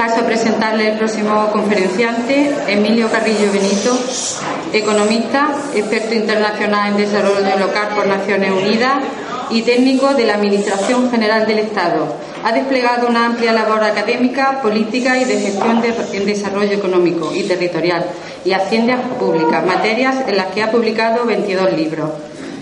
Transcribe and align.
Paso 0.00 0.22
a 0.22 0.24
presentarle 0.24 0.92
el 0.92 0.96
próximo 0.96 1.50
conferenciante, 1.52 2.50
Emilio 2.66 3.10
Carrillo 3.10 3.52
Benito, 3.52 3.92
economista, 4.72 5.50
experto 5.74 6.14
internacional 6.14 6.92
en 6.92 6.96
desarrollo 6.96 7.58
local 7.58 7.88
por 7.94 8.06
Naciones 8.06 8.50
Unidas 8.50 8.94
y 9.50 9.60
técnico 9.60 10.14
de 10.14 10.24
la 10.24 10.36
Administración 10.36 11.10
General 11.10 11.46
del 11.46 11.58
Estado. 11.58 12.16
Ha 12.42 12.50
desplegado 12.50 13.08
una 13.08 13.26
amplia 13.26 13.52
labor 13.52 13.84
académica, 13.84 14.62
política 14.62 15.18
y 15.18 15.24
de 15.24 15.38
gestión 15.38 15.82
en 15.84 16.24
desarrollo 16.24 16.72
económico 16.72 17.34
y 17.34 17.42
territorial 17.42 18.06
y 18.42 18.52
hacienda 18.52 18.96
pública, 19.18 19.60
materias 19.60 20.16
en 20.26 20.38
las 20.38 20.46
que 20.46 20.62
ha 20.62 20.70
publicado 20.70 21.26
22 21.26 21.74
libros, 21.74 22.08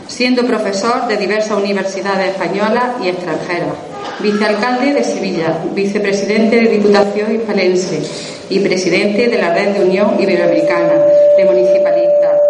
siendo 0.09 0.45
profesor 0.45 1.07
de 1.07 1.17
diversas 1.17 1.57
universidades 1.57 2.31
españolas 2.31 2.97
y 3.01 3.11
extranjeras 3.11 3.98
vicealcalde 4.21 4.95
de 4.95 5.05
Sevilla, 5.05 5.59
vicepresidente 5.75 6.57
de 6.57 6.69
Diputación 6.69 7.35
Hispalense 7.35 8.03
y 8.51 8.61
presidente 8.61 9.29
de 9.29 9.39
la 9.39 9.55
Red 9.55 9.75
de 9.75 9.85
Unión 9.85 10.17
Iberoamericana 10.19 10.95
de 11.37 11.45
Municipalistas. 11.45 12.41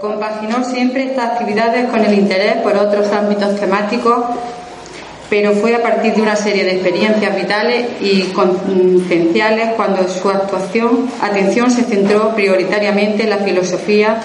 Compaginó 0.00 0.64
siempre 0.64 1.04
estas 1.04 1.32
actividades 1.32 1.88
con 1.88 2.04
el 2.04 2.14
interés 2.14 2.56
por 2.56 2.76
otros 2.76 3.10
ámbitos 3.12 3.58
temáticos, 3.58 4.24
pero 5.30 5.52
fue 5.52 5.74
a 5.74 5.82
partir 5.82 6.12
de 6.14 6.20
una 6.20 6.36
serie 6.36 6.64
de 6.64 6.72
experiencias 6.72 7.34
vitales 7.34 7.86
y 8.00 8.24
concienciales 8.32 9.74
cuando 9.76 10.06
su 10.08 10.28
actuación, 10.28 11.08
atención 11.22 11.70
se 11.70 11.84
centró 11.84 12.34
prioritariamente 12.34 13.22
en 13.22 13.30
la 13.30 13.38
filosofía, 13.38 14.20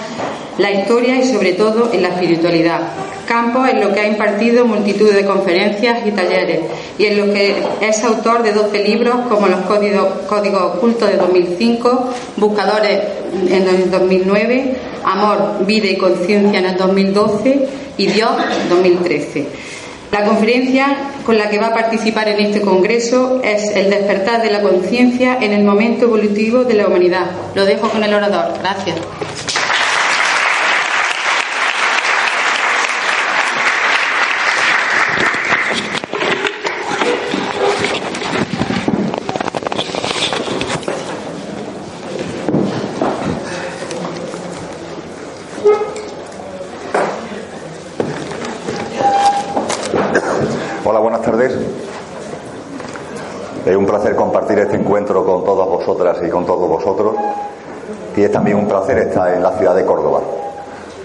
la 0.58 0.72
historia 0.72 1.16
y 1.16 1.24
sobre 1.24 1.52
todo 1.54 1.90
en 1.92 2.02
la 2.02 2.08
espiritualidad 2.08 2.80
campo 3.28 3.64
en 3.66 3.80
lo 3.80 3.92
que 3.92 4.00
ha 4.00 4.08
impartido 4.08 4.64
multitud 4.64 5.12
de 5.12 5.24
conferencias 5.24 6.04
y 6.06 6.10
talleres 6.10 6.60
y 6.98 7.04
en 7.04 7.18
lo 7.18 7.32
que 7.32 7.54
es 7.82 8.02
autor 8.02 8.42
de 8.42 8.52
12 8.52 8.82
libros 8.82 9.14
como 9.28 9.46
Los 9.46 9.60
Códigos, 9.60 10.08
Códigos 10.26 10.76
Ocultos 10.76 11.10
de 11.10 11.16
2005, 11.18 12.10
Buscadores 12.36 13.00
en 13.48 13.68
el 13.68 13.90
2009, 13.90 14.76
Amor, 15.04 15.66
Vida 15.66 15.88
y 15.88 15.96
Conciencia 15.98 16.58
en 16.58 16.64
el 16.64 16.76
2012 16.76 17.68
y 17.98 18.06
Dios 18.06 18.30
2013. 18.70 19.46
La 20.10 20.24
conferencia 20.24 20.96
con 21.26 21.36
la 21.36 21.50
que 21.50 21.58
va 21.58 21.66
a 21.66 21.74
participar 21.74 22.30
en 22.30 22.40
este 22.40 22.62
congreso 22.62 23.42
es 23.44 23.70
El 23.76 23.90
despertar 23.90 24.40
de 24.40 24.50
la 24.50 24.62
conciencia 24.62 25.36
en 25.38 25.52
el 25.52 25.64
momento 25.64 26.06
evolutivo 26.06 26.64
de 26.64 26.74
la 26.74 26.86
humanidad. 26.86 27.26
Lo 27.54 27.66
dejo 27.66 27.90
con 27.90 28.02
el 28.02 28.14
orador. 28.14 28.54
Gracias. 28.60 28.96
Hola, 50.90 51.00
buenas 51.00 51.20
tardes. 51.20 51.52
Es 53.66 53.76
un 53.76 53.86
placer 53.98 54.14
compartir 54.14 54.58
este 54.60 54.76
encuentro 54.76 55.24
con 55.24 55.44
todas 55.44 55.66
vosotras 55.66 56.18
y 56.24 56.28
con 56.30 56.46
todos 56.46 56.68
vosotros. 56.68 57.16
Y 58.16 58.22
es 58.22 58.30
también 58.30 58.56
un 58.56 58.68
placer 58.68 58.98
estar 58.98 59.34
en 59.34 59.42
la 59.42 59.50
ciudad 59.52 59.74
de 59.74 59.84
Córdoba. 59.84 60.20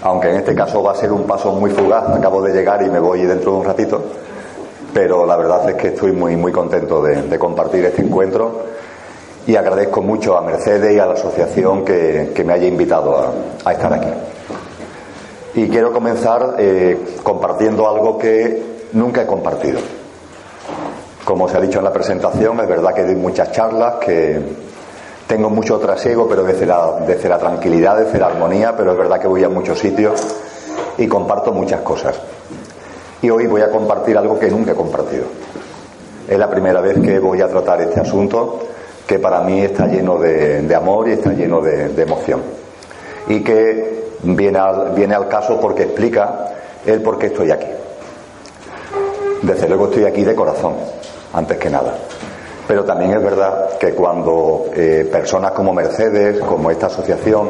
Aunque 0.04 0.30
en 0.30 0.36
este 0.38 0.54
caso 0.54 0.84
va 0.84 0.92
a 0.92 0.96
ser 0.96 1.12
un 1.12 1.24
paso 1.24 1.52
muy 1.54 1.72
fugaz. 1.72 2.10
Acabo 2.16 2.42
de 2.42 2.54
llegar 2.54 2.84
y 2.84 2.90
me 2.90 3.00
voy 3.00 3.24
dentro 3.24 3.54
de 3.54 3.58
un 3.58 3.66
ratito. 3.66 4.02
Pero 4.94 5.26
la 5.26 5.36
verdad 5.36 5.68
es 5.70 5.76
que 5.76 5.88
estoy 5.88 6.12
muy, 6.12 6.36
muy 6.36 6.52
contento 6.52 7.02
de, 7.02 7.24
de 7.24 7.40
compartir 7.40 7.84
este 7.86 8.04
encuentro. 8.04 8.62
Y 9.48 9.56
agradezco 9.56 10.02
mucho 10.02 10.38
a 10.38 10.42
Mercedes 10.42 10.94
y 10.96 11.00
a 11.00 11.08
la 11.08 11.14
asociación 11.14 11.84
que, 11.84 12.32
que 12.36 12.44
me 12.44 12.54
haya 12.54 12.68
invitado 12.68 13.18
a, 13.18 13.32
a 13.66 13.74
estar 13.74 13.92
aquí. 13.92 14.10
Y 15.56 15.68
quiero 15.68 15.92
comenzar 15.92 16.58
eh, 16.60 16.98
compartiendo 17.24 17.90
algo 17.90 18.20
que 18.20 18.88
nunca 18.94 19.24
he 19.24 19.26
compartido. 19.26 19.80
Como 21.26 21.48
se 21.48 21.58
ha 21.58 21.62
dicho 21.62 21.80
en 21.80 21.86
la 21.86 21.94
presentación, 21.94 22.60
es 22.60 22.68
verdad 22.68 22.94
que 22.94 23.04
doy 23.04 23.16
muchas 23.16 23.52
charlas, 23.52 23.96
que 23.96 24.42
tengo 25.28 25.50
mucho 25.50 25.80
trasiego, 25.80 26.28
pero 26.28 26.44
desde 26.44 26.66
la, 26.66 27.38
tranquilidad, 27.40 27.98
desde 27.98 28.20
la 28.20 28.28
armonía, 28.28 28.76
pero 28.76 28.92
es 28.92 28.98
verdad 28.98 29.20
que 29.20 29.28
voy 29.28 29.44
a 29.44 29.50
muchos 29.50 29.80
sitios 29.80 30.22
y 30.98 31.08
comparto 31.08 31.54
muchas 31.54 31.82
cosas. 31.82 32.20
Y 33.22 33.30
hoy 33.30 33.48
voy 33.48 33.62
a 33.62 33.72
compartir 33.72 34.18
algo 34.18 34.38
que 34.38 34.50
nunca 34.50 34.74
he 34.74 34.76
compartido. 34.76 35.26
Es 36.28 36.38
la 36.38 36.50
primera 36.50 36.82
vez 36.82 37.00
que 37.00 37.20
voy 37.20 37.42
a 37.42 37.48
tratar 37.48 37.82
este 37.82 38.02
asunto 38.02 38.60
que 39.08 39.18
para 39.20 39.42
mí 39.42 39.62
está 39.62 39.88
lleno 39.88 40.18
de, 40.18 40.62
de 40.62 40.76
amor 40.76 41.08
y 41.08 41.14
está 41.14 41.32
lleno 41.32 41.62
de, 41.62 41.90
de 41.90 42.04
emoción. 42.04 42.42
Y 43.28 43.42
que 43.42 44.04
viene 44.24 44.60
al, 44.60 44.92
viene 44.92 45.16
al 45.16 45.28
caso 45.28 45.60
porque 45.60 45.84
explica 45.84 46.54
el 46.86 47.02
por 47.02 47.18
qué 47.18 47.28
estoy 47.28 47.52
aquí. 47.52 47.68
Desde 49.42 49.68
luego 49.68 49.86
estoy 49.86 50.06
aquí 50.06 50.24
de 50.24 50.36
corazón, 50.36 50.76
antes 51.34 51.58
que 51.58 51.70
nada. 51.70 51.96
Pero 52.68 52.86
también 52.86 53.12
es 53.12 53.24
verdad 53.24 53.78
que 53.78 53.92
cuando 53.92 54.66
eh, 54.74 55.08
personas 55.12 55.52
como 55.52 55.74
Mercedes, 55.74 56.40
como 56.40 56.72
esta 56.72 56.88
asociación, 56.88 57.50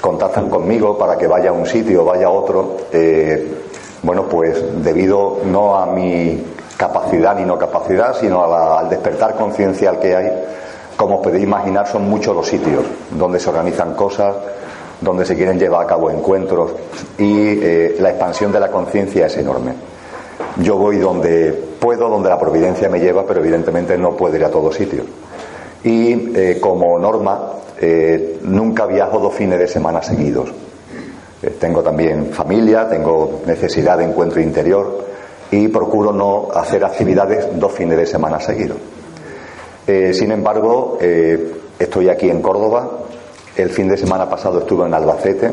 contactan 0.00 0.50
conmigo 0.50 0.98
para 0.98 1.16
que 1.16 1.26
vaya 1.26 1.50
a 1.50 1.52
un 1.52 1.66
sitio 1.66 2.02
o 2.02 2.04
vaya 2.04 2.26
a 2.26 2.30
otro, 2.30 2.76
eh, 2.92 3.54
bueno, 4.02 4.24
pues 4.24 4.62
debido 4.82 5.38
no 5.44 5.76
a 5.76 5.86
mi 5.86 6.44
capacidad 6.76 7.36
ni 7.36 7.44
no 7.44 7.56
capacidad, 7.56 8.14
sino 8.18 8.44
a 8.44 8.48
la, 8.48 8.78
al 8.80 8.88
despertar 8.88 9.36
conciencial 9.36 9.98
que 9.98 10.14
hay, 10.16 10.30
como 10.96 11.22
podéis 11.22 11.44
imaginar, 11.44 11.86
son 11.86 12.08
muchos 12.08 12.34
los 12.34 12.46
sitios 12.46 12.84
donde 13.10 13.38
se 13.38 13.48
organizan 13.48 13.94
cosas, 13.94 14.34
donde 15.00 15.24
se 15.24 15.36
quieren 15.36 15.58
llevar 15.58 15.84
a 15.84 15.86
cabo 15.86 16.10
encuentros 16.10 16.72
y 17.18 17.62
eh, 17.62 17.96
la 18.00 18.10
expansión 18.10 18.50
de 18.50 18.60
la 18.60 18.70
conciencia 18.70 19.26
es 19.26 19.36
enorme. 19.36 19.74
Yo 20.58 20.76
voy 20.76 20.98
donde 20.98 21.75
puedo, 21.86 22.08
donde 22.08 22.28
la 22.28 22.36
providencia 22.36 22.88
me 22.88 22.98
lleva, 22.98 23.24
pero 23.24 23.38
evidentemente 23.38 23.96
no 23.96 24.16
puedo 24.16 24.34
ir 24.34 24.44
a 24.44 24.50
todos 24.50 24.74
sitios. 24.74 25.06
Y 25.84 26.36
eh, 26.36 26.58
como 26.60 26.98
norma, 26.98 27.52
eh, 27.80 28.40
nunca 28.42 28.86
viajo 28.86 29.20
dos 29.20 29.32
fines 29.32 29.56
de 29.56 29.68
semana 29.68 30.02
seguidos. 30.02 30.50
Eh, 31.40 31.54
tengo 31.60 31.84
también 31.84 32.32
familia, 32.32 32.88
tengo 32.88 33.42
necesidad 33.46 33.98
de 33.98 34.04
encuentro 34.04 34.40
interior 34.40 35.06
y 35.52 35.68
procuro 35.68 36.12
no 36.12 36.48
hacer 36.52 36.84
actividades 36.84 37.56
dos 37.56 37.70
fines 37.70 37.96
de 37.96 38.06
semana 38.06 38.40
seguidos. 38.40 38.78
sin 39.86 40.32
embargo, 40.32 40.98
estoy 41.78 42.08
aquí 42.08 42.28
en 42.28 42.42
Córdoba. 42.42 42.98
El 43.56 43.70
fin 43.70 43.86
de 43.86 43.96
semana 43.96 44.28
pasado 44.28 44.58
estuve 44.58 44.86
en 44.86 44.94
Albacete 44.94 45.52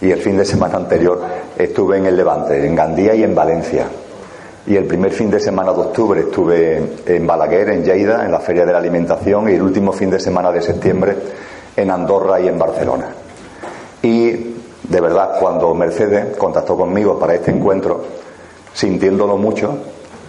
y 0.00 0.10
el 0.10 0.18
fin 0.18 0.36
de 0.36 0.44
semana 0.44 0.74
anterior 0.74 1.22
estuve 1.56 1.98
en 1.98 2.06
el 2.06 2.16
Levante, 2.16 2.66
en 2.66 2.74
Gandía 2.74 3.14
y 3.14 3.22
en 3.22 3.32
Valencia. 3.32 3.86
Y 4.66 4.76
el 4.76 4.84
primer 4.84 5.12
fin 5.12 5.30
de 5.30 5.40
semana 5.40 5.72
de 5.72 5.80
octubre 5.80 6.20
estuve 6.20 6.82
en 7.06 7.26
Balaguer, 7.26 7.70
en 7.70 7.84
Lleida, 7.84 8.24
en 8.24 8.32
la 8.32 8.40
Feria 8.40 8.66
de 8.66 8.72
la 8.72 8.78
Alimentación, 8.78 9.48
y 9.48 9.54
el 9.54 9.62
último 9.62 9.92
fin 9.92 10.10
de 10.10 10.20
semana 10.20 10.52
de 10.52 10.60
septiembre 10.60 11.16
en 11.76 11.90
Andorra 11.90 12.40
y 12.40 12.48
en 12.48 12.58
Barcelona. 12.58 13.06
Y 14.02 14.30
de 14.82 15.00
verdad, 15.00 15.38
cuando 15.38 15.74
Mercedes 15.74 16.36
contactó 16.36 16.76
conmigo 16.76 17.18
para 17.18 17.34
este 17.34 17.50
encuentro, 17.50 18.04
sintiéndolo 18.72 19.36
mucho, 19.36 19.78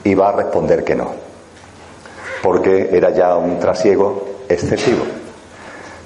iba 0.03 0.30
a 0.30 0.31
responder 0.31 0.83
que 0.83 0.95
no, 0.95 1.12
porque 2.42 2.89
era 2.92 3.12
ya 3.12 3.36
un 3.36 3.59
trasiego 3.59 4.25
excesivo. 4.48 5.03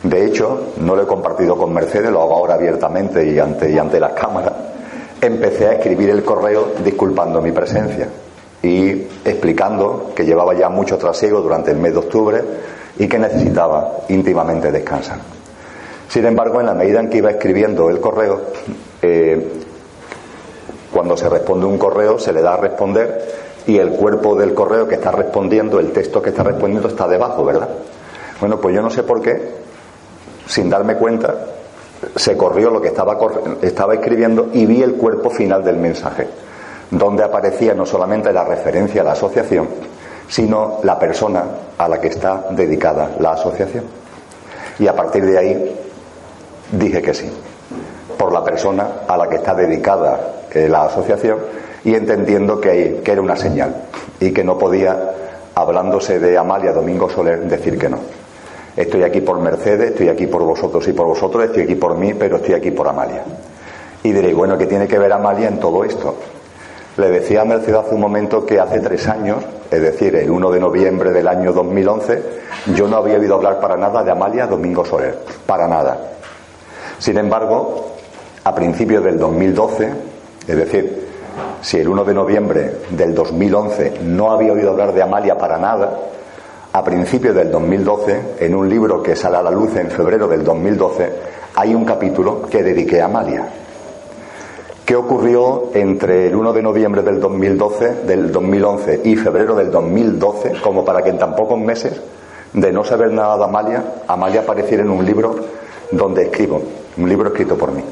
De 0.03 0.25
hecho, 0.25 0.73
no 0.77 0.95
lo 0.95 1.03
he 1.03 1.07
compartido 1.07 1.57
con 1.57 1.73
Mercedes, 1.73 2.11
lo 2.11 2.21
hago 2.21 2.35
ahora 2.35 2.55
abiertamente 2.55 3.25
y 3.25 3.39
ante, 3.39 3.71
y 3.71 3.77
ante 3.77 3.99
las 3.99 4.11
cámaras. 4.11 4.53
Empecé 5.23 5.67
a 5.67 5.73
escribir 5.75 6.09
el 6.09 6.21
correo 6.25 6.73
disculpando 6.83 7.41
mi 7.41 7.53
presencia 7.53 8.09
y 8.61 9.07
explicando 9.23 10.11
que 10.13 10.25
llevaba 10.25 10.53
ya 10.53 10.67
mucho 10.67 10.97
trasiego 10.97 11.39
durante 11.39 11.71
el 11.71 11.77
mes 11.77 11.93
de 11.93 11.99
octubre 11.99 12.43
y 12.97 13.07
que 13.07 13.17
necesitaba 13.17 13.99
íntimamente 14.09 14.69
descansar. 14.69 15.19
Sin 16.09 16.25
embargo, 16.25 16.59
en 16.59 16.65
la 16.65 16.73
medida 16.73 16.99
en 16.99 17.09
que 17.09 17.19
iba 17.19 17.31
escribiendo 17.31 17.89
el 17.89 18.01
correo, 18.01 18.41
eh, 19.01 19.47
cuando 20.91 21.15
se 21.15 21.29
responde 21.29 21.67
un 21.67 21.77
correo 21.77 22.19
se 22.19 22.33
le 22.33 22.41
da 22.41 22.55
a 22.55 22.57
responder 22.57 23.25
y 23.65 23.77
el 23.77 23.91
cuerpo 23.91 24.35
del 24.35 24.53
correo 24.53 24.89
que 24.89 24.95
está 24.95 25.11
respondiendo, 25.11 25.79
el 25.79 25.93
texto 25.93 26.21
que 26.21 26.31
está 26.31 26.43
respondiendo 26.43 26.89
está 26.89 27.07
debajo, 27.07 27.45
¿verdad? 27.45 27.69
Bueno, 28.41 28.59
pues 28.59 28.75
yo 28.75 28.81
no 28.81 28.89
sé 28.89 29.03
por 29.03 29.21
qué, 29.21 29.41
sin 30.47 30.69
darme 30.69 30.97
cuenta, 30.97 31.33
se 32.15 32.37
corrió 32.37 32.69
lo 32.69 32.81
que 32.81 32.89
estaba, 32.89 33.17
estaba 33.61 33.93
escribiendo 33.93 34.49
y 34.53 34.65
vi 34.65 34.81
el 34.81 34.95
cuerpo 34.95 35.29
final 35.29 35.63
del 35.63 35.77
mensaje, 35.77 36.27
donde 36.91 37.23
aparecía 37.23 37.73
no 37.73 37.85
solamente 37.85 38.31
la 38.31 38.43
referencia 38.43 39.01
a 39.01 39.05
la 39.05 39.11
asociación, 39.13 39.67
sino 40.27 40.79
la 40.83 40.97
persona 40.97 41.43
a 41.77 41.87
la 41.87 41.99
que 41.99 42.07
está 42.07 42.45
dedicada 42.51 43.11
la 43.19 43.31
asociación. 43.31 43.85
Y 44.79 44.87
a 44.87 44.95
partir 44.95 45.25
de 45.25 45.37
ahí 45.37 45.75
dije 46.71 47.01
que 47.01 47.13
sí, 47.13 47.29
por 48.17 48.31
la 48.31 48.43
persona 48.43 48.87
a 49.07 49.17
la 49.17 49.27
que 49.27 49.35
está 49.35 49.53
dedicada 49.53 50.19
eh, 50.51 50.67
la 50.67 50.85
asociación 50.85 51.39
y 51.83 51.95
entendiendo 51.95 52.59
que, 52.59 53.01
que 53.03 53.11
era 53.11 53.21
una 53.21 53.35
señal 53.35 53.75
y 54.19 54.31
que 54.31 54.43
no 54.43 54.57
podía, 54.57 55.11
hablándose 55.55 56.19
de 56.19 56.37
Amalia 56.37 56.71
Domingo 56.71 57.09
Soler, 57.09 57.41
decir 57.41 57.77
que 57.77 57.89
no. 57.89 57.99
Estoy 58.75 59.03
aquí 59.03 59.21
por 59.21 59.39
Mercedes, 59.39 59.91
estoy 59.91 60.09
aquí 60.09 60.25
por 60.25 60.43
vosotros 60.43 60.87
y 60.87 60.93
por 60.93 61.05
vosotros, 61.05 61.45
estoy 61.45 61.63
aquí 61.63 61.75
por 61.75 61.95
mí, 61.95 62.13
pero 62.15 62.37
estoy 62.37 62.55
aquí 62.55 62.71
por 62.71 62.87
Amalia. 62.87 63.23
Y 64.01 64.11
diréis, 64.11 64.35
bueno, 64.35 64.57
¿qué 64.57 64.65
tiene 64.65 64.87
que 64.87 64.97
ver 64.97 65.13
Amalia 65.13 65.47
en 65.47 65.59
todo 65.59 65.83
esto? 65.83 66.15
Le 66.97 67.09
decía 67.09 67.41
a 67.41 67.45
Mercedes 67.45 67.75
hace 67.75 67.95
un 67.95 68.01
momento 68.01 68.45
que 68.45 68.59
hace 68.59 68.79
tres 68.79 69.07
años, 69.07 69.43
es 69.69 69.81
decir, 69.81 70.15
el 70.15 70.29
1 70.29 70.51
de 70.51 70.59
noviembre 70.59 71.11
del 71.11 71.27
año 71.27 71.53
2011, 71.53 72.21
yo 72.75 72.87
no 72.87 72.97
había 72.97 73.17
oído 73.17 73.35
hablar 73.35 73.59
para 73.59 73.77
nada 73.77 74.03
de 74.03 74.11
Amalia 74.11 74.47
Domingo 74.47 74.85
Soler, 74.85 75.17
para 75.45 75.67
nada. 75.67 75.97
Sin 76.99 77.17
embargo, 77.17 77.93
a 78.43 78.53
principios 78.53 79.03
del 79.03 79.17
2012, 79.17 79.89
es 80.47 80.55
decir, 80.55 81.07
si 81.61 81.77
el 81.79 81.87
1 81.87 82.03
de 82.03 82.13
noviembre 82.13 82.73
del 82.89 83.15
2011 83.15 83.99
no 84.03 84.31
había 84.31 84.53
oído 84.53 84.71
hablar 84.71 84.93
de 84.93 85.01
Amalia 85.01 85.37
para 85.37 85.57
nada, 85.57 85.97
a 86.73 86.83
principios 86.83 87.35
del 87.35 87.51
2012, 87.51 88.37
en 88.39 88.55
un 88.55 88.67
libro 88.67 89.03
que 89.03 89.15
sale 89.15 89.37
a 89.37 89.43
la 89.43 89.51
luz 89.51 89.75
en 89.75 89.91
febrero 89.91 90.27
del 90.27 90.43
2012, 90.43 91.11
hay 91.53 91.75
un 91.75 91.85
capítulo 91.85 92.41
que 92.49 92.63
dediqué 92.63 92.99
a 92.99 93.05
Amalia. 93.05 93.47
¿Qué 94.83 94.95
ocurrió 94.95 95.69
entre 95.75 96.27
el 96.27 96.35
1 96.35 96.51
de 96.51 96.63
noviembre 96.63 97.03
del 97.03 97.19
2012, 97.19 98.05
del 98.07 98.31
2011 98.31 99.01
y 99.03 99.15
febrero 99.15 99.55
del 99.55 99.69
2012, 99.69 100.53
como 100.63 100.83
para 100.83 101.03
que 101.03 101.11
en 101.11 101.19
tan 101.19 101.35
pocos 101.35 101.59
meses 101.59 102.01
de 102.53 102.71
no 102.71 102.83
saber 102.83 103.11
nada 103.11 103.37
de 103.37 103.43
Amalia, 103.43 103.83
Amalia 104.07 104.41
apareciera 104.41 104.81
en 104.81 104.89
un 104.89 105.05
libro 105.05 105.35
donde 105.91 106.23
escribo, 106.23 106.59
un 106.97 107.07
libro 107.07 107.27
escrito 107.29 107.55
por 107.55 107.71
mí? 107.71 107.83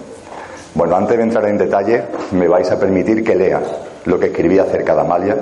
Bueno, 0.74 0.96
antes 0.96 1.18
de 1.18 1.24
entrar 1.24 1.46
en 1.46 1.60
detalle, 1.60 2.02
me 2.32 2.48
vais 2.48 2.70
a 2.72 2.80
permitir 2.80 3.24
que 3.24 3.36
lea 3.36 3.62
lo 4.06 4.20
que 4.20 4.28
escribí 4.28 4.58
acerca 4.58 4.96
de 4.96 5.02
Amalia 5.02 5.38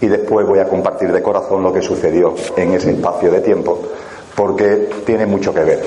y 0.00 0.06
después 0.06 0.46
voy 0.46 0.58
a 0.58 0.64
compartir 0.66 1.12
de 1.12 1.22
corazón 1.22 1.62
lo 1.62 1.72
que 1.72 1.82
sucedió 1.82 2.34
en 2.56 2.72
ese 2.72 2.92
espacio 2.92 3.30
de 3.30 3.40
tiempo, 3.40 3.78
porque 4.34 4.88
tiene 5.04 5.26
mucho 5.26 5.52
que 5.52 5.60
ver 5.60 5.82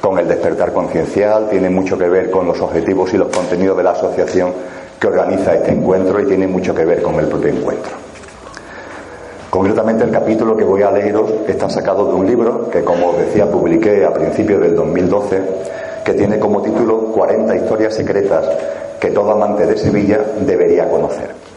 con 0.00 0.18
el 0.18 0.26
despertar 0.26 0.72
conciencial, 0.72 1.48
tiene 1.48 1.70
mucho 1.70 1.96
que 1.96 2.08
ver 2.08 2.30
con 2.30 2.46
los 2.46 2.60
objetivos 2.60 3.12
y 3.14 3.18
los 3.18 3.28
contenidos 3.28 3.76
de 3.76 3.82
la 3.84 3.92
asociación 3.92 4.52
que 4.98 5.06
organiza 5.06 5.54
este 5.54 5.72
encuentro 5.72 6.20
y 6.20 6.26
tiene 6.26 6.46
mucho 6.46 6.74
que 6.74 6.84
ver 6.84 7.02
con 7.02 7.14
el 7.16 7.26
propio 7.26 7.50
encuentro. 7.50 7.92
Concretamente 9.50 10.04
el 10.04 10.10
capítulo 10.10 10.56
que 10.56 10.64
voy 10.64 10.82
a 10.82 10.90
leeros 10.90 11.30
está 11.46 11.68
sacado 11.68 12.06
de 12.06 12.14
un 12.14 12.26
libro 12.26 12.70
que, 12.70 12.82
como 12.82 13.12
decía, 13.12 13.50
publiqué 13.50 14.04
a 14.04 14.12
principios 14.12 14.62
del 14.62 14.74
2012, 14.74 15.42
que 16.04 16.14
tiene 16.14 16.38
como 16.38 16.62
título 16.62 17.12
40 17.12 17.54
historias 17.56 17.94
secretas 17.94 18.48
que 18.98 19.10
todo 19.10 19.32
amante 19.32 19.66
de 19.66 19.76
Sevilla 19.76 20.20
debería 20.40 20.88
conocer. 20.88 21.51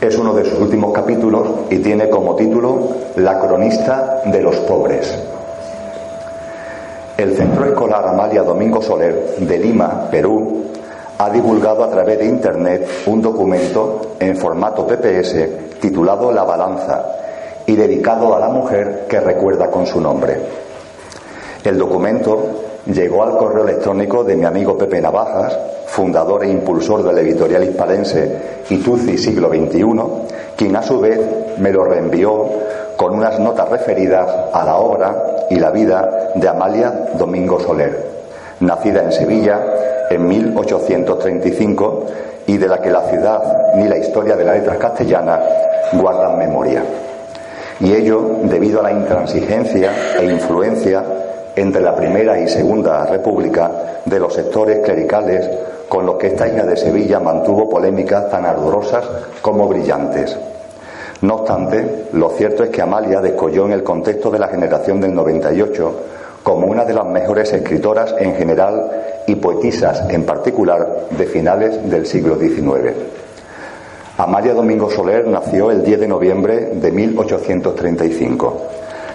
Es 0.00 0.18
uno 0.18 0.34
de 0.34 0.44
sus 0.44 0.60
últimos 0.60 0.92
capítulos 0.92 1.48
y 1.70 1.78
tiene 1.78 2.10
como 2.10 2.36
título 2.36 2.88
La 3.16 3.38
cronista 3.38 4.22
de 4.26 4.42
los 4.42 4.56
pobres. 4.56 5.18
El 7.16 7.34
Centro 7.34 7.64
Escolar 7.64 8.06
Amalia 8.06 8.42
Domingo 8.42 8.82
Soler 8.82 9.36
de 9.38 9.58
Lima, 9.58 10.08
Perú, 10.10 10.64
ha 11.18 11.30
divulgado 11.30 11.82
a 11.82 11.90
través 11.90 12.18
de 12.18 12.26
Internet 12.26 12.86
un 13.06 13.22
documento 13.22 14.16
en 14.20 14.36
formato 14.36 14.86
PPS 14.86 15.80
titulado 15.80 16.30
La 16.30 16.44
Balanza 16.44 17.06
y 17.66 17.74
dedicado 17.74 18.36
a 18.36 18.38
la 18.38 18.50
mujer 18.50 19.06
que 19.08 19.18
recuerda 19.18 19.70
con 19.70 19.86
su 19.86 19.98
nombre. 19.98 20.38
El 21.64 21.78
documento 21.78 22.65
llegó 22.86 23.24
al 23.24 23.36
correo 23.36 23.64
electrónico 23.64 24.22
de 24.24 24.36
mi 24.36 24.44
amigo 24.44 24.78
Pepe 24.78 25.00
Navajas, 25.00 25.58
fundador 25.86 26.44
e 26.44 26.50
impulsor 26.50 27.02
de 27.02 27.12
la 27.12 27.20
editorial 27.20 27.64
hispalense 27.64 28.62
Ituzi 28.70 29.18
Siglo 29.18 29.48
XXI, 29.48 29.84
quien 30.56 30.76
a 30.76 30.82
su 30.82 31.00
vez 31.00 31.20
me 31.58 31.72
lo 31.72 31.84
reenvió 31.84 32.46
con 32.96 33.14
unas 33.14 33.38
notas 33.38 33.68
referidas 33.68 34.28
a 34.52 34.64
la 34.64 34.76
obra 34.76 35.46
y 35.50 35.56
la 35.56 35.70
vida 35.70 36.32
de 36.34 36.48
Amalia 36.48 37.10
Domingo 37.18 37.60
Soler, 37.60 38.06
nacida 38.60 39.02
en 39.02 39.12
Sevilla 39.12 39.60
en 40.10 40.26
1835 40.26 42.06
y 42.46 42.56
de 42.56 42.68
la 42.68 42.80
que 42.80 42.90
la 42.90 43.02
ciudad 43.02 43.74
ni 43.74 43.88
la 43.88 43.98
historia 43.98 44.36
de 44.36 44.44
las 44.44 44.56
letras 44.56 44.78
castellanas 44.78 45.40
guardan 45.92 46.38
memoria. 46.38 46.82
Y 47.80 47.92
ello 47.92 48.22
debido 48.44 48.80
a 48.80 48.84
la 48.84 48.92
intransigencia 48.92 49.92
e 50.18 50.24
influencia 50.24 51.04
entre 51.56 51.80
la 51.80 51.96
Primera 51.96 52.38
y 52.38 52.46
Segunda 52.46 53.06
República 53.06 54.00
de 54.04 54.20
los 54.20 54.34
sectores 54.34 54.80
clericales 54.80 55.48
con 55.88 56.04
los 56.04 56.16
que 56.16 56.28
esta 56.28 56.46
hija 56.46 56.64
de 56.64 56.76
Sevilla 56.76 57.18
mantuvo 57.18 57.68
polémicas 57.68 58.30
tan 58.30 58.44
ardorosas 58.44 59.04
como 59.40 59.66
brillantes. 59.66 60.36
No 61.22 61.36
obstante, 61.36 62.08
lo 62.12 62.28
cierto 62.30 62.62
es 62.62 62.70
que 62.70 62.82
Amalia 62.82 63.20
descolló 63.20 63.64
en 63.66 63.72
el 63.72 63.82
contexto 63.82 64.30
de 64.30 64.38
la 64.38 64.48
generación 64.48 65.00
del 65.00 65.14
98 65.14 65.92
como 66.42 66.66
una 66.66 66.84
de 66.84 66.94
las 66.94 67.06
mejores 67.06 67.52
escritoras 67.52 68.14
en 68.18 68.34
general 68.34 68.90
y 69.26 69.34
poetisas 69.36 70.08
en 70.10 70.24
particular 70.24 71.06
de 71.10 71.26
finales 71.26 71.88
del 71.90 72.06
siglo 72.06 72.38
XIX. 72.38 72.92
Amalia 74.18 74.54
Domingo 74.54 74.90
Soler 74.90 75.26
nació 75.26 75.70
el 75.70 75.82
10 75.82 76.00
de 76.00 76.08
noviembre 76.08 76.70
de 76.74 76.92
1835. 76.92 78.62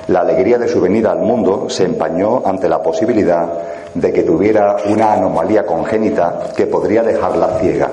La 0.07 0.21
alegría 0.21 0.57
de 0.57 0.67
su 0.67 0.81
venida 0.81 1.11
al 1.11 1.19
mundo 1.19 1.69
se 1.69 1.85
empañó 1.85 2.41
ante 2.45 2.67
la 2.67 2.81
posibilidad 2.81 3.47
de 3.93 4.11
que 4.11 4.23
tuviera 4.23 4.77
una 4.89 5.13
anomalía 5.13 5.65
congénita 5.65 6.51
que 6.55 6.65
podría 6.65 7.03
dejarla 7.03 7.59
ciega. 7.59 7.89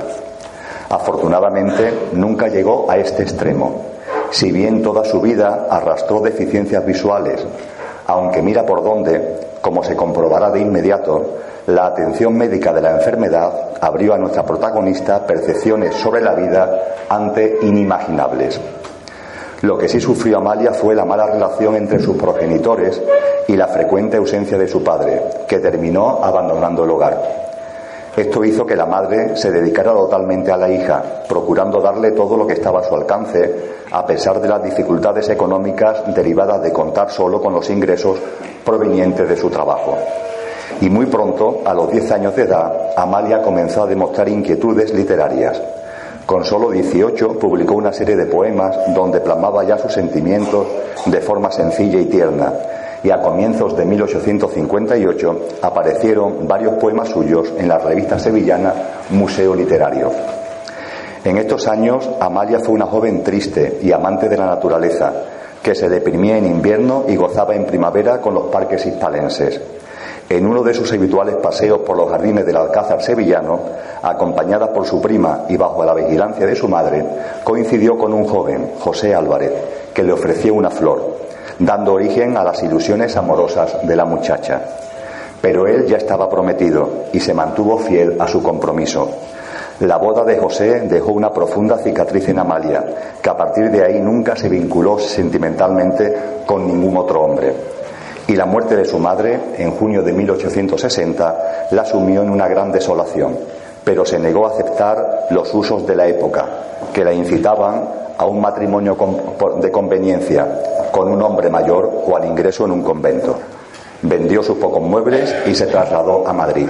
Afortunadamente, 0.90 1.92
nunca 2.12 2.48
llegó 2.48 2.90
a 2.90 2.96
este 2.96 3.22
extremo 3.22 3.88
si 4.30 4.52
bien 4.52 4.82
toda 4.82 5.04
su 5.04 5.20
vida 5.20 5.66
arrastró 5.70 6.20
deficiencias 6.20 6.84
visuales, 6.84 7.44
aunque 8.06 8.42
mira 8.42 8.64
por 8.66 8.84
dónde, 8.84 9.38
como 9.60 9.82
se 9.82 9.96
comprobará 9.96 10.50
de 10.50 10.60
inmediato, 10.60 11.38
la 11.66 11.86
atención 11.86 12.36
médica 12.36 12.72
de 12.72 12.80
la 12.80 12.92
enfermedad 12.92 13.52
abrió 13.80 14.14
a 14.14 14.18
nuestra 14.18 14.44
protagonista 14.44 15.26
percepciones 15.26 15.94
sobre 15.94 16.20
la 16.20 16.34
vida 16.34 16.70
ante 17.08 17.58
inimaginables. 17.62 18.60
Lo 19.62 19.76
que 19.76 19.88
sí 19.88 19.98
sufrió 19.98 20.38
Amalia 20.38 20.72
fue 20.72 20.94
la 20.94 21.04
mala 21.04 21.26
relación 21.26 21.74
entre 21.74 21.98
sus 21.98 22.16
progenitores 22.16 23.02
y 23.48 23.56
la 23.56 23.66
frecuente 23.66 24.16
ausencia 24.16 24.56
de 24.56 24.68
su 24.68 24.84
padre, 24.84 25.20
que 25.48 25.58
terminó 25.58 26.22
abandonando 26.22 26.84
el 26.84 26.90
hogar. 26.90 27.38
Esto 28.16 28.44
hizo 28.44 28.64
que 28.64 28.76
la 28.76 28.86
madre 28.86 29.36
se 29.36 29.50
dedicara 29.50 29.92
totalmente 29.92 30.52
a 30.52 30.56
la 30.56 30.68
hija, 30.68 31.02
procurando 31.28 31.80
darle 31.80 32.12
todo 32.12 32.36
lo 32.36 32.46
que 32.46 32.54
estaba 32.54 32.80
a 32.80 32.84
su 32.84 32.94
alcance, 32.94 33.54
a 33.90 34.06
pesar 34.06 34.40
de 34.40 34.48
las 34.48 34.62
dificultades 34.62 35.28
económicas 35.28 36.14
derivadas 36.14 36.62
de 36.62 36.72
contar 36.72 37.10
solo 37.10 37.40
con 37.40 37.52
los 37.52 37.68
ingresos 37.70 38.18
provenientes 38.64 39.28
de 39.28 39.36
su 39.36 39.50
trabajo. 39.50 39.96
Y 40.80 40.88
muy 40.88 41.06
pronto, 41.06 41.62
a 41.64 41.74
los 41.74 41.90
10 41.90 42.12
años 42.12 42.36
de 42.36 42.42
edad, 42.42 42.92
Amalia 42.96 43.42
comenzó 43.42 43.82
a 43.82 43.86
demostrar 43.86 44.28
inquietudes 44.28 44.94
literarias. 44.94 45.60
Con 46.28 46.44
solo 46.44 46.70
18 46.70 47.38
publicó 47.38 47.72
una 47.72 47.90
serie 47.90 48.14
de 48.14 48.26
poemas 48.26 48.76
donde 48.94 49.18
plasmaba 49.18 49.64
ya 49.64 49.78
sus 49.78 49.94
sentimientos 49.94 50.66
de 51.06 51.22
forma 51.22 51.50
sencilla 51.50 51.98
y 51.98 52.04
tierna 52.04 52.52
y 53.02 53.08
a 53.08 53.22
comienzos 53.22 53.74
de 53.74 53.86
1858 53.86 55.40
aparecieron 55.62 56.46
varios 56.46 56.74
poemas 56.74 57.08
suyos 57.08 57.54
en 57.56 57.66
la 57.66 57.78
revista 57.78 58.18
sevillana 58.18 58.74
Museo 59.08 59.54
Literario. 59.54 60.12
En 61.24 61.38
estos 61.38 61.66
años, 61.66 62.06
Amalia 62.20 62.60
fue 62.60 62.74
una 62.74 62.84
joven 62.84 63.24
triste 63.24 63.78
y 63.80 63.90
amante 63.92 64.28
de 64.28 64.36
la 64.36 64.44
naturaleza, 64.44 65.10
que 65.62 65.74
se 65.74 65.88
deprimía 65.88 66.36
en 66.36 66.44
invierno 66.44 67.06
y 67.08 67.16
gozaba 67.16 67.54
en 67.54 67.64
primavera 67.64 68.20
con 68.20 68.34
los 68.34 68.48
parques 68.48 68.84
hispalenses. 68.84 69.62
En 70.28 70.46
uno 70.46 70.62
de 70.62 70.74
sus 70.74 70.92
habituales 70.92 71.36
paseos 71.36 71.80
por 71.80 71.96
los 71.96 72.10
jardines 72.10 72.44
del 72.44 72.56
Alcázar 72.56 73.02
sevillano, 73.02 73.60
acompañada 74.02 74.72
por 74.72 74.86
su 74.86 75.00
prima 75.00 75.44
y 75.48 75.56
bajo 75.56 75.84
la 75.84 75.94
vigilancia 75.94 76.46
de 76.46 76.54
su 76.54 76.68
madre, 76.68 77.04
coincidió 77.44 77.96
con 77.96 78.12
un 78.12 78.26
joven, 78.26 78.72
José 78.78 79.14
Álvarez, 79.14 79.52
que 79.94 80.02
le 80.02 80.12
ofreció 80.12 80.54
una 80.54 80.70
flor 80.70 81.18
dando 81.58 81.94
origen 81.94 82.36
a 82.36 82.44
las 82.44 82.62
ilusiones 82.62 83.16
amorosas 83.16 83.86
de 83.86 83.96
la 83.96 84.04
muchacha. 84.04 84.60
Pero 85.40 85.66
él 85.66 85.86
ya 85.86 85.96
estaba 85.96 86.28
prometido 86.28 87.06
y 87.12 87.20
se 87.20 87.34
mantuvo 87.34 87.78
fiel 87.78 88.16
a 88.18 88.26
su 88.26 88.42
compromiso. 88.42 89.08
La 89.80 89.96
boda 89.96 90.24
de 90.24 90.36
José 90.36 90.80
dejó 90.80 91.12
una 91.12 91.32
profunda 91.32 91.78
cicatriz 91.78 92.28
en 92.28 92.40
Amalia, 92.40 92.84
que 93.22 93.30
a 93.30 93.36
partir 93.36 93.70
de 93.70 93.84
ahí 93.84 94.00
nunca 94.00 94.34
se 94.34 94.48
vinculó 94.48 94.98
sentimentalmente 94.98 96.16
con 96.46 96.66
ningún 96.66 96.96
otro 96.96 97.22
hombre. 97.22 97.77
Y 98.28 98.36
la 98.36 98.44
muerte 98.44 98.76
de 98.76 98.84
su 98.84 98.98
madre, 98.98 99.40
en 99.56 99.70
junio 99.70 100.02
de 100.02 100.12
1860, 100.12 101.68
la 101.70 101.84
sumió 101.86 102.22
en 102.22 102.28
una 102.28 102.46
gran 102.46 102.70
desolación, 102.70 103.38
pero 103.82 104.04
se 104.04 104.18
negó 104.18 104.46
a 104.46 104.50
aceptar 104.50 105.28
los 105.30 105.52
usos 105.54 105.86
de 105.86 105.96
la 105.96 106.06
época, 106.06 106.44
que 106.92 107.04
la 107.04 107.14
incitaban 107.14 107.88
a 108.18 108.26
un 108.26 108.38
matrimonio 108.38 108.96
de 109.62 109.70
conveniencia 109.70 110.46
con 110.92 111.08
un 111.08 111.22
hombre 111.22 111.48
mayor 111.48 111.90
o 112.06 112.14
al 112.14 112.26
ingreso 112.26 112.66
en 112.66 112.72
un 112.72 112.82
convento. 112.82 113.34
Vendió 114.02 114.42
sus 114.42 114.58
pocos 114.58 114.82
muebles 114.82 115.34
y 115.46 115.54
se 115.54 115.66
trasladó 115.66 116.28
a 116.28 116.32
Madrid. 116.34 116.68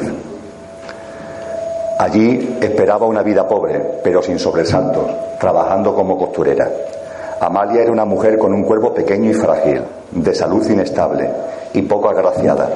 Allí 1.99 2.59
esperaba 2.63 3.07
una 3.07 3.25
vida 3.25 3.49
pobre, 3.49 3.99
pero 4.05 4.23
sin 4.23 4.39
sobresaltos, 4.39 5.11
trabajando 5.41 5.93
como 5.93 6.17
costurera. 6.17 6.71
Amalia 7.41 7.83
era 7.83 7.93
una 7.93 8.05
mujer 8.05 8.37
con 8.37 8.53
un 8.53 8.65
cuerpo 8.65 8.93
pequeño 8.93 9.31
y 9.31 9.35
frágil, 9.35 9.83
de 10.11 10.35
salud 10.35 10.69
inestable 10.69 11.31
y 11.73 11.83
poco 11.83 12.09
agraciada, 12.09 12.69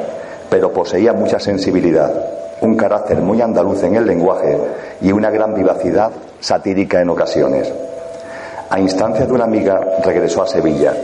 pero 0.49 0.73
poseía 0.73 1.13
mucha 1.13 1.41
sensibilidad, 1.41 2.13
un 2.61 2.77
carácter 2.77 3.19
muy 3.19 3.41
andaluz 3.41 3.83
en 3.83 3.97
el 3.97 4.07
lenguaje 4.07 4.57
y 5.01 5.11
una 5.11 5.31
gran 5.31 5.55
vivacidad 5.55 6.13
satírica 6.39 7.01
en 7.01 7.11
ocasiones. 7.11 7.73
A 8.71 8.79
instancia 8.79 9.27
de 9.27 9.33
una 9.33 9.45
amiga 9.45 9.81
regresó 10.05 10.43
a 10.43 10.47
Sevilla, 10.47 10.95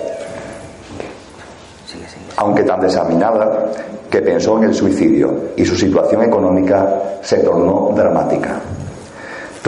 aunque 2.36 2.62
tan 2.62 2.80
desaminada 2.80 3.66
que 4.08 4.22
pensó 4.22 4.56
en 4.58 4.64
el 4.64 4.74
suicidio 4.74 5.50
y 5.56 5.64
su 5.64 5.74
situación 5.74 6.22
económica 6.22 7.18
se 7.20 7.38
tornó 7.38 7.90
dramática. 7.94 8.60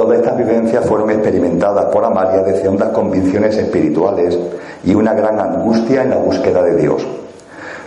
Todas 0.00 0.20
estas 0.20 0.38
vivencias 0.38 0.86
fueron 0.86 1.10
experimentadas 1.10 1.84
por 1.92 2.02
Amalia 2.02 2.40
desde 2.40 2.66
hondas 2.66 2.88
convicciones 2.88 3.54
espirituales 3.58 4.38
y 4.82 4.94
una 4.94 5.12
gran 5.12 5.38
angustia 5.38 6.04
en 6.04 6.08
la 6.08 6.16
búsqueda 6.16 6.62
de 6.62 6.74
Dios. 6.76 7.06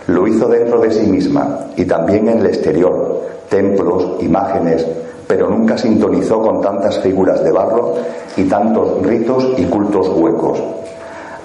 Lo 0.06 0.24
hizo 0.28 0.46
dentro 0.46 0.80
de 0.80 0.92
sí 0.92 1.08
misma 1.08 1.66
y 1.74 1.84
también 1.86 2.28
en 2.28 2.38
el 2.38 2.46
exterior, 2.46 3.20
templos, 3.48 4.22
imágenes, 4.22 4.86
pero 5.26 5.50
nunca 5.50 5.76
sintonizó 5.76 6.40
con 6.40 6.60
tantas 6.60 7.00
figuras 7.00 7.42
de 7.42 7.50
barro 7.50 7.94
y 8.36 8.44
tantos 8.44 9.02
ritos 9.04 9.52
y 9.56 9.64
cultos 9.64 10.08
huecos. 10.10 10.62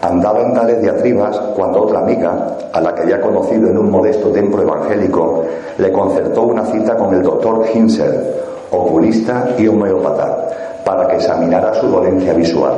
Andaba 0.03 0.41
en 0.41 0.53
tales 0.53 0.83
diatribas 0.83 1.35
cuando 1.55 1.81
otra 1.81 2.01
amiga, 2.01 2.57
a 2.71 2.79
la 2.79 2.93
que 2.93 3.01
había 3.01 3.19
conocido 3.19 3.69
en 3.69 3.77
un 3.79 3.89
modesto 3.89 4.29
templo 4.29 4.61
evangélico, 4.61 5.45
le 5.79 5.91
concertó 5.91 6.43
una 6.43 6.63
cita 6.67 6.95
con 6.95 7.15
el 7.15 7.23
doctor 7.23 7.65
Hinsel, 7.73 8.21
oculista 8.71 9.49
y 9.57 9.67
homeópata, 9.67 10.47
para 10.85 11.07
que 11.07 11.15
examinara 11.17 11.73
su 11.73 11.87
dolencia 11.87 12.33
visual. 12.33 12.73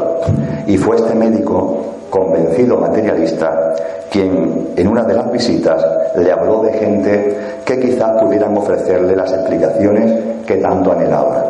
Y 0.68 0.78
fue 0.78 0.96
este 0.98 1.16
médico, 1.16 1.78
convencido 2.10 2.78
materialista, 2.78 3.74
quien 4.10 4.70
en 4.76 4.88
una 4.88 5.04
de 5.04 5.14
las 5.14 5.32
visitas 5.32 5.86
le 6.18 6.32
habló 6.32 6.62
de 6.62 6.74
gente 6.74 7.38
que 7.64 7.80
quizás 7.80 8.22
pudieran 8.22 8.56
ofrecerle 8.58 9.16
las 9.16 9.32
explicaciones 9.32 10.20
que 10.46 10.58
tanto 10.58 10.92
anhelaba. 10.92 11.46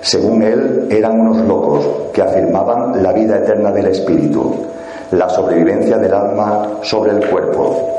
Según 0.00 0.42
él, 0.42 0.86
eran 0.90 1.18
unos 1.18 1.38
locos 1.46 1.86
que 2.12 2.20
afirmaban 2.20 3.02
la 3.02 3.12
vida 3.12 3.38
eterna 3.38 3.72
del 3.72 3.86
espíritu, 3.86 4.54
la 5.12 5.28
sobrevivencia 5.30 5.96
del 5.96 6.12
alma 6.12 6.68
sobre 6.82 7.12
el 7.12 7.26
cuerpo, 7.30 7.94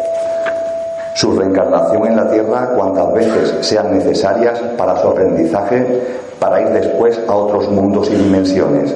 su 1.16 1.32
reencarnación 1.32 2.08
en 2.08 2.18
la 2.18 2.30
tierra 2.30 2.72
cuantas 2.76 3.14
veces 3.14 3.56
sean 3.62 3.98
necesarias 3.98 4.60
para 4.78 5.02
su 5.02 5.08
aprendizaje, 5.08 6.02
para 6.40 6.62
ir 6.62 6.68
después 6.72 7.18
a 7.30 7.34
otros 7.34 7.72
mundos 7.72 8.10
y 8.12 8.16
dimensiones, 8.16 8.94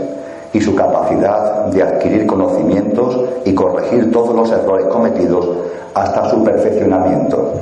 y 0.52 0.60
su 0.60 0.76
capacidad 0.76 1.68
de 1.68 1.82
adquirir 1.82 2.28
conocimientos 2.28 3.22
y 3.46 3.54
corregir 3.54 4.12
todos 4.12 4.36
los 4.36 4.52
errores 4.52 4.88
cometidos 4.88 5.48
hasta 5.94 6.30
su 6.30 6.44
perfeccionamiento. 6.44 7.54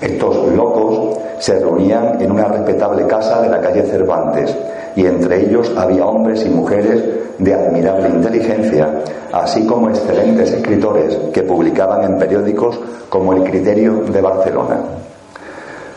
Estos 0.00 0.36
locos 0.54 1.18
se 1.42 1.58
reunían 1.58 2.22
en 2.22 2.30
una 2.30 2.44
respetable 2.44 3.04
casa 3.08 3.42
de 3.42 3.48
la 3.48 3.60
calle 3.60 3.82
Cervantes 3.82 4.56
y 4.94 5.06
entre 5.06 5.44
ellos 5.44 5.72
había 5.76 6.06
hombres 6.06 6.46
y 6.46 6.48
mujeres 6.48 7.02
de 7.36 7.52
admirable 7.52 8.10
inteligencia, 8.10 8.88
así 9.32 9.66
como 9.66 9.88
excelentes 9.90 10.52
escritores 10.52 11.16
que 11.32 11.42
publicaban 11.42 12.04
en 12.04 12.16
periódicos 12.16 12.78
como 13.08 13.32
El 13.32 13.42
Criterio 13.42 14.04
de 14.04 14.20
Barcelona. 14.20 14.82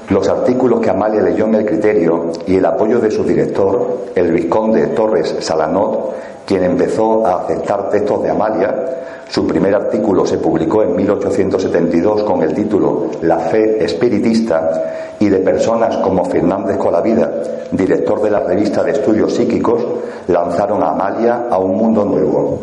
Los 0.10 0.30
artículos 0.30 0.82
que 0.82 0.92
Amalia 0.92 1.22
leyó 1.22 1.46
en 1.46 1.56
El 1.56 1.66
Criterio 1.66 2.32
y 2.46 2.58
el 2.58 2.66
apoyo 2.66 3.00
de 3.00 3.10
su 3.10 3.24
director, 3.24 4.06
el 4.14 4.32
vizconde 4.32 4.88
Torres 4.88 5.36
Salanot, 5.40 6.14
quien 6.46 6.64
empezó 6.64 7.26
a 7.26 7.42
aceptar 7.42 7.90
textos 7.90 8.22
de 8.22 8.30
Amalia, 8.30 8.86
su 9.28 9.48
primer 9.48 9.74
artículo 9.74 10.24
se 10.24 10.38
publicó 10.38 10.84
en 10.84 10.96
1872 10.96 12.24
con 12.24 12.44
el 12.44 12.54
título 12.54 13.08
La 13.22 13.40
fe 13.40 13.84
espiritista 13.84 15.16
y 15.20 15.28
de 15.30 15.40
personas 15.40 15.98
como 15.98 16.24
Fernández 16.26 16.78
Colavida, 16.78 17.32
director 17.72 18.22
de 18.22 18.30
la 18.30 18.42
revista 18.42 18.84
de 18.84 18.92
estudios 18.92 19.34
psíquicos, 19.34 19.84
lanzaron 20.28 20.84
a 20.84 20.90
Amalia 20.90 21.48
a 21.50 21.58
un 21.58 21.76
mundo 21.76 22.06
nuevo. 22.06 22.60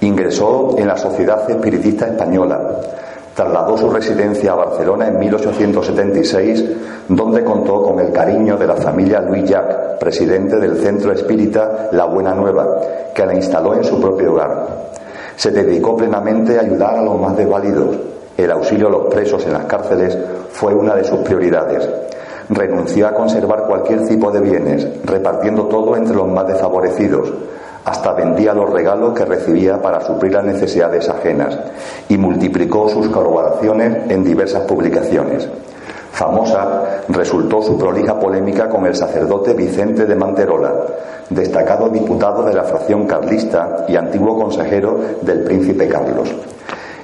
Ingresó 0.00 0.76
en 0.78 0.86
la 0.86 0.96
Sociedad 0.96 1.50
Espiritista 1.50 2.06
Española, 2.06 2.60
trasladó 3.38 3.78
su 3.78 3.88
residencia 3.88 4.50
a 4.50 4.56
Barcelona 4.56 5.06
en 5.06 5.20
1876, 5.20 6.64
donde 7.06 7.44
contó 7.44 7.80
con 7.84 8.00
el 8.00 8.10
cariño 8.10 8.56
de 8.56 8.66
la 8.66 8.74
familia 8.74 9.20
Luis 9.20 9.44
Jacques, 9.44 9.76
presidente 10.00 10.56
del 10.56 10.78
Centro 10.78 11.12
Espírita 11.12 11.88
La 11.92 12.06
Buena 12.06 12.34
Nueva, 12.34 12.80
que 13.14 13.24
la 13.24 13.34
instaló 13.34 13.76
en 13.76 13.84
su 13.84 14.00
propio 14.00 14.32
hogar. 14.32 14.66
Se 15.36 15.52
dedicó 15.52 15.96
plenamente 15.96 16.58
a 16.58 16.62
ayudar 16.62 16.96
a 16.96 17.02
los 17.02 17.20
más 17.20 17.36
desvalidos. 17.36 17.96
El 18.36 18.50
auxilio 18.50 18.88
a 18.88 18.90
los 18.90 19.06
presos 19.06 19.46
en 19.46 19.52
las 19.52 19.66
cárceles 19.66 20.18
fue 20.50 20.74
una 20.74 20.96
de 20.96 21.04
sus 21.04 21.20
prioridades. 21.20 21.88
Renunció 22.48 23.06
a 23.06 23.14
conservar 23.14 23.68
cualquier 23.68 24.04
tipo 24.04 24.32
de 24.32 24.40
bienes, 24.40 24.84
repartiendo 25.04 25.66
todo 25.66 25.94
entre 25.94 26.16
los 26.16 26.26
más 26.26 26.48
desfavorecidos 26.48 27.32
hasta 27.88 28.12
vendía 28.12 28.52
los 28.52 28.68
regalos 28.70 29.14
que 29.14 29.24
recibía 29.24 29.80
para 29.80 30.02
suplir 30.02 30.34
las 30.34 30.44
necesidades 30.44 31.08
ajenas 31.08 31.58
y 32.10 32.18
multiplicó 32.18 32.86
sus 32.90 33.08
colaboraciones 33.08 34.10
en 34.10 34.22
diversas 34.22 34.64
publicaciones. 34.64 35.48
Famosa 36.12 37.00
resultó 37.08 37.62
su 37.62 37.78
prolija 37.78 38.20
polémica 38.20 38.68
con 38.68 38.84
el 38.84 38.94
sacerdote 38.94 39.54
Vicente 39.54 40.04
de 40.04 40.14
Manterola, 40.14 40.70
destacado 41.30 41.88
diputado 41.88 42.42
de 42.42 42.52
la 42.52 42.64
fracción 42.64 43.06
carlista 43.06 43.86
y 43.88 43.96
antiguo 43.96 44.38
consejero 44.38 45.00
del 45.22 45.44
príncipe 45.44 45.88
Carlos. 45.88 46.28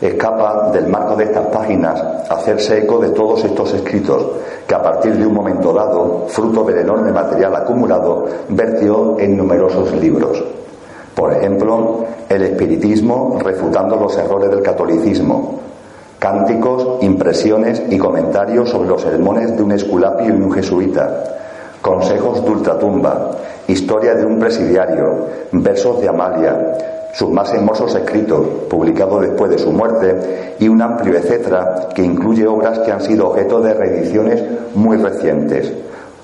Escapa 0.02 0.70
del 0.70 0.88
marco 0.88 1.16
de 1.16 1.24
estas 1.24 1.46
páginas 1.46 1.98
hacerse 2.28 2.80
eco 2.80 2.98
de 2.98 3.08
todos 3.10 3.42
estos 3.42 3.72
escritos 3.72 4.26
que 4.66 4.74
a 4.74 4.82
partir 4.82 5.16
de 5.16 5.26
un 5.26 5.32
momento 5.32 5.72
dado, 5.72 6.26
fruto 6.28 6.62
del 6.64 6.80
enorme 6.80 7.10
material 7.10 7.56
acumulado, 7.56 8.26
vertió 8.50 9.18
en 9.18 9.34
numerosos 9.34 9.90
libros. 9.92 10.44
Por 11.14 11.32
ejemplo, 11.32 12.04
el 12.28 12.42
espiritismo 12.42 13.38
refutando 13.42 13.96
los 13.96 14.16
errores 14.18 14.50
del 14.50 14.62
catolicismo, 14.62 15.60
cánticos, 16.18 17.02
impresiones 17.02 17.82
y 17.88 17.98
comentarios 17.98 18.70
sobre 18.70 18.88
los 18.88 19.02
sermones 19.02 19.56
de 19.56 19.62
un 19.62 19.72
esculapio 19.72 20.28
y 20.28 20.42
un 20.42 20.52
jesuita, 20.52 21.24
consejos 21.80 22.44
de 22.44 22.50
ultratumba, 22.50 23.30
historia 23.68 24.14
de 24.14 24.26
un 24.26 24.38
presidiario, 24.38 25.26
versos 25.52 26.00
de 26.00 26.08
Amalia, 26.08 26.78
sus 27.12 27.30
más 27.30 27.52
hermosos 27.54 27.94
escritos, 27.94 28.44
publicados 28.68 29.20
después 29.20 29.50
de 29.50 29.58
su 29.58 29.70
muerte, 29.70 30.56
y 30.58 30.68
un 30.68 30.82
amplio 30.82 31.16
etcétera 31.16 31.90
que 31.94 32.02
incluye 32.02 32.46
obras 32.46 32.80
que 32.80 32.90
han 32.90 33.00
sido 33.00 33.28
objeto 33.28 33.60
de 33.60 33.74
reediciones 33.74 34.42
muy 34.74 34.96
recientes 34.96 35.72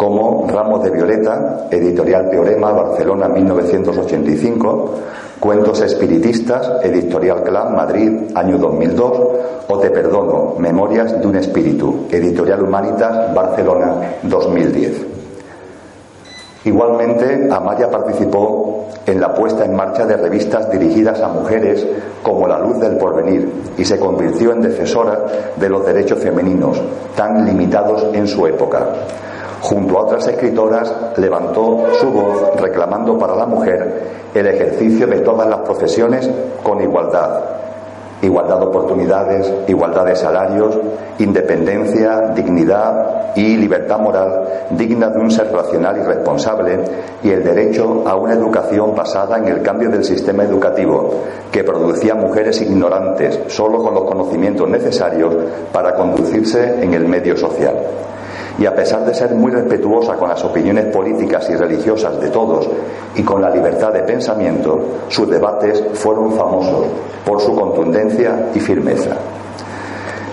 como 0.01 0.47
Ramos 0.49 0.83
de 0.83 0.89
Violeta, 0.89 1.67
editorial 1.71 2.31
Teorema, 2.31 2.73
Barcelona 2.73 3.29
1985, 3.29 4.95
Cuentos 5.39 5.83
Espiritistas, 5.83 6.83
editorial 6.83 7.43
Clan, 7.43 7.77
Madrid, 7.77 8.31
año 8.35 8.57
2002, 8.57 9.21
o 9.69 9.79
Te 9.79 9.91
Perdono, 9.91 10.55
Memorias 10.57 11.21
de 11.21 11.27
un 11.27 11.37
Espíritu, 11.37 12.07
editorial 12.11 12.63
Humanitas, 12.63 13.35
Barcelona 13.35 14.15
2010. 14.23 15.07
Igualmente, 16.65 17.49
Amaya 17.51 17.91
participó 17.91 18.87
en 19.05 19.21
la 19.21 19.35
puesta 19.35 19.67
en 19.67 19.77
marcha 19.77 20.07
de 20.07 20.17
revistas 20.17 20.71
dirigidas 20.71 21.21
a 21.21 21.29
mujeres 21.29 21.87
como 22.23 22.49
La 22.49 22.59
Luz 22.59 22.81
del 22.81 22.97
Porvenir 22.97 23.53
y 23.77 23.85
se 23.85 23.99
convirtió 23.99 24.53
en 24.53 24.63
defensora 24.63 25.27
de 25.57 25.69
los 25.69 25.85
derechos 25.85 26.21
femeninos, 26.21 26.81
tan 27.15 27.45
limitados 27.45 28.07
en 28.15 28.27
su 28.27 28.47
época. 28.47 28.87
Junto 29.63 29.99
a 29.99 30.03
otras 30.05 30.27
escritoras, 30.27 30.93
levantó 31.17 31.85
su 32.01 32.11
voz 32.11 32.61
reclamando 32.61 33.19
para 33.19 33.37
la 33.37 33.47
mujer 33.47 34.03
el 34.35 34.47
ejercicio 34.47 35.07
de 35.07 35.21
todas 35.21 35.49
las 35.49 35.61
profesiones 35.61 36.29
con 36.63 36.81
igualdad. 36.81 37.41
igualdad 38.23 38.59
de 38.59 38.67
oportunidades, 38.67 39.51
igualdad 39.67 40.05
de 40.05 40.15
salarios, 40.15 40.79
independencia, 41.19 42.33
dignidad 42.35 43.33
y 43.35 43.57
libertad 43.57 43.99
moral 43.99 44.67
digna 44.71 45.09
de 45.09 45.19
un 45.21 45.31
ser 45.31 45.51
racional 45.51 45.97
y 45.99 46.03
responsable 46.03 46.81
y 47.23 47.31
el 47.31 47.43
derecho 47.43 48.03
a 48.07 48.17
una 48.17 48.35
educación 48.35 48.95
basada 48.95 49.39
en 49.39 49.49
el 49.49 49.63
cambio 49.63 49.89
del 49.89 50.05
sistema 50.05 50.45
educativo 50.45 51.23
que 51.51 51.65
producía 51.65 52.15
mujeres 52.15 52.61
ignorantes 52.61 53.41
solo 53.49 53.83
con 53.83 53.95
los 53.95 54.05
conocimientos 54.05 54.69
necesarios 54.69 55.35
para 55.73 55.95
conducirse 55.95 56.83
en 56.83 56.93
el 56.93 57.07
medio 57.07 57.39
social 57.39 57.75
y 58.59 58.67
a 58.67 58.75
pesar 58.75 59.05
de 59.05 59.15
ser 59.15 59.35
muy 59.35 59.51
respetuosa 59.51 60.15
con 60.17 60.29
las 60.29 60.45
opiniones 60.45 60.87
políticas 60.87 61.49
y 61.51 61.57
religiosas 61.57 62.21
de 62.21 62.29
todos 62.31 62.69
y 63.15 63.23
con 63.23 63.41
la 63.41 63.51
libertad 63.51 63.93
de 63.93 64.03
pensamiento, 64.03 64.81
sus 65.09 65.29
debates 65.29 65.83
fueron 65.95 66.33
famosos 66.33 66.87
por 67.25 67.41
su 67.41 67.55
contundencia 67.55 68.51
y 68.55 68.61
firmeza. 68.61 69.17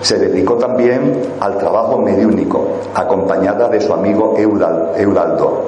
Se 0.00 0.18
dedicó 0.18 0.54
también 0.54 1.12
al 1.40 1.58
trabajo 1.58 1.98
mediúnico, 1.98 2.78
acompañada 2.94 3.68
de 3.68 3.80
su 3.80 3.92
amigo 3.92 4.34
Eudaldo. 4.36 5.64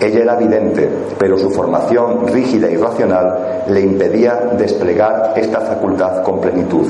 Ella 0.00 0.20
era 0.20 0.36
vidente, 0.36 0.90
pero 1.18 1.38
su 1.38 1.50
formación 1.50 2.26
rígida 2.26 2.68
y 2.70 2.76
racional 2.76 3.64
le 3.68 3.80
impedía 3.80 4.50
desplegar 4.58 5.34
esta 5.36 5.60
facultad 5.60 6.22
con 6.22 6.40
plenitud. 6.40 6.88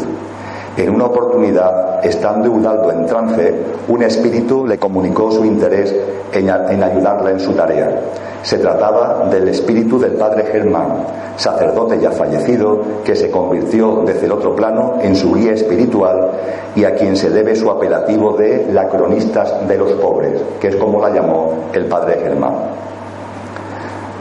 En 0.76 0.90
una 0.90 1.07
oportunidad, 1.07 2.04
estando 2.04 2.47
Eudaldo 2.47 2.90
en 2.90 3.07
trance, 3.07 3.54
un 3.87 4.02
espíritu 4.02 4.66
le 4.66 4.76
comunicó 4.76 5.31
su 5.31 5.45
interés 5.45 5.95
en, 6.33 6.50
ayudarla 6.50 7.31
en 7.31 7.38
su 7.38 7.52
tarea. 7.52 8.00
Se 8.43 8.59
trataba 8.59 9.28
del 9.31 9.49
espíritu 9.49 10.00
del 10.00 10.12
padre 10.12 10.45
Germán, 10.50 11.07
sacerdote 11.37 12.00
ya 12.00 12.11
fallecido, 12.11 12.81
que 13.04 13.14
se 13.14 13.31
convirtió 13.31 14.02
desde 14.04 14.26
el 14.26 14.33
otro 14.33 14.57
plano 14.57 14.99
en 15.00 15.14
su 15.14 15.33
guía 15.35 15.52
espiritual 15.52 16.33
y 16.75 16.85
a 16.85 16.97
quien 16.97 17.16
se 17.16 17.31
debe 17.31 17.54
su 17.54 17.71
apelativo 17.71 18.37
de 18.37 18.66
la 18.73 18.88
cronistas 18.88 19.69
de 19.69 19.78
los 19.78 19.93
pobres, 19.93 20.43
que 20.61 20.69
es 20.69 20.76
como 20.76 21.00
la 21.00 21.11
llamó 21.11 21.52
el 21.73 21.87
padre 21.87 22.19
Germán. 22.21 22.54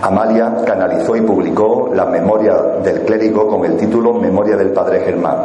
Amalia 0.03 0.53
canalizó 0.65 1.15
y 1.15 1.21
publicó 1.21 1.89
la 1.95 2.03
memoria 2.03 2.57
del 2.83 3.03
clérigo 3.03 3.47
con 3.47 3.63
el 3.63 3.77
título 3.77 4.15
Memoria 4.15 4.57
del 4.57 4.71
Padre 4.71 4.99
Germán. 4.99 5.37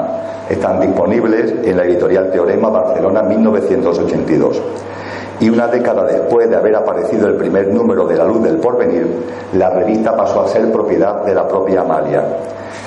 Están 0.50 0.80
disponibles 0.80 1.54
en 1.62 1.76
la 1.76 1.84
editorial 1.84 2.32
Teorema 2.32 2.68
Barcelona 2.68 3.22
1982. 3.22 4.60
Y 5.38 5.48
una 5.48 5.68
década 5.68 6.02
después 6.06 6.50
de 6.50 6.56
haber 6.56 6.74
aparecido 6.74 7.28
el 7.28 7.36
primer 7.36 7.68
número 7.68 8.04
de 8.08 8.16
La 8.16 8.24
Luz 8.24 8.42
del 8.42 8.56
Porvenir, 8.56 9.06
la 9.52 9.70
revista 9.70 10.16
pasó 10.16 10.40
a 10.40 10.48
ser 10.48 10.72
propiedad 10.72 11.24
de 11.24 11.36
la 11.36 11.46
propia 11.46 11.82
Amalia. 11.82 12.24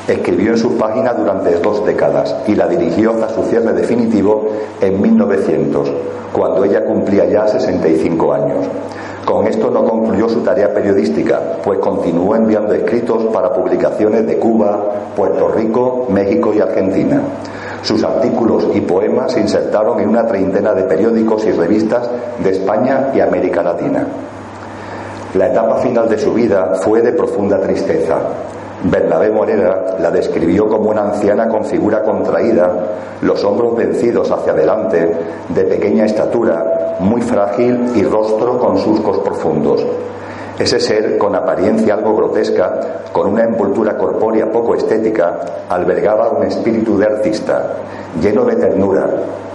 Escribió 0.10 0.52
en 0.52 0.58
sus 0.58 0.74
páginas 0.74 1.18
durante 1.18 1.52
dos 1.52 1.86
décadas 1.86 2.36
y 2.48 2.56
la 2.56 2.68
dirigió 2.68 3.12
hasta 3.12 3.30
su 3.30 3.44
cierre 3.44 3.72
definitivo 3.72 4.50
en 4.82 5.02
1900, 5.02 5.90
cuando 6.34 6.66
ella 6.66 6.84
cumplía 6.84 7.24
ya 7.28 7.48
65 7.48 8.34
años. 8.34 8.68
Con 9.26 9.48
esto 9.48 9.70
no 9.70 9.86
concluyó 9.86 10.28
su 10.28 10.42
tarea 10.42 10.74
periodística, 10.74 11.40
pues 11.64 11.80
continuó 11.80 12.36
enviando 12.36 12.74
escritos 12.74 13.26
para 13.26 13.54
publicaciones 13.54 14.26
de 14.26 14.38
Cuba, 14.38 14.84
Puerto 15.16 15.50
Rico, 15.50 16.08
México 16.10 16.54
y 16.54 16.60
Argentina. 16.60 17.22
Sus 17.84 18.04
artículos 18.04 18.68
y 18.74 18.82
poemas 18.82 19.32
se 19.32 19.42
insertaron 19.42 20.00
en 20.00 20.10
una 20.10 20.26
treintena 20.26 20.74
de 20.74 20.84
periódicos 20.84 21.46
y 21.46 21.52
revistas 21.52 22.10
de 22.44 22.52
España 22.52 23.12
y 23.14 23.20
América 23.20 23.64
Latina. 23.64 24.06
La 25.36 25.48
etapa 25.48 25.78
final 25.78 26.10
de 26.10 26.18
su 26.18 26.34
vida 26.34 26.74
fue 26.82 27.02
de 27.02 27.14
profunda 27.14 27.60
tristeza. 27.62 28.18
Bernabé 28.84 29.30
Morera 29.30 29.98
la 30.00 30.10
describió 30.10 30.68
como 30.68 30.90
una 30.90 31.04
anciana 31.04 31.48
con 31.48 31.64
figura 31.66 32.02
contraída, 32.02 32.72
los 33.22 33.44
hombros 33.44 33.76
vencidos 33.76 34.32
hacia 34.32 34.54
adelante, 34.54 35.16
de 35.50 35.64
pequeña 35.66 36.06
estatura, 36.06 36.98
muy 37.00 37.22
frágil 37.22 37.92
y 37.96 38.04
rostro 38.04 38.58
con 38.58 38.78
surcos 38.80 39.20
profundos. 39.20 39.86
Ese 40.58 40.80
ser, 40.80 41.18
con 41.18 41.36
apariencia 41.36 41.94
algo 41.94 42.16
grotesca, 42.16 43.04
con 43.12 43.28
una 43.28 43.44
envoltura 43.44 43.98
corpórea 43.98 44.52
poco 44.52 44.76
estética, 44.76 45.40
albergaba 45.70 46.30
un 46.30 46.44
espíritu 46.44 46.98
de 46.98 47.06
artista, 47.06 47.74
lleno 48.20 48.46
de 48.46 48.56
ternura, 48.56 49.08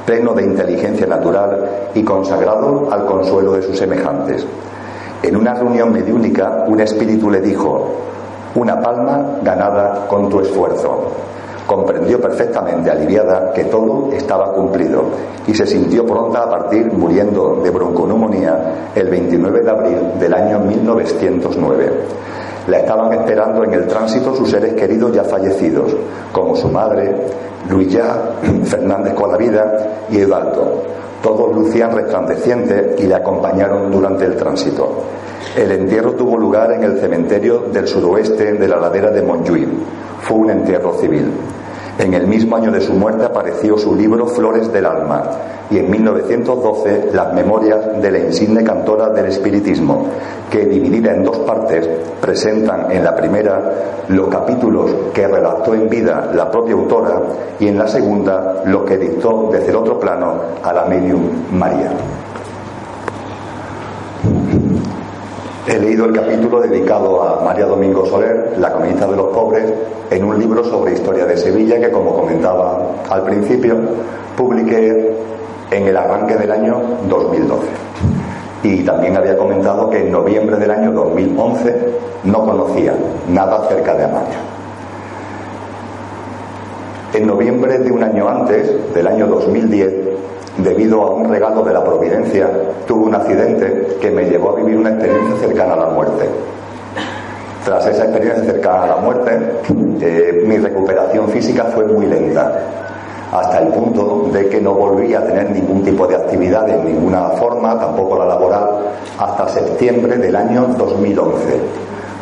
pleno 0.04 0.34
de 0.34 0.44
inteligencia 0.44 1.06
natural 1.06 1.68
y 1.94 2.02
consagrado 2.04 2.88
al 2.92 3.04
consuelo 3.06 3.52
de 3.54 3.62
sus 3.62 3.76
semejantes. 3.76 4.46
En 5.22 5.36
una 5.36 5.54
reunión 5.54 5.92
mediúnica, 5.92 6.64
un 6.68 6.80
espíritu 6.80 7.30
le 7.30 7.40
dijo, 7.40 7.88
una 8.56 8.80
palma 8.80 9.38
ganada 9.42 10.06
con 10.08 10.28
tu 10.28 10.40
esfuerzo. 10.40 11.12
Comprendió 11.66 12.20
perfectamente, 12.20 12.90
aliviada, 12.90 13.52
que 13.52 13.64
todo 13.64 14.12
estaba 14.12 14.52
cumplido 14.52 15.02
y 15.46 15.54
se 15.54 15.66
sintió 15.66 16.06
pronta 16.06 16.44
a 16.44 16.50
partir, 16.50 16.92
muriendo 16.92 17.60
de 17.62 17.70
bronconeumonía 17.70 18.90
el 18.94 19.08
29 19.08 19.62
de 19.62 19.70
abril 19.70 19.98
del 20.18 20.34
año 20.34 20.60
1909. 20.60 21.92
La 22.68 22.78
estaban 22.78 23.12
esperando 23.12 23.64
en 23.64 23.74
el 23.74 23.86
tránsito 23.86 24.34
sus 24.34 24.50
seres 24.50 24.74
queridos 24.74 25.12
ya 25.12 25.24
fallecidos, 25.24 25.94
como 26.32 26.54
su 26.54 26.68
madre, 26.68 27.14
Luisa 27.68 28.32
Fernández 28.64 29.14
Colavida 29.14 30.06
y 30.10 30.18
Eduardo. 30.18 30.82
Todos 31.26 31.56
lucían 31.56 31.90
resplandecientes 31.90 33.00
y 33.00 33.06
le 33.08 33.16
acompañaron 33.16 33.90
durante 33.90 34.26
el 34.26 34.36
tránsito. 34.36 35.02
El 35.56 35.72
entierro 35.72 36.12
tuvo 36.12 36.36
lugar 36.36 36.70
en 36.70 36.84
el 36.84 37.00
cementerio 37.00 37.64
del 37.72 37.88
suroeste 37.88 38.52
de 38.52 38.68
la 38.68 38.76
ladera 38.76 39.10
de 39.10 39.24
Montjuïc. 39.24 39.68
Fue 40.20 40.36
un 40.36 40.50
entierro 40.50 40.94
civil. 40.94 41.32
En 41.98 42.12
el 42.12 42.26
mismo 42.26 42.56
año 42.56 42.70
de 42.70 42.82
su 42.82 42.92
muerte 42.92 43.24
apareció 43.24 43.78
su 43.78 43.94
libro 43.94 44.26
Flores 44.26 44.70
del 44.70 44.84
Alma 44.84 45.22
y 45.70 45.78
en 45.78 45.90
1912 45.90 47.10
las 47.12 47.32
memorias 47.32 48.00
de 48.02 48.10
la 48.10 48.18
insigne 48.18 48.62
cantora 48.62 49.08
del 49.08 49.26
espiritismo, 49.26 50.06
que 50.50 50.66
dividida 50.66 51.14
en 51.14 51.24
dos 51.24 51.38
partes 51.38 51.88
presentan 52.20 52.92
en 52.92 53.02
la 53.02 53.16
primera 53.16 53.72
los 54.08 54.28
capítulos 54.28 54.90
que 55.14 55.26
redactó 55.26 55.74
en 55.74 55.88
vida 55.88 56.30
la 56.34 56.50
propia 56.50 56.74
autora 56.74 57.22
y 57.58 57.68
en 57.68 57.78
la 57.78 57.88
segunda 57.88 58.62
lo 58.66 58.84
que 58.84 58.98
dictó 58.98 59.48
desde 59.50 59.70
el 59.70 59.76
otro 59.76 59.98
plano 59.98 60.34
a 60.62 60.72
la 60.74 60.84
medium 60.84 61.22
María. 61.52 61.92
He 65.68 65.80
leído 65.80 66.04
el 66.04 66.12
capítulo 66.12 66.60
dedicado 66.60 67.20
a 67.24 67.42
María 67.42 67.66
Domingo 67.66 68.06
Soler, 68.06 68.54
la 68.56 68.70
comunista 68.70 69.04
de 69.08 69.16
los 69.16 69.26
pobres, 69.34 69.64
en 70.10 70.24
un 70.24 70.38
libro 70.38 70.62
sobre 70.62 70.92
historia 70.92 71.26
de 71.26 71.36
Sevilla 71.36 71.80
que, 71.80 71.90
como 71.90 72.14
comentaba 72.14 72.86
al 73.10 73.22
principio, 73.22 73.76
publiqué 74.36 75.12
en 75.72 75.88
el 75.88 75.96
arranque 75.96 76.36
del 76.36 76.52
año 76.52 76.80
2012. 77.08 77.66
Y 78.62 78.84
también 78.84 79.16
había 79.16 79.36
comentado 79.36 79.90
que 79.90 80.06
en 80.06 80.12
noviembre 80.12 80.56
del 80.56 80.70
año 80.70 80.92
2011 80.92 81.90
no 82.22 82.44
conocía 82.44 82.94
nada 83.28 83.56
acerca 83.56 83.94
de 83.94 84.04
Amalia. 84.04 84.55
En 87.14 87.26
noviembre 87.26 87.78
de 87.78 87.90
un 87.90 88.02
año 88.02 88.28
antes, 88.28 88.92
del 88.92 89.06
año 89.06 89.26
2010, 89.26 89.94
debido 90.58 91.02
a 91.02 91.10
un 91.12 91.28
regalo 91.28 91.62
de 91.62 91.72
la 91.72 91.84
providencia, 91.84 92.48
tuve 92.86 93.06
un 93.06 93.14
accidente 93.14 93.96
que 94.00 94.10
me 94.10 94.24
llevó 94.24 94.50
a 94.50 94.56
vivir 94.56 94.78
una 94.78 94.90
experiencia 94.90 95.36
cercana 95.36 95.74
a 95.74 95.76
la 95.76 95.86
muerte. 95.86 96.28
Tras 97.64 97.86
esa 97.86 98.04
experiencia 98.04 98.44
cercana 98.44 98.82
a 98.84 98.86
la 98.86 98.96
muerte, 98.96 99.38
eh, 100.00 100.42
mi 100.46 100.58
recuperación 100.58 101.28
física 101.28 101.64
fue 101.74 101.84
muy 101.86 102.06
lenta, 102.06 102.52
hasta 103.32 103.58
el 103.58 103.68
punto 103.68 104.28
de 104.32 104.48
que 104.48 104.60
no 104.60 104.74
volví 104.74 105.14
a 105.14 105.24
tener 105.24 105.50
ningún 105.50 105.82
tipo 105.82 106.06
de 106.06 106.16
actividad 106.16 106.68
en 106.68 106.84
ninguna 106.84 107.30
forma, 107.30 107.78
tampoco 107.78 108.18
la 108.18 108.26
laboral, 108.26 108.68
hasta 109.18 109.48
septiembre 109.48 110.16
del 110.16 110.36
año 110.36 110.68
2011. 110.78 111.60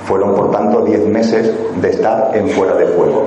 Fueron, 0.07 0.35
por 0.35 0.51
tanto, 0.51 0.81
diez 0.83 1.07
meses 1.07 1.53
de 1.81 1.90
estar 1.90 2.31
en 2.35 2.49
fuera 2.49 2.75
de 2.75 2.87
juego. 2.87 3.25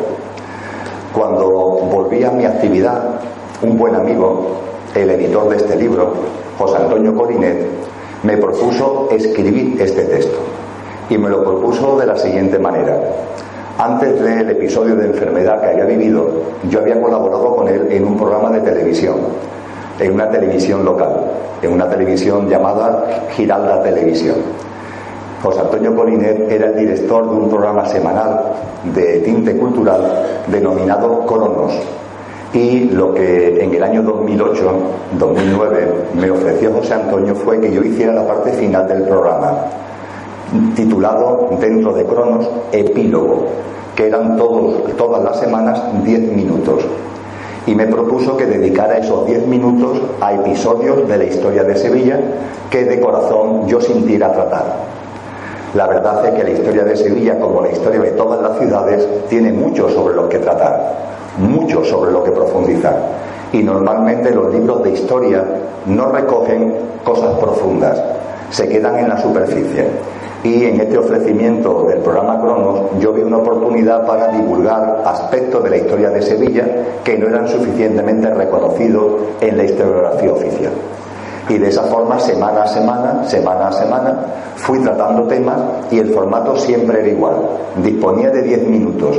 Cuando 1.13 1.49
volví 1.49 2.23
a 2.23 2.31
mi 2.31 2.45
actividad, 2.45 3.21
un 3.61 3.77
buen 3.77 3.95
amigo 3.95 4.57
el 4.95 5.09
editor 5.11 5.49
de 5.49 5.57
este 5.57 5.75
libro, 5.75 6.13
José 6.57 6.77
Antonio 6.77 7.15
Colinet, 7.15 7.67
me 8.23 8.37
propuso 8.37 9.07
escribir 9.11 9.79
este 9.81 10.03
texto. 10.03 10.37
Y 11.09 11.17
me 11.17 11.29
lo 11.29 11.43
propuso 11.43 11.97
de 11.97 12.05
la 12.05 12.17
siguiente 12.17 12.59
manera. 12.59 12.99
Antes 13.77 14.19
del 14.21 14.49
episodio 14.49 14.95
de 14.95 15.05
enfermedad 15.05 15.61
que 15.61 15.67
había 15.67 15.85
vivido, 15.85 16.29
yo 16.69 16.79
había 16.79 16.99
colaborado 16.99 17.55
con 17.55 17.67
él 17.67 17.87
en 17.91 18.05
un 18.05 18.17
programa 18.17 18.49
de 18.49 18.61
televisión, 18.61 19.17
en 19.99 20.13
una 20.13 20.29
televisión 20.29 20.83
local, 20.83 21.31
en 21.61 21.71
una 21.71 21.87
televisión 21.87 22.49
llamada 22.49 23.05
Giralda 23.35 23.83
Televisión. 23.83 24.35
José 25.41 25.59
Antonio 25.59 25.95
Colinet 25.95 26.51
era 26.51 26.67
el 26.67 26.75
director 26.75 27.29
de 27.29 27.35
un 27.35 27.49
programa 27.49 27.85
semanal 27.85 28.41
de 28.95 29.19
tinte 29.19 29.55
cultural 29.55 30.43
denominado 30.47 31.25
Coronos, 31.25 31.73
y 32.53 32.85
lo 32.85 33.13
que 33.13 33.63
en 33.63 33.73
el 33.73 33.83
año 33.83 34.01
2008, 34.01 34.71
2009 35.19 35.93
me 36.19 36.31
ofreció 36.31 36.71
José 36.73 36.95
Antonio 36.95 37.35
fue 37.35 37.59
que 37.59 37.71
yo 37.71 37.83
hiciera 37.83 38.13
la 38.13 38.25
parte 38.25 38.51
final 38.53 38.87
del 38.87 39.03
programa, 39.03 39.53
titulado 40.75 41.49
dentro 41.59 41.93
de 41.93 42.05
Cronos 42.05 42.49
Epílogo, 42.71 43.47
que 43.95 44.07
eran 44.07 44.37
todas 44.37 45.23
las 45.23 45.39
semanas 45.39 45.81
10 46.03 46.31
minutos. 46.33 46.85
y 47.67 47.75
me 47.75 47.85
propuso 47.85 48.37
que 48.37 48.45
dedicara 48.45 48.97
esos 48.97 49.25
10 49.25 49.45
minutos 49.45 50.01
a 50.21 50.33
episodios 50.33 51.05
de 51.05 51.17
la 51.17 51.25
historia 51.25 51.65
de 51.65 51.75
Sevilla 51.75 52.17
que 52.69 52.85
de 52.85 53.01
corazón 53.01 53.67
yo 53.67 53.81
sintiera 53.81 54.31
tratar. 54.31 54.96
La 55.73 55.85
verdad 55.87 56.25
es 56.25 56.33
que 56.33 56.43
la 56.43 56.51
historia 56.51 56.83
de 56.83 56.95
Sevilla, 56.95 57.39
como 57.39 57.61
la 57.61 57.71
historia 57.71 57.99
de 57.99 58.11
todas 58.11 58.41
las 58.41 58.57
ciudades, 58.57 59.07
tiene 59.29 59.51
mucho 59.51 59.89
sobre 59.89 60.15
lo 60.15 60.29
que 60.29 60.39
tratar, 60.39 60.95
mucho 61.37 61.83
sobre 61.83 62.11
lo 62.11 62.23
que 62.23 62.31
profundizar. 62.31 62.95
Y 63.51 63.63
normalmente 63.63 64.31
los 64.31 64.53
libros 64.53 64.83
de 64.83 64.91
historia 64.91 65.43
no 65.85 66.09
recogen 66.11 66.73
cosas 67.03 67.37
profundas, 67.39 68.01
se 68.49 68.67
quedan 68.67 68.97
en 68.97 69.09
la 69.09 69.21
superficie. 69.21 69.87
Y 70.43 70.65
en 70.65 70.79
este 70.79 70.97
ofrecimiento 70.97 71.83
del 71.83 71.99
programa 71.99 72.39
Cronos 72.39 72.81
yo 72.99 73.11
vi 73.11 73.21
una 73.21 73.37
oportunidad 73.37 74.05
para 74.05 74.27
divulgar 74.29 75.01
aspectos 75.05 75.63
de 75.63 75.69
la 75.69 75.77
historia 75.77 76.09
de 76.09 76.21
Sevilla 76.21 76.65
que 77.03 77.17
no 77.17 77.27
eran 77.27 77.47
suficientemente 77.47 78.29
reconocidos 78.33 79.13
en 79.41 79.57
la 79.57 79.63
historiografía 79.63 80.31
oficial. 80.31 80.71
Y 81.49 81.57
de 81.57 81.69
esa 81.69 81.83
forma, 81.83 82.19
semana 82.19 82.63
a 82.63 82.67
semana, 82.67 83.23
semana 83.23 83.67
a 83.67 83.71
semana, 83.71 84.15
fui 84.55 84.79
tratando 84.79 85.23
temas 85.27 85.57
y 85.91 85.99
el 85.99 86.13
formato 86.13 86.57
siempre 86.57 86.99
era 86.99 87.07
igual. 87.07 87.35
Disponía 87.77 88.29
de 88.29 88.41
10 88.41 88.67
minutos. 88.67 89.17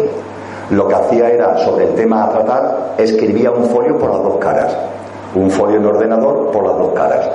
Lo 0.70 0.86
que 0.86 0.94
hacía 0.94 1.30
era, 1.30 1.56
sobre 1.58 1.86
el 1.86 1.94
tema 1.94 2.24
a 2.24 2.30
tratar, 2.30 2.94
escribía 2.98 3.50
un 3.50 3.64
folio 3.64 3.98
por 3.98 4.10
las 4.10 4.22
dos 4.22 4.36
caras. 4.38 4.76
Un 5.34 5.50
folio 5.50 5.78
en 5.78 5.86
ordenador 5.86 6.50
por 6.50 6.66
las 6.66 6.76
dos 6.76 6.92
caras. 6.92 7.30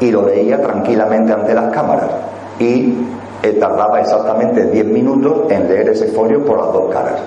Y 0.00 0.10
lo 0.10 0.26
leía 0.26 0.60
tranquilamente 0.60 1.32
ante 1.32 1.54
las 1.54 1.72
cámaras. 1.72 2.10
Y 2.58 2.94
eh, 3.42 3.52
tardaba 3.54 4.00
exactamente 4.00 4.66
10 4.66 4.86
minutos 4.86 5.50
en 5.50 5.66
leer 5.68 5.88
ese 5.88 6.08
folio 6.08 6.44
por 6.44 6.58
las 6.58 6.72
dos 6.72 6.92
caras 6.92 7.20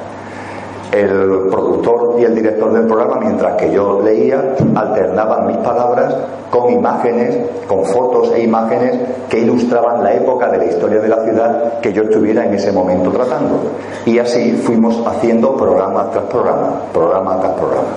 el 0.91 1.47
productor 1.49 2.15
y 2.19 2.23
el 2.23 2.35
director 2.35 2.71
del 2.71 2.85
programa, 2.85 3.17
mientras 3.19 3.55
que 3.55 3.71
yo 3.71 4.01
leía, 4.01 4.55
alternaban 4.75 5.47
mis 5.47 5.57
palabras 5.57 6.15
con 6.49 6.71
imágenes, 6.71 7.37
con 7.67 7.83
fotos 7.85 8.31
e 8.33 8.43
imágenes 8.43 8.97
que 9.29 9.39
ilustraban 9.39 10.03
la 10.03 10.13
época 10.13 10.49
de 10.49 10.57
la 10.57 10.65
historia 10.65 10.99
de 10.99 11.09
la 11.09 11.23
ciudad 11.23 11.79
que 11.81 11.91
yo 11.91 12.03
estuviera 12.03 12.45
en 12.45 12.53
ese 12.53 12.71
momento 12.71 13.11
tratando. 13.11 13.59
Y 14.05 14.17
así 14.19 14.53
fuimos 14.53 15.05
haciendo 15.05 15.55
programa 15.57 16.09
tras 16.11 16.25
programa, 16.25 16.81
programa 16.93 17.39
tras 17.39 17.53
programa. 17.53 17.89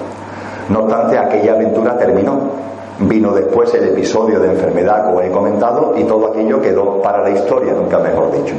No 0.69 0.81
obstante, 0.81 1.19
aquella 1.19 1.53
aventura 1.53 1.97
terminó. 1.97 2.71
Vino 3.01 3.33
después 3.33 3.73
el 3.75 3.85
episodio 3.85 4.41
de 4.41 4.49
enfermedad, 4.49 5.07
como 5.07 5.23
he 5.23 5.31
comentado, 5.31 5.95
y 5.97 6.05
todo 6.05 6.29
aquello 6.29 6.61
quedó 6.61 7.01
para 7.01 7.23
la 7.23 7.31
historia, 7.31 7.73
nunca 7.73 7.99
mejor 7.99 8.31
dicho. 8.33 8.55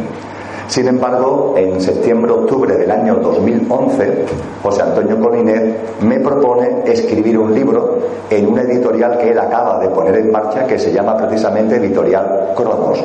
Sin 0.72 0.88
embargo, 0.88 1.54
en 1.58 1.82
septiembre-octubre 1.82 2.78
del 2.78 2.90
año 2.90 3.16
2011, 3.16 4.26
José 4.64 4.82
Antonio 4.82 5.20
Colinet 5.20 6.00
me 6.00 6.18
propone 6.22 6.84
escribir 6.86 7.38
un 7.38 7.54
libro 7.54 7.98
en 8.30 8.48
una 8.48 8.62
editorial 8.62 9.18
que 9.18 9.32
él 9.32 9.40
acaba 9.40 9.80
de 9.80 9.90
poner 9.90 10.16
en 10.16 10.32
marcha 10.32 10.66
que 10.66 10.80
se 10.80 10.94
llama 10.94 11.18
precisamente 11.18 11.76
Editorial 11.76 12.54
Cronos. 12.56 13.04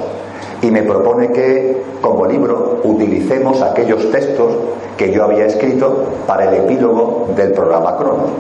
Y 0.63 0.71
me 0.71 0.85
propone 0.85 1.33
que, 1.33 1.83
como 2.01 2.25
libro, 2.27 2.83
utilicemos 2.85 3.61
aquellos 3.61 4.13
textos 4.13 4.53
que 4.97 5.11
yo 5.11 5.25
había 5.25 5.47
escrito 5.47 6.05
para 6.25 6.49
el 6.49 6.63
epílogo 6.63 7.31
del 7.35 7.51
programa 7.51 7.97
Cronos. 7.97 8.31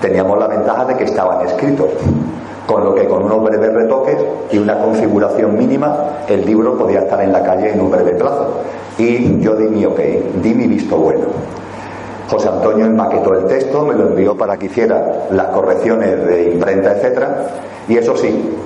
Teníamos 0.00 0.38
la 0.38 0.46
ventaja 0.46 0.86
de 0.86 0.96
que 0.96 1.04
estaban 1.04 1.46
escritos 1.46 1.90
con 2.66 2.84
lo 2.84 2.94
que 2.94 3.06
con 3.06 3.24
unos 3.24 3.42
breves 3.42 3.72
retoques 3.72 4.16
y 4.50 4.58
una 4.58 4.78
configuración 4.78 5.56
mínima 5.56 5.96
el 6.28 6.44
libro 6.46 6.76
podía 6.78 7.00
estar 7.00 7.20
en 7.22 7.32
la 7.32 7.42
calle 7.42 7.72
en 7.72 7.80
un 7.80 7.90
breve 7.90 8.12
plazo. 8.12 8.60
Y 8.98 9.40
yo 9.40 9.54
di 9.56 9.68
mi 9.68 9.84
ok, 9.84 10.00
di 10.42 10.54
mi 10.54 10.66
visto 10.66 10.96
bueno. 10.96 11.26
José 12.30 12.48
Antonio 12.48 12.90
maquetó 12.90 13.34
el 13.34 13.46
texto, 13.46 13.84
me 13.84 13.94
lo 13.94 14.08
envió 14.08 14.36
para 14.36 14.56
que 14.56 14.66
hiciera 14.66 15.26
las 15.30 15.48
correcciones 15.48 16.26
de 16.26 16.52
imprenta, 16.54 16.92
etcétera, 16.92 17.46
y 17.86 17.98
eso 17.98 18.16
sí, 18.16 18.56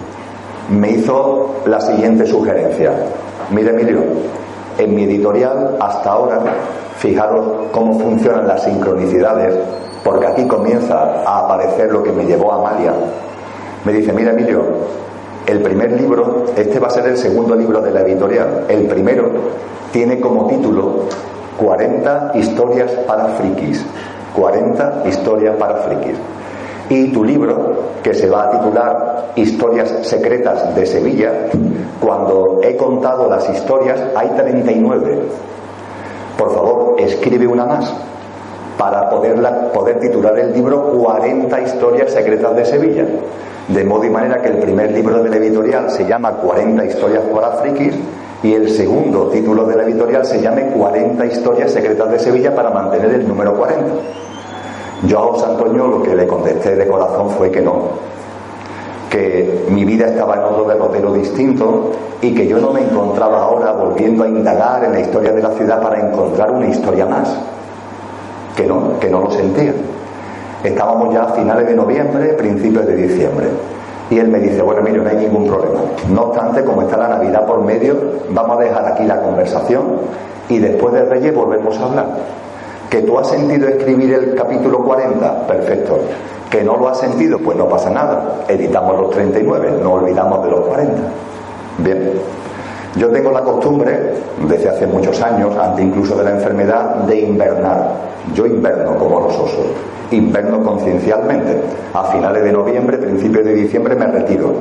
me 0.71 0.93
hizo 0.93 1.57
la 1.67 1.81
siguiente 1.81 2.25
sugerencia. 2.25 2.93
Mire, 3.51 3.71
Emilio, 3.71 4.01
en 4.79 4.95
mi 4.95 5.05
editorial 5.05 5.77
hasta 5.81 6.11
ahora, 6.11 6.41
fijaros 6.99 7.47
cómo 7.73 7.99
funcionan 7.99 8.47
las 8.47 8.63
sincronicidades, 8.63 9.57
porque 10.05 10.27
aquí 10.27 10.47
comienza 10.47 11.23
a 11.27 11.41
aparecer 11.41 11.93
lo 11.93 12.03
que 12.03 12.13
me 12.13 12.25
llevó 12.27 12.53
a 12.53 12.57
Amalia, 12.57 12.93
me 13.85 13.93
dice, 13.93 14.13
mira 14.13 14.33
Emilio, 14.33 14.63
el 15.47 15.63
primer 15.63 15.93
libro, 15.93 16.47
este 16.57 16.79
va 16.79 16.89
a 16.89 16.91
ser 16.91 17.07
el 17.07 17.17
segundo 17.17 17.55
libro 17.55 17.81
de 17.81 17.91
la 17.91 18.01
editorial, 18.01 18.67
el 18.69 18.87
primero 18.87 19.31
tiene 19.93 20.21
como 20.21 20.47
título 20.47 21.05
40 21.59 22.33
historias 22.35 22.91
para 23.07 23.27
frikis, 23.29 23.85
40 24.35 25.05
historias 25.07 25.57
para 25.57 25.77
frikis. 25.77 26.17
Y 26.91 27.13
tu 27.13 27.25
libro, 27.25 27.77
que 28.03 28.15
se 28.15 28.31
va 28.31 28.45
a 28.45 28.51
titular 28.51 29.19
Historias 29.37 29.95
secretas 30.03 30.75
de 30.75 30.87
Sevilla, 30.87 31.33
cuando 32.01 32.61
he 32.63 32.77
contado 32.77 33.29
las 33.29 33.49
historias, 33.49 34.01
hay 34.17 34.31
39. 34.31 35.19
Por 36.37 36.55
favor, 36.55 36.97
escribe 36.99 37.47
una 37.47 37.67
más 37.67 37.95
para 38.79 39.11
poder 39.11 40.01
titular 40.01 40.39
el 40.39 40.53
libro 40.53 40.93
40 40.93 41.61
historias 41.61 42.13
secretas 42.13 42.57
de 42.57 42.65
Sevilla. 42.65 43.07
De 43.69 43.85
modo 43.85 44.05
y 44.05 44.11
manera 44.11 44.41
que 44.41 44.49
el 44.49 44.59
primer 44.59 44.93
libro 44.93 45.23
de 45.23 45.29
la 45.29 45.37
editorial 45.37 45.91
se 45.91 46.07
llama 46.07 46.33
40 46.33 46.87
historias 46.87 47.23
para 47.25 47.51
frikis 47.53 47.95
y 48.43 48.55
el 48.55 48.71
segundo 48.71 49.29
título 49.29 49.65
de 49.65 49.77
la 49.77 49.83
editorial 49.83 50.25
se 50.25 50.41
llame 50.41 50.69
40 50.69 51.27
historias 51.27 51.73
secretas 51.73 52.11
de 52.11 52.19
Sevilla 52.19 52.55
para 52.55 52.71
mantener 52.71 53.11
el 53.11 53.29
número 53.29 53.55
40. 53.55 53.85
Yo 55.07 55.19
a 55.19 55.23
José 55.33 55.47
Antonio 55.47 55.87
lo 55.87 56.03
que 56.03 56.17
le 56.17 56.27
contesté 56.27 56.77
de 56.77 56.87
corazón 56.87 57.29
fue 57.31 57.51
que 57.51 57.61
no, 57.61 57.91
que 59.11 59.67
mi 59.71 59.85
vida 59.85 60.07
estaba 60.07 60.37
en 60.37 60.45
otro 60.45 60.65
derrotero 60.65 61.13
distinto 61.13 61.93
y 62.23 62.35
que 62.35 62.47
yo 62.47 62.59
no 62.59 62.73
me 62.73 62.81
encontraba 62.81 63.43
ahora 63.43 63.73
volviendo 63.73 64.25
a 64.25 64.29
indagar 64.29 64.85
en 64.85 64.93
la 64.93 65.01
historia 65.01 65.33
de 65.33 65.43
la 65.43 65.51
ciudad 65.51 65.83
para 65.83 66.01
encontrar 66.09 66.51
una 66.53 66.69
historia 66.69 67.05
más, 67.05 67.37
que 68.57 68.67
no, 68.67 68.99
que 68.99 69.11
no 69.11 69.21
lo 69.21 69.31
sentía. 69.31 69.75
Estábamos 70.65 71.15
ya 71.15 71.23
a 71.23 71.29
finales 71.35 71.67
de 71.67 71.75
noviembre, 71.75 72.33
principios 72.35 72.87
de 72.87 72.97
diciembre. 72.97 73.47
Y 74.11 74.19
él 74.19 74.29
me 74.29 74.39
dice, 74.39 74.63
bueno, 74.63 74.83
mire, 74.83 74.99
no 74.99 75.09
hay 75.09 75.17
ningún 75.17 75.47
problema. 75.47 75.81
No 76.11 76.23
obstante, 76.25 76.65
como 76.65 76.83
está 76.83 76.97
la 76.97 77.09
Navidad 77.09 77.47
por 77.47 77.63
medio, 77.63 77.95
vamos 78.31 78.59
a 78.59 78.61
dejar 78.63 78.87
aquí 78.87 79.05
la 79.05 79.21
conversación 79.21 79.85
y 80.49 80.59
después 80.59 80.95
de 80.95 81.05
Reyes 81.05 81.35
volvemos 81.35 81.79
a 81.79 81.85
hablar. 81.85 82.07
¿Que 82.91 83.03
tú 83.03 83.19
has 83.19 83.29
sentido 83.29 83.69
escribir 83.69 84.15
el 84.15 84.35
capítulo 84.35 84.79
40? 84.83 85.47
Perfecto. 85.47 85.99
¿Que 86.51 86.65
no 86.65 86.77
lo 86.79 86.89
has 86.89 86.99
sentido? 86.99 87.39
Pues 87.39 87.57
no 87.59 87.69
pasa 87.69 87.91
nada. 87.91 88.45
Editamos 88.49 88.99
los 88.99 89.11
39, 89.11 89.81
no 89.83 89.93
olvidamos 89.93 90.43
de 90.43 90.51
los 90.51 90.61
40. 90.61 90.95
Bien. 91.79 92.13
Yo 92.97 93.09
tengo 93.09 93.31
la 93.31 93.43
costumbre, 93.43 94.15
desde 94.49 94.69
hace 94.69 94.87
muchos 94.87 95.21
años, 95.21 95.57
antes 95.57 95.85
incluso 95.85 96.17
de 96.17 96.25
la 96.25 96.31
enfermedad, 96.31 96.95
de 97.07 97.21
invernar. 97.21 97.93
Yo 98.35 98.47
inverno 98.47 98.97
como 98.97 99.21
los 99.21 99.35
osos 99.37 99.67
inverno 100.11 100.63
conciencialmente. 100.63 101.61
A 101.93 102.05
finales 102.05 102.43
de 102.43 102.53
noviembre, 102.53 102.99
principios 102.99 103.45
de 103.45 103.55
diciembre 103.55 103.95
me 103.95 104.07
retiro. 104.07 104.53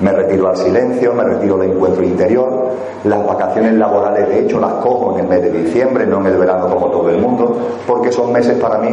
Me 0.00 0.12
retiro 0.12 0.48
al 0.48 0.56
silencio, 0.56 1.14
me 1.14 1.24
retiro 1.24 1.56
al 1.56 1.70
encuentro 1.70 2.02
interior. 2.02 2.70
Las 3.04 3.24
vacaciones 3.26 3.74
laborales, 3.74 4.28
de 4.28 4.40
hecho, 4.40 4.60
las 4.60 4.74
cojo 4.74 5.14
en 5.14 5.24
el 5.24 5.28
mes 5.28 5.42
de 5.42 5.50
diciembre, 5.50 6.06
no 6.06 6.20
en 6.20 6.26
el 6.26 6.38
verano 6.38 6.68
como 6.68 6.86
todo 6.88 7.08
el 7.10 7.18
mundo, 7.18 7.56
porque 7.86 8.10
son 8.10 8.32
meses 8.32 8.58
para 8.58 8.78
mí 8.78 8.90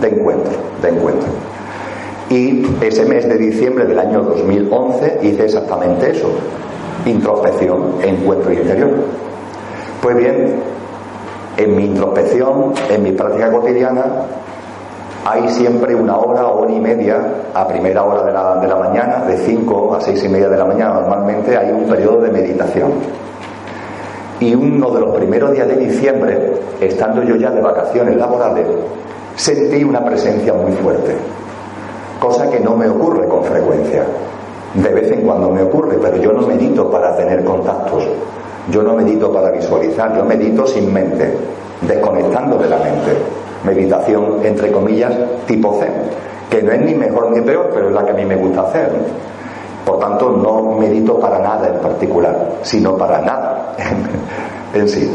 de 0.00 0.08
encuentro, 0.08 0.52
de 0.82 0.88
encuentro. 0.88 1.28
Y 2.30 2.66
ese 2.80 3.04
mes 3.04 3.28
de 3.28 3.36
diciembre 3.36 3.84
del 3.84 3.98
año 3.98 4.22
2011 4.22 5.20
hice 5.22 5.44
exactamente 5.44 6.10
eso, 6.10 6.28
introspección, 7.06 7.94
encuentro 8.02 8.52
interior. 8.52 8.90
Pues 10.02 10.16
bien, 10.16 10.60
en 11.56 11.76
mi 11.76 11.86
introspección, 11.86 12.72
en 12.90 13.02
mi 13.02 13.12
práctica 13.12 13.50
cotidiana, 13.50 14.04
hay 15.24 15.48
siempre 15.48 15.94
una 15.94 16.18
hora 16.18 16.46
hora 16.48 16.70
y 16.70 16.80
media 16.80 17.18
a 17.54 17.66
primera 17.66 18.02
hora 18.04 18.24
de 18.24 18.32
la, 18.32 18.56
de 18.56 18.68
la 18.68 18.76
mañana, 18.76 19.24
de 19.24 19.38
5 19.38 19.94
a 19.94 20.00
6 20.00 20.24
y 20.24 20.28
media 20.28 20.48
de 20.48 20.56
la 20.56 20.66
mañana 20.66 20.94
normalmente 21.00 21.56
hay 21.56 21.70
un 21.70 21.84
periodo 21.84 22.20
de 22.20 22.30
meditación. 22.30 22.92
Y 24.40 24.54
uno 24.54 24.90
de 24.90 25.00
los 25.00 25.16
primeros 25.16 25.52
días 25.52 25.66
de 25.68 25.76
diciembre, 25.76 26.52
estando 26.80 27.22
yo 27.22 27.36
ya 27.36 27.50
de 27.50 27.62
vacaciones 27.62 28.16
laborales, 28.16 28.66
sentí 29.36 29.82
una 29.82 30.04
presencia 30.04 30.52
muy 30.52 30.72
fuerte, 30.72 31.16
cosa 32.20 32.50
que 32.50 32.60
no 32.60 32.76
me 32.76 32.88
ocurre 32.88 33.26
con 33.26 33.44
frecuencia. 33.44 34.04
De 34.74 34.88
vez 34.88 35.10
en 35.10 35.22
cuando 35.22 35.50
me 35.50 35.62
ocurre, 35.62 35.98
pero 36.00 36.16
yo 36.16 36.32
no 36.32 36.46
medito 36.46 36.90
para 36.90 37.16
tener 37.16 37.44
contactos, 37.44 38.04
yo 38.70 38.82
no 38.82 38.94
medito 38.94 39.32
para 39.32 39.50
visualizar, 39.50 40.16
yo 40.16 40.24
medito 40.24 40.66
sin 40.66 40.92
mente, 40.92 41.32
desconectando 41.82 42.58
de 42.58 42.68
la 42.68 42.78
mente 42.78 43.12
meditación, 43.64 44.44
entre 44.44 44.70
comillas, 44.70 45.12
tipo 45.46 45.78
Zen, 45.80 45.92
que 46.50 46.62
no 46.62 46.72
es 46.72 46.80
ni 46.82 46.94
mejor 46.94 47.32
ni 47.32 47.40
peor, 47.40 47.70
pero 47.72 47.88
es 47.88 47.94
la 47.94 48.04
que 48.04 48.12
a 48.12 48.14
mí 48.14 48.24
me 48.24 48.36
gusta 48.36 48.62
hacer. 48.62 48.90
Por 49.84 49.98
tanto, 49.98 50.30
no 50.30 50.78
medito 50.78 51.18
para 51.18 51.38
nada 51.38 51.68
en 51.68 51.80
particular, 51.80 52.36
sino 52.62 52.96
para 52.96 53.20
nada 53.20 53.74
en 54.74 54.88
sí. 54.88 55.10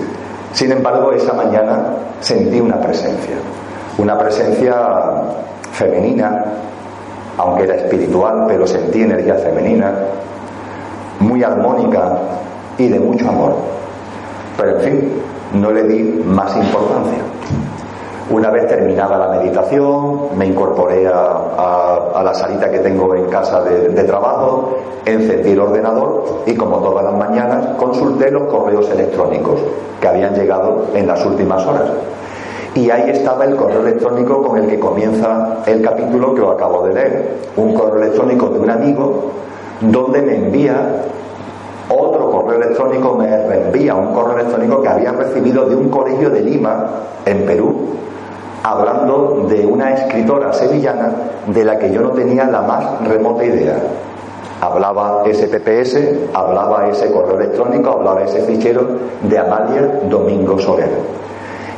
Sin 0.54 0.72
embargo, 0.72 1.12
esa 1.12 1.34
mañana 1.34 1.94
sentí 2.20 2.60
una 2.60 2.80
presencia, 2.82 3.36
una 3.98 4.18
presencia 4.18 4.76
femenina, 5.72 6.46
aunque 7.40 7.64
era 7.64 7.76
espiritual, 7.76 8.44
pero 8.48 8.68
sentí 8.68 9.02
energía 9.02 9.36
femenina, 9.36 9.94
muy 11.22 11.42
armónica 11.42 12.18
y 12.78 12.90
de 12.90 13.00
mucho 13.00 13.30
amor. 13.30 13.56
Pero 14.58 14.78
en 14.78 14.82
fin, 14.82 15.14
no 15.54 15.72
le 15.72 15.84
di 15.84 16.22
más 16.26 16.54
importancia. 16.58 17.20
Una 18.30 18.52
vez 18.52 18.68
terminada 18.68 19.18
la 19.18 19.40
meditación, 19.40 20.38
me 20.38 20.48
incorporé 20.48 21.08
a, 21.08 22.22
la 22.24 22.34
salita 22.34 22.70
que 22.70 22.80
tengo 22.80 23.16
en 23.16 23.26
casa 23.28 23.64
de, 23.64 23.88
de, 23.88 24.04
trabajo, 24.04 24.78
encendí 25.06 25.52
el 25.52 25.62
ordenador 25.62 26.44
y 26.46 26.54
como 26.56 26.80
todas 26.80 27.06
las 27.06 27.14
mañanas 27.14 27.66
consulté 27.78 28.30
los 28.30 28.44
correos 28.44 28.90
electrónicos 28.92 29.62
que 30.02 30.08
habían 30.10 30.36
llegado 30.36 30.88
en 30.94 31.08
las 31.08 31.26
últimas 31.26 31.66
horas. 31.66 31.90
Y 32.76 32.90
ahí 32.92 33.10
estaba 33.10 33.46
el 33.46 33.56
correo 33.56 33.82
electrónico 33.82 34.42
con 34.44 34.58
el 34.58 34.68
que 34.68 34.80
comienza 34.80 35.58
el 35.66 35.82
capítulo 35.82 36.36
que 36.36 36.42
os 36.42 36.56
acabo 36.56 36.86
de 36.88 36.94
leer. 36.94 37.36
Un 37.58 37.74
correo 37.74 38.04
electrónico 38.04 38.50
de 38.50 38.60
un 38.60 38.70
amigo 38.70 39.32
donde 39.82 40.22
me 40.22 40.36
envía 40.36 41.06
otro 41.90 42.30
correo 42.30 42.62
electrónico, 42.62 43.16
me 43.16 43.48
reenvía 43.48 43.96
un 43.96 44.14
correo 44.14 44.38
electrónico 44.38 44.82
que 44.82 44.88
había 44.88 45.12
recibido 45.12 45.66
de 45.66 45.76
un 45.76 45.90
colegio 45.90 46.30
de 46.30 46.42
Lima, 46.42 46.86
en 47.26 47.46
Perú, 47.46 47.96
hablando 48.64 49.48
de 49.50 49.66
una 49.66 49.94
escritora 49.94 50.54
sevillana 50.54 51.12
de 51.48 51.64
la 51.64 51.80
que 51.80 51.92
yo 51.92 52.02
no 52.02 52.12
tenía 52.12 52.46
la 52.46 52.62
más 52.62 53.08
remota 53.08 53.44
idea. 53.44 53.78
Hablaba 54.62 55.24
ese 55.26 55.48
PPS, 55.48 55.98
hablaba 56.34 56.88
ese 56.90 57.12
correo 57.12 57.40
electrónico, 57.40 57.92
hablaba 57.92 58.24
ese 58.24 58.42
fichero 58.42 58.86
de 59.24 59.38
Amalia 59.40 60.02
Domingo 60.10 60.60
Soler. 60.60 60.90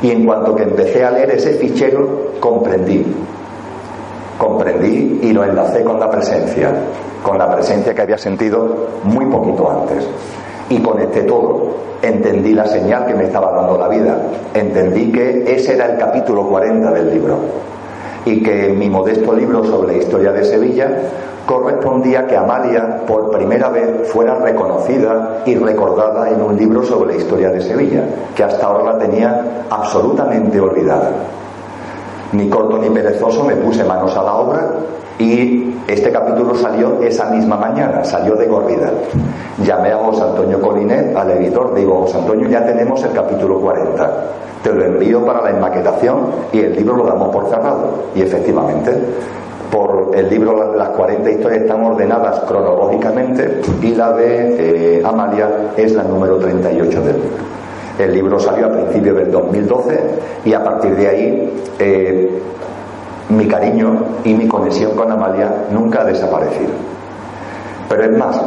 Y 0.02 0.10
en 0.10 0.26
cuanto 0.26 0.54
que 0.54 0.64
empecé 0.64 1.04
a 1.04 1.10
leer 1.10 1.30
ese 1.30 1.54
fichero, 1.54 2.32
comprendí. 2.40 3.06
Comprendí 4.36 5.20
y 5.22 5.32
lo 5.32 5.44
enlacé 5.44 5.84
con 5.84 6.00
la 6.00 6.10
presencia, 6.10 6.72
con 7.22 7.38
la 7.38 7.50
presencia 7.54 7.94
que 7.94 8.02
había 8.02 8.18
sentido 8.18 8.88
muy 9.04 9.26
poquito 9.26 9.70
antes 9.70 10.08
y 10.68 10.78
conecté 10.82 11.22
todo. 11.22 11.76
Entendí 12.02 12.52
la 12.52 12.66
señal 12.66 13.06
que 13.06 13.14
me 13.14 13.24
estaba 13.24 13.52
dando 13.52 13.78
la 13.78 13.88
vida. 13.88 14.20
Entendí 14.54 15.12
que 15.12 15.44
ese 15.46 15.74
era 15.74 15.86
el 15.86 15.98
capítulo 15.98 16.48
40 16.48 16.90
del 16.90 17.14
libro. 17.14 17.38
Y 18.24 18.42
que 18.42 18.68
mi 18.68 18.88
modesto 18.88 19.32
libro 19.32 19.64
sobre 19.64 19.96
la 19.96 20.02
historia 20.02 20.32
de 20.32 20.44
Sevilla 20.44 20.88
correspondía 21.46 22.26
que 22.26 22.36
Amalia 22.36 23.04
por 23.06 23.30
primera 23.30 23.68
vez 23.68 24.08
fuera 24.10 24.36
reconocida 24.36 25.42
y 25.44 25.56
recordada 25.56 26.30
en 26.30 26.40
un 26.40 26.56
libro 26.56 26.84
sobre 26.84 27.14
la 27.14 27.18
historia 27.18 27.50
de 27.50 27.60
Sevilla, 27.60 28.04
que 28.36 28.44
hasta 28.44 28.66
ahora 28.66 28.92
la 28.92 28.98
tenía 28.98 29.64
absolutamente 29.68 30.60
olvidada. 30.60 31.10
Ni 32.32 32.48
corto 32.48 32.78
ni 32.78 32.88
perezoso 32.88 33.44
me 33.44 33.56
puse 33.56 33.84
manos 33.84 34.16
a 34.16 34.22
la 34.22 34.34
obra 34.34 34.70
y 35.18 35.76
este 35.86 36.10
capítulo 36.10 36.54
salió 36.54 37.02
esa 37.02 37.26
misma 37.26 37.56
mañana, 37.56 38.02
salió 38.04 38.34
de 38.34 38.48
corrida. 38.48 38.90
Llamé 39.64 39.92
a 39.92 39.98
José 39.98 40.22
Antonio 40.22 40.60
Colinet, 40.60 41.14
al 41.14 41.30
editor, 41.32 41.74
digo, 41.74 42.02
José 42.02 42.18
Antonio, 42.18 42.48
ya 42.48 42.64
tenemos 42.64 43.02
el 43.04 43.12
capítulo 43.12 43.60
40. 43.60 44.10
Te 44.62 44.72
lo 44.72 44.84
envío 44.84 45.24
para 45.26 45.42
la 45.42 45.50
enmaquetación 45.50 46.26
y 46.52 46.60
el 46.60 46.74
libro 46.74 46.96
lo 46.96 47.04
damos 47.04 47.28
por 47.28 47.48
cerrado. 47.48 48.04
Y 48.14 48.22
efectivamente, 48.22 48.92
por 49.70 50.10
el 50.14 50.28
libro 50.28 50.74
las 50.74 50.88
40 50.90 51.30
historias 51.30 51.62
están 51.62 51.84
ordenadas 51.84 52.40
cronológicamente 52.40 53.60
y 53.80 53.94
la 53.94 54.12
de 54.12 54.98
eh, 54.98 55.02
Amalia 55.04 55.72
es 55.76 55.92
la 55.94 56.02
número 56.04 56.38
38 56.38 57.02
del 57.02 57.16
libro. 57.16 57.61
El 57.98 58.14
libro 58.14 58.38
salió 58.38 58.66
a 58.66 58.72
principios 58.72 59.16
del 59.16 59.30
2012 59.30 60.00
y 60.44 60.54
a 60.54 60.64
partir 60.64 60.96
de 60.96 61.08
ahí 61.08 61.64
eh, 61.78 62.42
mi 63.28 63.46
cariño 63.46 64.02
y 64.24 64.34
mi 64.34 64.48
conexión 64.48 64.92
con 64.92 65.10
Amalia 65.10 65.66
nunca 65.70 66.02
ha 66.02 66.04
desaparecido. 66.04 66.72
Pero 67.88 68.04
es 68.04 68.18
más, 68.18 68.40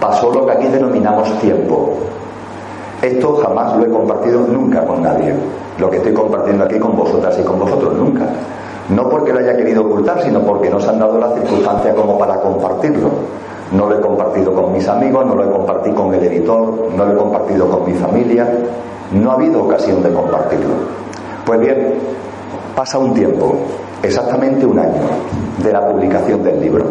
pasó 0.00 0.32
lo 0.32 0.46
que 0.46 0.52
aquí 0.52 0.66
denominamos 0.68 1.38
tiempo. 1.40 1.94
Esto 3.02 3.36
jamás 3.36 3.76
lo 3.76 3.84
he 3.84 3.90
compartido 3.90 4.40
nunca 4.40 4.84
con 4.84 5.02
nadie. 5.02 5.34
Lo 5.78 5.90
que 5.90 5.96
estoy 5.96 6.12
compartiendo 6.12 6.64
aquí 6.64 6.78
con 6.78 6.96
vosotras 6.96 7.38
y 7.38 7.42
con 7.42 7.58
vosotros 7.58 7.94
nunca. 7.94 8.26
No 8.88 9.08
porque 9.08 9.32
lo 9.32 9.40
haya 9.40 9.56
querido 9.56 9.82
ocultar, 9.82 10.22
sino 10.22 10.40
porque 10.40 10.70
no 10.70 10.80
se 10.80 10.88
han 10.88 10.98
dado 10.98 11.18
las 11.18 11.34
circunstancias 11.34 11.94
como 11.94 12.18
para 12.18 12.40
compartirlo. 12.40 13.10
No 13.72 13.88
lo 13.88 13.98
he 13.98 14.00
compartido 14.00 14.54
con 14.54 14.72
mis 14.72 14.86
amigos, 14.88 15.24
no 15.26 15.34
lo 15.34 15.44
he 15.44 15.50
compartido 15.50 15.96
con 15.96 16.14
el 16.14 16.22
editor, 16.24 16.88
no 16.96 17.04
lo 17.04 17.12
he 17.12 17.16
compartido 17.16 17.68
con 17.68 17.86
mi 17.86 17.94
familia. 17.94 18.48
No 19.12 19.30
ha 19.30 19.34
habido 19.34 19.64
ocasión 19.64 20.02
de 20.02 20.12
compartirlo. 20.12 20.74
Pues 21.44 21.60
bien, 21.60 21.94
Pasa 22.74 22.98
un 22.98 23.12
tiempo, 23.12 23.54
exactamente 24.02 24.64
un 24.64 24.78
año, 24.78 25.02
de 25.58 25.72
la 25.72 25.86
publicación 25.86 26.42
del 26.42 26.58
libro. 26.58 26.86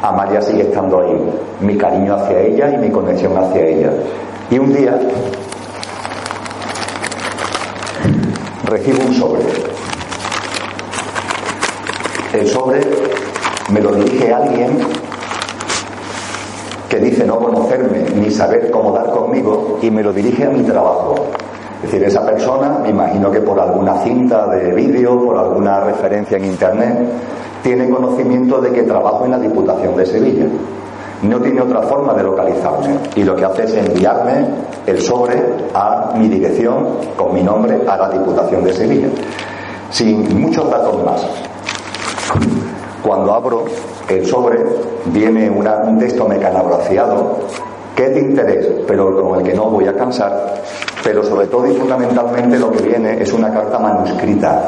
Amalia 0.00 0.40
sigue 0.40 0.62
estando 0.62 1.00
ahí, 1.00 1.32
mi 1.60 1.76
cariño 1.76 2.14
hacia 2.14 2.40
ella 2.40 2.70
y 2.70 2.78
mi 2.78 2.88
conexión 2.90 3.36
hacia 3.36 3.66
ella. 3.66 3.90
Y 4.48 4.58
un 4.60 4.72
día 4.72 4.96
recibo 8.64 9.04
un 9.04 9.14
sobre. 9.14 9.42
El 12.32 12.46
sobre 12.46 12.80
me 13.70 13.80
lo 13.80 13.92
dirige 13.92 14.32
alguien 14.32 14.78
que 16.90 16.98
dice 16.98 17.24
no 17.24 17.38
conocerme 17.38 18.04
ni 18.16 18.30
saber 18.32 18.68
cómo 18.70 18.90
dar 18.90 19.10
conmigo 19.10 19.78
y 19.80 19.90
me 19.92 20.02
lo 20.02 20.12
dirige 20.12 20.44
a 20.44 20.50
mi 20.50 20.64
trabajo. 20.64 21.14
Es 21.76 21.90
decir, 21.90 22.02
esa 22.02 22.26
persona, 22.26 22.80
me 22.82 22.90
imagino 22.90 23.30
que 23.30 23.40
por 23.40 23.58
alguna 23.58 24.02
cinta 24.02 24.48
de 24.48 24.72
vídeo, 24.74 25.24
por 25.24 25.38
alguna 25.38 25.80
referencia 25.80 26.36
en 26.36 26.46
Internet, 26.46 26.98
tiene 27.62 27.88
conocimiento 27.88 28.60
de 28.60 28.72
que 28.72 28.82
trabajo 28.82 29.24
en 29.24 29.30
la 29.30 29.38
Diputación 29.38 29.96
de 29.96 30.04
Sevilla. 30.04 30.46
No 31.22 31.40
tiene 31.40 31.60
otra 31.60 31.82
forma 31.82 32.12
de 32.12 32.24
localizarme 32.24 32.98
y 33.14 33.22
lo 33.22 33.36
que 33.36 33.44
hace 33.44 33.64
es 33.64 33.74
enviarme 33.74 34.46
el 34.86 35.00
sobre 35.00 35.40
a 35.72 36.12
mi 36.16 36.28
dirección 36.28 36.88
con 37.16 37.32
mi 37.32 37.42
nombre 37.42 37.80
a 37.86 37.96
la 37.96 38.10
Diputación 38.10 38.64
de 38.64 38.72
Sevilla. 38.72 39.08
Sin 39.90 40.40
muchos 40.40 40.68
datos 40.68 41.04
más. 41.04 41.24
Cuando 43.02 43.32
abro 43.32 43.64
el 44.08 44.26
sobre 44.26 44.58
viene 45.06 45.50
un 45.50 45.98
texto 45.98 46.28
mecanografiado 46.28 47.38
que 47.96 48.06
es 48.06 48.14
de 48.14 48.20
interés, 48.20 48.66
pero 48.86 49.20
con 49.20 49.38
el 49.38 49.44
que 49.44 49.54
no 49.54 49.66
voy 49.66 49.86
a 49.86 49.94
cansar, 49.94 50.54
pero 51.02 51.22
sobre 51.22 51.46
todo 51.46 51.66
y 51.66 51.74
fundamentalmente 51.74 52.58
lo 52.58 52.70
que 52.70 52.82
viene 52.82 53.22
es 53.22 53.32
una 53.32 53.52
carta 53.52 53.78
manuscrita. 53.78 54.62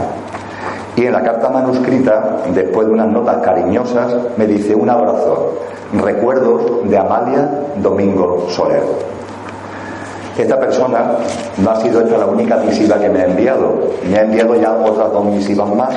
Y 0.97 1.07
en 1.07 1.13
la 1.13 1.23
carta 1.23 1.49
manuscrita, 1.49 2.43
después 2.55 2.87
de 2.87 2.93
unas 2.93 3.09
notas 3.09 3.39
cariñosas, 3.39 4.15
me 4.37 4.47
dice 4.47 4.75
un 4.75 4.91
abrazo, 4.91 5.55
recuerdos 5.95 6.89
de 6.89 6.99
Amalia 6.99 7.49
Domingo 7.77 8.47
Soler. 8.51 8.83
Esta 10.37 10.59
persona 10.59 11.13
no 11.59 11.71
ha 11.71 11.77
sido 11.81 12.01
esta 12.01 12.19
la 12.19 12.27
única 12.27 12.57
misiva 12.57 12.99
que 12.99 13.09
me 13.09 13.21
ha 13.21 13.27
enviado, 13.27 13.91
me 14.11 14.19
ha 14.19 14.23
enviado 14.23 14.55
ya 14.57 14.73
otras 14.73 15.13
dos 15.13 15.25
misivas 15.27 15.75
más, 15.75 15.95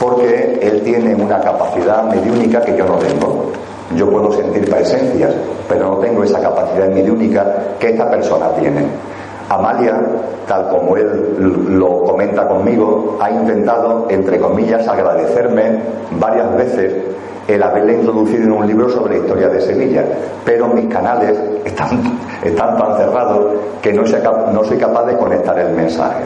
porque 0.00 0.58
él 0.60 0.82
tiene 0.82 1.14
una 1.14 1.40
capacidad 1.40 2.04
mediúnica 2.04 2.60
que 2.60 2.76
yo 2.76 2.84
no 2.86 2.96
tengo. 2.96 3.52
Yo 3.96 4.10
puedo 4.10 4.32
sentir 4.32 4.68
presencias, 4.70 5.34
pero 5.68 5.88
no 5.90 5.96
tengo 5.98 6.24
esa 6.24 6.40
capacidad 6.40 6.88
mediúnica 6.88 7.44
que 7.78 7.90
esta 7.90 8.10
persona 8.10 8.48
tiene. 8.58 8.86
Amalia, 9.48 10.00
tal 10.46 10.68
como 10.68 10.96
él 10.96 11.36
lo 11.68 12.04
comenta 12.04 12.48
conmigo, 12.48 13.18
ha 13.20 13.30
intentado, 13.30 14.06
entre 14.08 14.38
comillas, 14.38 14.88
agradecerme 14.88 15.80
varias 16.12 16.56
veces 16.56 16.94
el 17.48 17.62
haberle 17.62 17.94
introducido 17.94 18.44
en 18.44 18.52
un 18.52 18.66
libro 18.66 18.88
sobre 18.88 19.18
la 19.18 19.24
historia 19.24 19.48
de 19.48 19.60
Sevilla, 19.60 20.04
pero 20.44 20.68
mis 20.68 20.86
canales 20.86 21.38
están, 21.64 22.18
están 22.42 22.78
tan 22.78 22.96
cerrados 22.96 23.46
que 23.82 23.92
no 23.92 24.02
no 24.02 24.64
soy 24.64 24.78
capaz 24.78 25.04
de 25.06 25.16
conectar 25.16 25.58
el 25.58 25.74
mensaje 25.74 26.22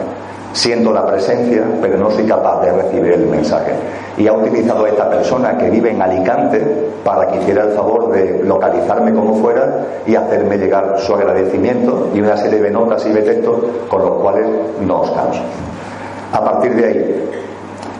siendo 0.57 0.91
la 0.91 1.05
presencia, 1.05 1.61
pero 1.79 1.99
no 1.99 2.09
soy 2.09 2.25
capaz 2.25 2.61
de 2.61 2.71
recibir 2.71 3.13
el 3.13 3.27
mensaje. 3.27 3.73
Y 4.17 4.27
ha 4.27 4.33
utilizado 4.33 4.85
a 4.85 4.89
esta 4.89 5.07
persona 5.07 5.55
que 5.55 5.69
vive 5.69 5.91
en 5.91 6.01
Alicante 6.01 6.59
para 7.03 7.27
que 7.27 7.37
hiciera 7.37 7.65
el 7.65 7.71
favor 7.73 8.11
de 8.11 8.43
localizarme 8.43 9.13
como 9.13 9.35
fuera 9.35 9.85
y 10.07 10.15
hacerme 10.15 10.57
llegar 10.57 10.95
su 10.97 11.13
agradecimiento 11.13 12.09
y 12.15 12.21
una 12.21 12.35
serie 12.35 12.59
de 12.59 12.71
notas 12.71 13.05
y 13.05 13.13
de 13.13 13.21
textos 13.21 13.55
con 13.87 14.01
los 14.01 14.13
cuales 14.13 14.47
no 14.81 15.01
os 15.01 15.11
canso. 15.11 15.41
A 16.33 16.43
partir 16.43 16.75
de 16.75 16.85
ahí, 16.85 17.29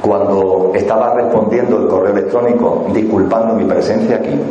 cuando 0.02 0.72
estaba 0.74 1.13
respondiendo 1.13 1.78
el 1.78 1.88
correo 1.88 2.13
electrónico 2.13 2.88
disculpando 2.91 3.54
mi 3.54 3.65
presencia 3.65 4.15
aquí, 4.15 4.41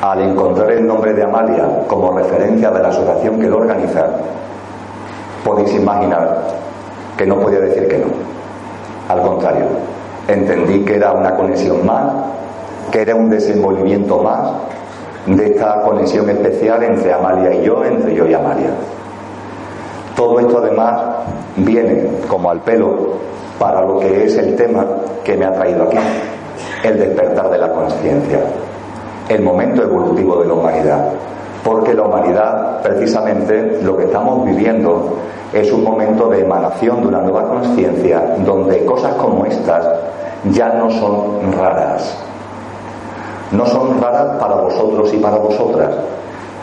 al 0.00 0.22
encontrar 0.22 0.70
el 0.70 0.86
nombre 0.86 1.12
de 1.12 1.24
Amalia 1.24 1.66
como 1.88 2.16
referencia 2.16 2.70
de 2.70 2.82
la 2.82 2.88
asociación 2.88 3.40
que 3.40 3.48
lo 3.48 3.56
organiza, 3.56 4.06
podéis 5.44 5.74
imaginar 5.74 6.65
que 7.16 7.26
no 7.26 7.38
podía 7.40 7.60
decir 7.60 7.88
que 7.88 7.98
no. 7.98 8.06
Al 9.08 9.22
contrario, 9.22 9.66
entendí 10.28 10.84
que 10.84 10.96
era 10.96 11.12
una 11.12 11.34
conexión 11.36 11.84
más, 11.86 12.04
que 12.90 13.02
era 13.02 13.14
un 13.14 13.30
desenvolvimiento 13.30 14.18
más 14.18 14.50
de 15.26 15.46
esta 15.46 15.82
conexión 15.82 16.28
especial 16.30 16.82
entre 16.82 17.12
Amalia 17.12 17.54
y 17.54 17.62
yo, 17.62 17.84
entre 17.84 18.14
yo 18.14 18.26
y 18.26 18.34
Amalia. 18.34 18.70
Todo 20.14 20.40
esto 20.40 20.58
además 20.58 21.00
viene 21.56 22.08
como 22.28 22.50
al 22.50 22.60
pelo 22.60 23.14
para 23.58 23.82
lo 23.82 23.98
que 23.98 24.24
es 24.24 24.36
el 24.36 24.54
tema 24.56 24.86
que 25.24 25.36
me 25.36 25.44
ha 25.44 25.52
traído 25.52 25.84
aquí, 25.84 25.98
el 26.84 26.98
despertar 26.98 27.50
de 27.50 27.58
la 27.58 27.72
conciencia, 27.72 28.40
el 29.28 29.42
momento 29.42 29.82
evolutivo 29.82 30.40
de 30.40 30.46
la 30.46 30.54
humanidad. 30.54 31.08
Porque 31.64 31.94
la 31.94 32.02
humanidad, 32.02 32.80
precisamente, 32.82 33.80
lo 33.82 33.96
que 33.96 34.04
estamos 34.04 34.44
viviendo 34.44 35.16
es 35.52 35.72
un 35.72 35.84
momento 35.84 36.28
de 36.28 36.40
emanación 36.40 37.02
de 37.02 37.08
una 37.08 37.20
nueva 37.20 37.48
conciencia 37.48 38.36
donde 38.44 38.84
cosas 38.84 39.14
como 39.14 39.44
estas 39.46 39.86
ya 40.52 40.68
no 40.74 40.90
son 40.90 41.52
raras. 41.52 42.16
No 43.52 43.64
son 43.66 44.00
raras 44.00 44.36
para 44.40 44.56
vosotros 44.56 45.12
y 45.14 45.18
para 45.18 45.36
vosotras, 45.36 45.90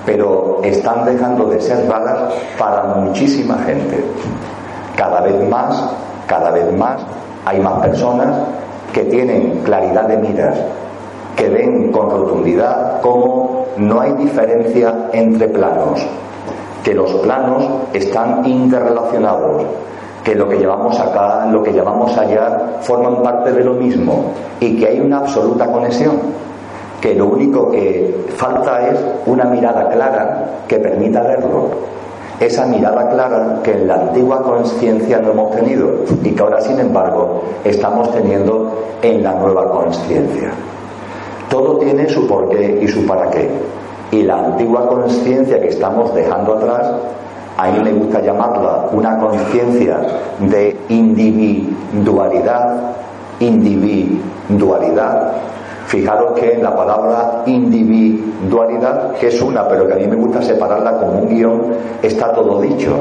pero 0.05 0.59
están 0.63 1.05
dejando 1.05 1.45
de 1.45 1.61
ser 1.61 1.89
raras 1.89 2.33
para 2.57 2.83
muchísima 2.95 3.57
gente. 3.59 4.03
Cada 4.95 5.21
vez 5.21 5.49
más, 5.49 5.81
cada 6.27 6.51
vez 6.51 6.71
más 6.73 7.01
hay 7.45 7.59
más 7.59 7.79
personas 7.81 8.29
que 8.91 9.03
tienen 9.05 9.61
claridad 9.63 10.07
de 10.07 10.17
miras, 10.17 10.57
que 11.35 11.49
ven 11.49 11.91
con 11.91 12.09
rotundidad 12.09 13.01
cómo 13.01 13.65
no 13.77 14.01
hay 14.01 14.13
diferencia 14.13 15.09
entre 15.13 15.47
planos, 15.47 16.05
que 16.83 16.93
los 16.93 17.11
planos 17.15 17.63
están 17.93 18.45
interrelacionados, 18.45 19.63
que 20.23 20.35
lo 20.35 20.47
que 20.47 20.57
llevamos 20.57 20.99
acá, 20.99 21.47
lo 21.51 21.63
que 21.63 21.71
llevamos 21.71 22.17
allá, 22.17 22.77
forman 22.81 23.23
parte 23.23 23.51
de 23.51 23.63
lo 23.63 23.73
mismo 23.73 24.31
y 24.59 24.77
que 24.77 24.87
hay 24.87 24.99
una 24.99 25.19
absoluta 25.19 25.65
conexión 25.67 26.43
que 27.03 27.13
lo 27.15 27.25
único 27.25 27.69
que 27.69 28.15
falta 28.37 28.87
es 28.87 28.97
una 29.25 29.43
mirada 29.43 29.89
clara 29.89 30.45
que 30.69 30.77
permita 30.77 31.21
verlo. 31.21 31.71
Esa 32.39 32.65
mirada 32.65 33.09
clara 33.09 33.59
que 33.61 33.71
en 33.71 33.89
la 33.89 33.95
antigua 33.95 34.41
conciencia 34.41 35.19
no 35.19 35.31
hemos 35.31 35.51
tenido 35.53 35.89
y 36.23 36.31
que 36.31 36.41
ahora, 36.41 36.61
sin 36.61 36.79
embargo, 36.79 37.43
estamos 37.65 38.09
teniendo 38.13 38.85
en 39.01 39.21
la 39.21 39.33
nueva 39.33 39.69
conciencia. 39.69 40.51
Todo 41.49 41.77
tiene 41.77 42.07
su 42.07 42.25
porqué 42.25 42.79
y 42.81 42.87
su 42.87 43.05
para 43.05 43.29
qué. 43.29 43.49
Y 44.13 44.21
la 44.21 44.37
antigua 44.37 44.87
conciencia 44.87 45.59
que 45.59 45.69
estamos 45.69 46.13
dejando 46.13 46.53
atrás, 46.53 46.87
a 47.57 47.71
mí 47.71 47.79
me 47.83 47.93
gusta 47.93 48.21
llamarla 48.21 48.89
una 48.91 49.17
conciencia 49.17 49.99
de 50.39 50.77
individualidad, 50.89 52.91
individualidad, 53.39 55.31
Fijaros 55.87 56.39
que 56.39 56.57
la 56.57 56.75
palabra 56.75 57.43
individualidad, 57.45 59.13
que 59.13 59.27
es 59.27 59.41
una, 59.41 59.67
pero 59.67 59.87
que 59.87 59.93
a 59.93 59.97
mí 59.97 60.07
me 60.07 60.15
gusta 60.15 60.41
separarla 60.41 60.97
como 60.97 61.19
un 61.19 61.29
guion, 61.29 61.61
está 62.01 62.33
todo 62.33 62.61
dicho. 62.61 62.95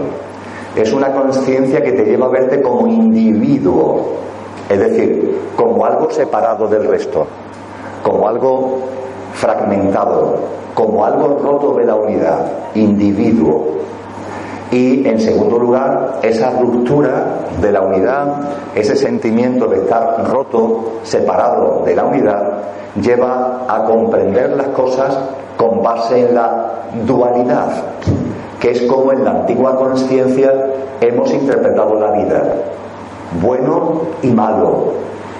Es 0.76 0.92
una 0.92 1.10
conciencia 1.12 1.82
que 1.82 1.92
te 1.92 2.04
lleva 2.04 2.26
a 2.26 2.30
verte 2.30 2.60
como 2.60 2.88
individuo, 2.88 4.16
es 4.68 4.78
decir, 4.78 5.38
como 5.56 5.86
algo 5.86 6.10
separado 6.10 6.68
del 6.68 6.86
resto, 6.86 7.26
como 8.02 8.28
algo 8.28 8.80
fragmentado, 9.42 10.36
como 10.72 11.04
algo 11.04 11.36
roto 11.42 11.74
de 11.74 11.84
la 11.84 11.96
unidad, 11.96 12.46
individuo. 12.76 13.72
Y 14.70 15.06
en 15.06 15.18
segundo 15.18 15.58
lugar, 15.58 16.20
esa 16.22 16.50
ruptura 16.60 17.40
de 17.60 17.72
la 17.72 17.80
unidad, 17.80 18.26
ese 18.76 18.94
sentimiento 18.94 19.66
de 19.66 19.78
estar 19.78 20.30
roto, 20.30 21.00
separado 21.02 21.82
de 21.84 21.96
la 21.96 22.04
unidad, 22.04 22.52
lleva 23.02 23.66
a 23.68 23.84
comprender 23.84 24.50
las 24.50 24.68
cosas 24.68 25.18
con 25.56 25.82
base 25.82 26.20
en 26.20 26.36
la 26.36 26.84
dualidad, 27.04 27.68
que 28.60 28.70
es 28.70 28.82
como 28.82 29.10
en 29.10 29.24
la 29.24 29.30
antigua 29.30 29.76
conciencia 29.76 30.52
hemos 31.00 31.32
interpretado 31.32 31.96
la 31.96 32.12
vida, 32.12 32.42
bueno 33.42 34.02
y 34.22 34.28
malo, 34.28 34.92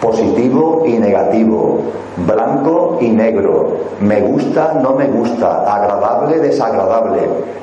positivo 0.03 0.83
y 0.85 0.99
negativo, 0.99 1.79
blanco 2.27 2.99
y 3.01 3.09
negro, 3.09 3.69
me 4.01 4.21
gusta, 4.21 4.75
no 4.83 4.97
me 4.97 5.07
gusta, 5.07 5.62
agradable, 5.73 6.41
desagradable. 6.41 7.21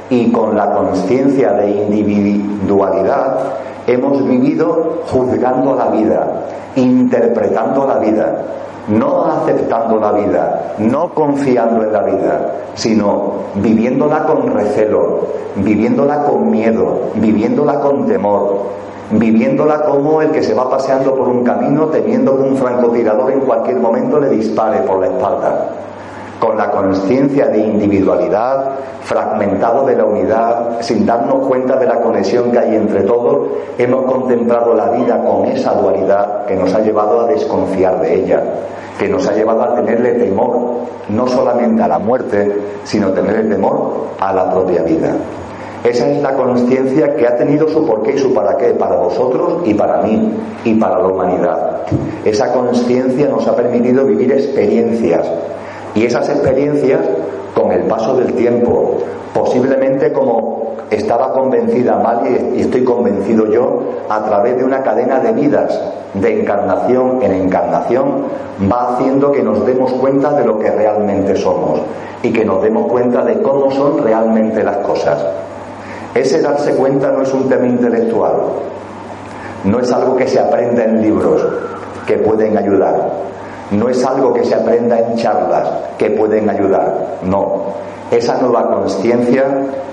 Y 0.10 0.32
con 0.32 0.56
la 0.56 0.72
conciencia 0.72 1.52
de 1.52 1.70
individualidad 1.70 3.40
hemos 3.88 4.26
vivido 4.26 5.02
juzgando 5.12 5.76
la 5.76 5.88
vida, 5.88 6.46
interpretando 6.78 7.86
la 7.86 8.00
vida, 8.00 8.42
no 8.88 9.26
aceptando 9.26 10.00
la 10.00 10.14
vida, 10.14 10.76
no 10.80 11.14
confiando 11.14 11.84
en 11.84 11.92
la 11.92 12.04
vida, 12.04 12.54
sino 12.76 13.34
viviéndola 13.56 14.24
con 14.24 14.48
recelo, 14.54 15.28
viviéndola 15.58 16.24
con 16.24 16.50
miedo, 16.50 17.02
viviéndola 17.16 17.82
con 17.82 18.08
temor, 18.08 18.80
viviéndola 19.12 19.82
como 19.82 20.22
el 20.22 20.32
que 20.32 20.44
se 20.44 20.54
va 20.54 20.70
paseando 20.70 21.16
por 21.16 21.28
un 21.28 21.44
camino 21.44 21.88
temiendo 21.88 22.36
que 22.38 22.44
un 22.44 22.58
francotirador 22.58 23.32
en 23.32 23.40
cualquier 23.42 23.78
momento 23.78 24.20
le 24.20 24.30
dispare 24.30 24.82
por 24.82 25.00
la 25.00 25.08
espalda. 25.08 25.70
Con 26.40 26.58
la 26.58 26.72
conciencia 26.72 27.48
de 27.48 27.60
individualidad, 27.60 28.72
fragmentado 29.02 29.86
de 29.86 29.96
la 29.96 30.06
unidad, 30.06 30.80
sin 30.80 31.06
darnos 31.06 31.46
cuenta 31.48 31.76
de 31.76 31.86
la 31.86 32.00
conexión 32.00 32.52
que 32.52 32.60
hay 32.60 32.76
entre 32.76 33.02
todos, 33.02 33.48
hemos 33.78 34.06
contemplado 34.06 34.74
la 34.74 34.90
vida 34.92 35.22
con 35.22 35.46
esa 35.48 35.74
dualidad 35.74 36.46
que 36.46 36.56
nos 36.56 36.74
ha 36.74 36.80
llevado 36.80 37.22
a 37.22 37.28
desconfiar 37.28 38.00
de 38.00 38.24
ella, 38.24 38.42
que 38.98 39.10
nos 39.10 39.28
ha 39.28 39.34
llevado 39.34 39.64
a 39.64 39.76
tenerle 39.76 40.14
temor, 40.14 40.60
no 41.10 41.28
solamente 41.28 41.84
a 41.84 41.90
la 41.90 42.00
muerte, 42.00 42.56
sino 42.86 43.10
tenerle 43.10 43.56
temor 43.56 44.06
a 44.20 44.32
la 44.32 44.50
propia 44.50 44.84
vida. 44.84 45.14
Esa 45.84 46.10
es 46.10 46.22
la 46.22 46.34
conciencia 46.34 47.16
que 47.16 47.26
ha 47.26 47.38
tenido 47.38 47.68
su 47.70 47.86
porqué 47.86 48.16
y 48.16 48.18
su 48.18 48.34
para 48.34 48.58
qué 48.58 48.72
para 48.72 48.98
vosotros 48.98 49.62
y 49.66 49.74
para 49.74 50.02
mí 50.02 50.34
y 50.66 50.76
para 50.76 51.00
la 51.00 51.08
humanidad. 51.08 51.82
Esa 52.26 52.52
conciencia 52.52 53.30
nos 53.30 53.48
ha 53.48 53.56
permitido 53.56 54.06
vivir 54.06 54.32
experiencias 54.32 55.26
y 55.96 56.06
esas 56.06 56.28
experiencias 56.30 57.00
con 57.56 57.72
el 57.72 57.84
paso 57.84 58.18
del 58.18 58.34
tiempo, 58.34 58.98
posiblemente 59.34 60.12
como 60.12 60.60
estaba 60.90 61.32
convencida 61.34 61.98
mal 61.98 62.22
y 62.56 62.62
estoy 62.62 62.84
convencido 62.84 63.50
yo, 63.52 63.84
a 64.10 64.24
través 64.26 64.58
de 64.58 64.64
una 64.64 64.84
cadena 64.84 65.20
de 65.20 65.32
vidas, 65.34 65.80
de 66.14 66.42
encarnación 66.42 67.22
en 67.22 67.32
encarnación, 67.34 68.24
va 68.72 68.96
haciendo 68.96 69.32
que 69.32 69.44
nos 69.44 69.66
demos 69.66 69.94
cuenta 69.94 70.34
de 70.34 70.46
lo 70.46 70.60
que 70.60 70.72
realmente 70.72 71.36
somos 71.36 71.80
y 72.24 72.34
que 72.34 72.44
nos 72.44 72.62
demos 72.62 72.88
cuenta 72.88 73.24
de 73.24 73.42
cómo 73.42 73.72
son 73.72 74.04
realmente 74.04 74.64
las 74.64 74.78
cosas. 74.78 75.26
Ese 76.20 76.42
darse 76.42 76.74
cuenta 76.74 77.12
no 77.12 77.22
es 77.22 77.34
un 77.34 77.48
tema 77.48 77.66
intelectual, 77.66 78.34
no 79.64 79.80
es 79.80 79.90
algo 79.90 80.18
que 80.18 80.28
se 80.28 80.38
aprenda 80.38 80.84
en 80.84 81.02
libros 81.02 81.48
que 82.06 82.18
pueden 82.18 82.58
ayudar, 82.58 83.10
no 83.72 83.88
es 83.88 84.06
algo 84.06 84.34
que 84.34 84.44
se 84.44 84.54
aprenda 84.54 85.00
en 85.00 85.16
charlas 85.16 85.70
que 85.98 86.10
pueden 86.10 86.50
ayudar, 86.50 87.20
no. 87.24 87.68
Esa 88.12 88.38
nueva 88.42 88.70
conciencia, 88.70 89.46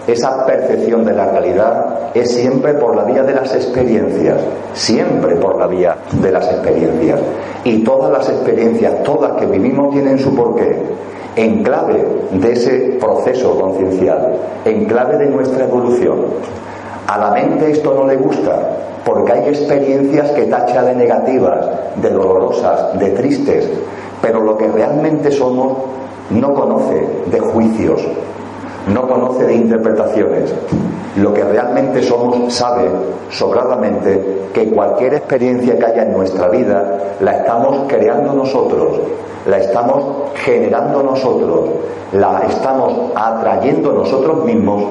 esa 0.08 0.44
percepción 0.44 1.04
de 1.04 1.12
la 1.12 1.26
realidad 1.26 2.10
es 2.12 2.34
siempre 2.34 2.74
por 2.74 2.96
la 2.96 3.04
vía 3.04 3.22
de 3.22 3.34
las 3.34 3.54
experiencias, 3.54 4.40
siempre 4.74 5.36
por 5.36 5.56
la 5.56 5.68
vía 5.68 5.96
de 6.10 6.32
las 6.32 6.44
experiencias. 6.50 7.20
Y 7.62 7.84
todas 7.84 8.10
las 8.10 8.28
experiencias, 8.28 9.00
todas 9.04 9.38
que 9.38 9.46
vivimos 9.46 9.92
tienen 9.92 10.18
su 10.18 10.34
porqué 10.34 10.76
en 11.36 11.62
clave 11.62 12.04
de 12.32 12.52
ese 12.52 12.96
proceso 12.98 13.58
conciencial, 13.60 14.36
en 14.64 14.86
clave 14.86 15.18
de 15.18 15.26
nuestra 15.26 15.64
evolución. 15.64 16.24
A 17.06 17.18
la 17.18 17.30
mente 17.30 17.70
esto 17.70 17.94
no 17.94 18.06
le 18.06 18.16
gusta, 18.16 18.58
porque 19.04 19.32
hay 19.32 19.48
experiencias 19.50 20.30
que 20.32 20.46
tacha 20.46 20.82
de 20.82 20.94
negativas, 20.94 21.68
de 21.96 22.10
dolorosas, 22.10 22.98
de 22.98 23.10
tristes, 23.10 23.70
pero 24.20 24.40
lo 24.40 24.56
que 24.56 24.66
realmente 24.66 25.30
somos 25.30 25.74
no 26.30 26.54
conoce 26.54 27.06
de 27.26 27.38
juicios, 27.38 28.02
no 28.86 29.08
conoce 29.08 29.44
de 29.44 29.54
interpretaciones. 29.54 30.54
Lo 31.16 31.32
que 31.32 31.44
realmente 31.44 32.02
somos 32.02 32.52
sabe 32.52 32.88
sobradamente 33.30 34.48
que 34.52 34.70
cualquier 34.70 35.14
experiencia 35.14 35.78
que 35.78 35.86
haya 35.86 36.02
en 36.02 36.12
nuestra 36.12 36.48
vida 36.48 36.98
la 37.20 37.38
estamos 37.38 37.84
creando 37.88 38.34
nosotros, 38.34 39.00
la 39.46 39.58
estamos 39.58 40.30
generando 40.34 41.02
nosotros, 41.02 41.70
la 42.12 42.44
estamos 42.48 43.12
atrayendo 43.14 43.92
nosotros 43.92 44.44
mismos 44.44 44.82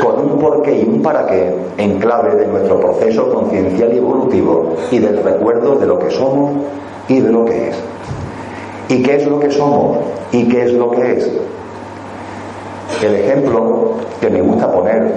con 0.00 0.20
un 0.20 0.38
porqué 0.38 0.80
y 0.80 0.84
un 0.84 1.02
para 1.02 1.26
qué 1.26 1.54
en 1.78 1.98
clave 1.98 2.36
de 2.36 2.46
nuestro 2.46 2.80
proceso 2.80 3.32
conciencial 3.32 3.92
y 3.92 3.98
evolutivo 3.98 4.74
y 4.90 4.98
del 4.98 5.22
recuerdo 5.22 5.76
de 5.76 5.86
lo 5.86 5.98
que 5.98 6.10
somos 6.10 6.52
y 7.08 7.20
de 7.20 7.30
lo 7.30 7.44
que 7.44 7.68
es. 7.70 7.76
¿Y 8.88 9.02
qué 9.02 9.16
es 9.16 9.26
lo 9.26 9.40
que 9.40 9.50
somos? 9.50 9.98
¿Y 10.32 10.48
qué 10.48 10.64
es 10.64 10.72
lo 10.72 10.90
que 10.90 11.12
es? 11.14 11.30
El 13.02 13.14
ejemplo 13.14 13.92
que 14.20 14.30
me 14.30 14.40
gusta 14.40 14.70
poner 14.70 15.14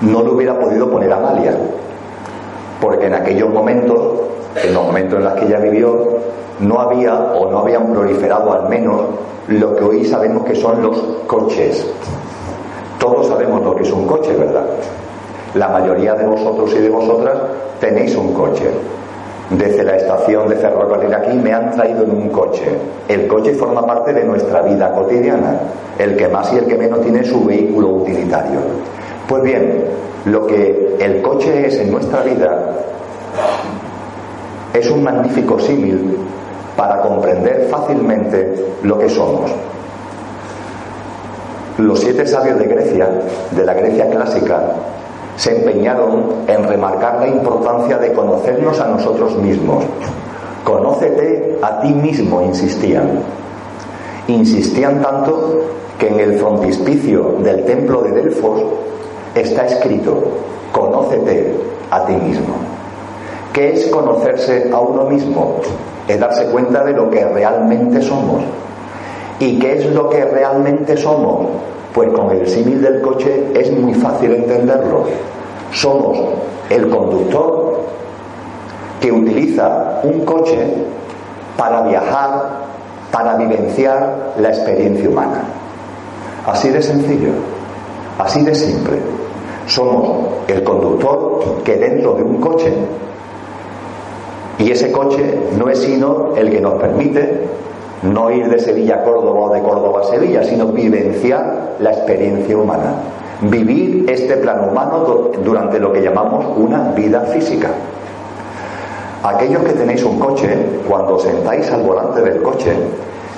no 0.00 0.22
lo 0.22 0.32
hubiera 0.32 0.58
podido 0.58 0.90
poner 0.90 1.12
Amalia, 1.12 1.56
porque 2.80 3.06
en 3.06 3.14
aquellos 3.14 3.50
momentos, 3.50 3.98
en 4.62 4.74
los 4.74 4.84
momentos 4.84 5.18
en 5.18 5.24
los 5.24 5.34
que 5.34 5.46
ella 5.46 5.58
vivió, 5.58 6.18
no 6.60 6.80
había 6.80 7.14
o 7.14 7.50
no 7.50 7.58
habían 7.60 7.92
proliferado 7.92 8.52
al 8.52 8.68
menos 8.68 9.02
lo 9.48 9.76
que 9.76 9.84
hoy 9.84 10.04
sabemos 10.04 10.44
que 10.44 10.54
son 10.54 10.82
los 10.82 10.98
coches. 11.26 11.86
Todos 12.98 13.26
sabemos 13.26 13.62
lo 13.62 13.74
que 13.74 13.82
es 13.82 13.92
un 13.92 14.06
coche, 14.06 14.34
¿verdad? 14.34 14.64
La 15.54 15.68
mayoría 15.68 16.14
de 16.14 16.26
vosotros 16.26 16.72
y 16.74 16.80
de 16.80 16.88
vosotras 16.88 17.36
tenéis 17.80 18.16
un 18.16 18.32
coche. 18.32 18.70
Desde 19.58 19.84
la 19.84 19.96
estación 19.96 20.48
de 20.48 20.56
ferrocarril 20.56 21.14
aquí 21.14 21.36
me 21.36 21.52
han 21.52 21.70
traído 21.70 22.04
en 22.04 22.10
un 22.10 22.28
coche. 22.30 22.64
El 23.08 23.26
coche 23.26 23.54
forma 23.54 23.86
parte 23.86 24.12
de 24.12 24.24
nuestra 24.24 24.62
vida 24.62 24.92
cotidiana. 24.92 25.58
El 25.98 26.16
que 26.16 26.28
más 26.28 26.52
y 26.52 26.58
el 26.58 26.66
que 26.66 26.76
menos 26.76 27.00
tiene 27.02 27.22
su 27.24 27.44
vehículo 27.44 27.90
utilitario. 27.90 28.60
Pues 29.28 29.42
bien, 29.42 29.84
lo 30.26 30.46
que 30.46 30.96
el 30.98 31.22
coche 31.22 31.66
es 31.66 31.78
en 31.78 31.92
nuestra 31.92 32.22
vida 32.22 32.74
es 34.72 34.90
un 34.90 35.04
magnífico 35.04 35.58
símil 35.58 36.16
para 36.76 37.00
comprender 37.00 37.68
fácilmente 37.70 38.66
lo 38.82 38.98
que 38.98 39.08
somos. 39.08 39.50
Los 41.78 42.00
siete 42.00 42.26
sabios 42.26 42.58
de 42.58 42.66
Grecia, 42.66 43.08
de 43.52 43.64
la 43.64 43.74
Grecia 43.74 44.10
clásica, 44.10 44.62
se 45.36 45.56
empeñaron 45.56 46.44
en 46.46 46.64
remarcar 46.64 47.20
la 47.20 47.28
importancia 47.28 47.98
de 47.98 48.12
conocernos 48.12 48.80
a 48.80 48.88
nosotros 48.88 49.36
mismos. 49.36 49.84
Conócete 50.62 51.58
a 51.60 51.80
ti 51.80 51.92
mismo, 51.92 52.40
insistían. 52.42 53.20
Insistían 54.28 55.02
tanto 55.02 55.60
que 55.98 56.08
en 56.08 56.20
el 56.20 56.38
frontispicio 56.38 57.36
del 57.42 57.64
templo 57.64 58.02
de 58.02 58.12
Delfos 58.12 58.62
está 59.34 59.66
escrito, 59.66 60.22
conócete 60.72 61.54
a 61.90 62.04
ti 62.06 62.14
mismo. 62.14 62.54
¿Qué 63.52 63.72
es 63.72 63.86
conocerse 63.88 64.70
a 64.72 64.80
uno 64.80 65.04
mismo? 65.04 65.56
Es 66.08 66.18
darse 66.18 66.46
cuenta 66.46 66.84
de 66.84 66.92
lo 66.92 67.10
que 67.10 67.24
realmente 67.24 68.02
somos. 68.02 68.42
¿Y 69.38 69.58
qué 69.58 69.78
es 69.78 69.86
lo 69.86 70.08
que 70.08 70.24
realmente 70.24 70.96
somos? 70.96 71.46
Pues 71.94 72.10
con 72.10 72.30
el 72.32 72.46
símil 72.48 72.82
del 72.82 73.00
coche 73.00 73.52
es 73.54 73.70
muy 73.70 73.94
fácil 73.94 74.34
entenderlo. 74.34 75.04
Somos 75.70 76.18
el 76.68 76.88
conductor 76.90 77.82
que 79.00 79.12
utiliza 79.12 80.00
un 80.02 80.24
coche 80.24 80.58
para 81.56 81.82
viajar, 81.82 82.64
para 83.12 83.36
vivenciar 83.36 84.34
la 84.40 84.48
experiencia 84.48 85.08
humana. 85.08 85.44
Así 86.44 86.68
de 86.68 86.82
sencillo, 86.82 87.30
así 88.18 88.42
de 88.44 88.56
simple. 88.56 88.98
Somos 89.66 90.26
el 90.48 90.64
conductor 90.64 91.62
que 91.62 91.76
dentro 91.76 92.14
de 92.14 92.24
un 92.24 92.40
coche, 92.40 92.72
y 94.58 94.70
ese 94.70 94.90
coche 94.90 95.38
no 95.56 95.68
es 95.68 95.78
sino 95.78 96.34
el 96.36 96.50
que 96.50 96.60
nos 96.60 96.74
permite 96.74 97.44
no 98.04 98.30
ir 98.30 98.48
de 98.48 98.58
Sevilla 98.58 98.96
a 98.96 99.04
Córdoba 99.04 99.40
o 99.40 99.54
de 99.54 99.60
Córdoba 99.60 100.00
a 100.00 100.04
Sevilla, 100.04 100.44
sino 100.44 100.66
vivenciar 100.66 101.76
la 101.78 101.90
experiencia 101.90 102.56
humana. 102.56 102.94
Vivir 103.40 104.08
este 104.08 104.36
plano 104.36 104.68
humano 104.68 105.30
durante 105.42 105.78
lo 105.78 105.92
que 105.92 106.02
llamamos 106.02 106.46
una 106.56 106.92
vida 106.92 107.20
física. 107.22 107.70
Aquellos 109.22 109.62
que 109.64 109.72
tenéis 109.72 110.04
un 110.04 110.18
coche, 110.18 110.54
cuando 110.86 111.18
sentáis 111.18 111.70
al 111.70 111.82
volante 111.82 112.20
del 112.20 112.42
coche, 112.42 112.72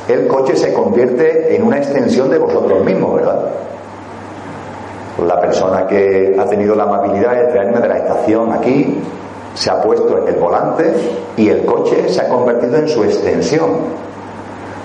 el 0.09 0.27
coche 0.27 0.57
se 0.57 0.73
convierte 0.73 1.55
en 1.55 1.63
una 1.63 1.79
extensión 1.79 2.29
de 2.31 2.39
vosotros 2.39 2.85
mismos, 2.85 3.15
¿verdad? 3.15 3.39
La 5.27 5.41
persona 5.41 5.87
que 5.87 6.37
ha 6.39 6.45
tenido 6.47 6.75
la 6.75 6.85
amabilidad 6.85 7.37
de 7.37 7.53
traerme 7.53 7.81
de 7.81 7.89
la 7.89 7.99
estación 7.99 8.53
aquí 8.53 8.99
se 9.55 9.71
ha 9.71 9.81
puesto 9.81 10.19
en 10.19 10.29
el 10.29 10.41
volante 10.41 10.93
y 11.37 11.49
el 11.49 11.65
coche 11.65 12.09
se 12.09 12.21
ha 12.21 12.29
convertido 12.29 12.77
en 12.77 12.89
su 12.89 13.03
extensión. 13.05 13.71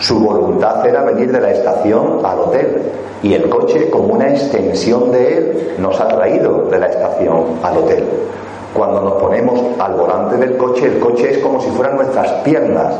Su 0.02 0.20
voluntad 0.20 0.84
era 0.84 1.04
venir 1.04 1.32
de 1.32 1.39
la 1.39 1.52
estación 1.52 2.26
al 2.26 2.39
hotel 2.39 2.82
y 3.22 3.36
el 3.36 3.47
coche, 3.49 3.88
como 3.91 4.16
una 4.16 4.30
extensión 4.30 5.12
de 5.12 5.38
él, 5.38 5.76
nos 5.78 6.02
ha 6.02 6.08
traído 6.08 6.66
de 6.72 6.80
la 6.80 6.88
estación 6.88 7.60
al 7.62 7.78
hotel. 7.78 8.04
Cuando 8.74 9.02
nos 9.02 9.14
ponemos 9.22 9.62
al 9.80 9.93
volante 9.93 10.38
del 10.38 10.58
coche, 10.58 10.88
el 10.88 10.99
coche 10.99 11.34
es 11.34 11.38
como 11.38 11.62
si 11.62 11.70
fueran 11.70 11.97
nuestras 11.97 12.32
piernas. 12.43 12.95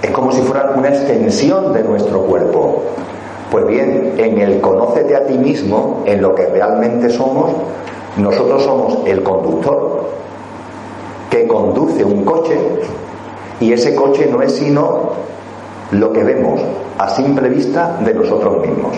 Es 0.00 0.10
como 0.12 0.32
si 0.32 0.40
fueran 0.40 0.78
una 0.78 0.88
extensión 0.88 1.74
de 1.74 1.82
nuestro 1.82 2.22
cuerpo. 2.22 2.84
Pues 3.50 3.66
bien, 3.66 4.14
en 4.16 4.38
el 4.38 4.62
conócete 4.62 5.14
a 5.14 5.26
ti 5.26 5.36
mismo, 5.36 6.04
en 6.06 6.22
lo 6.22 6.34
que 6.34 6.46
realmente 6.46 7.10
somos, 7.10 7.50
nosotros 8.16 8.62
somos 8.62 9.00
el 9.04 9.22
conductor 9.22 10.04
que 11.28 11.46
conduce 11.46 12.02
un 12.02 12.24
coche 12.24 12.58
y 13.60 13.72
ese 13.72 13.94
coche 13.94 14.28
no 14.30 14.42
es 14.42 14.52
sino 14.52 15.10
lo 15.92 16.12
que 16.12 16.22
vemos 16.24 16.60
a 16.98 17.08
simple 17.10 17.48
vista 17.48 17.98
de 18.04 18.14
nosotros 18.14 18.60
mismos. 18.66 18.96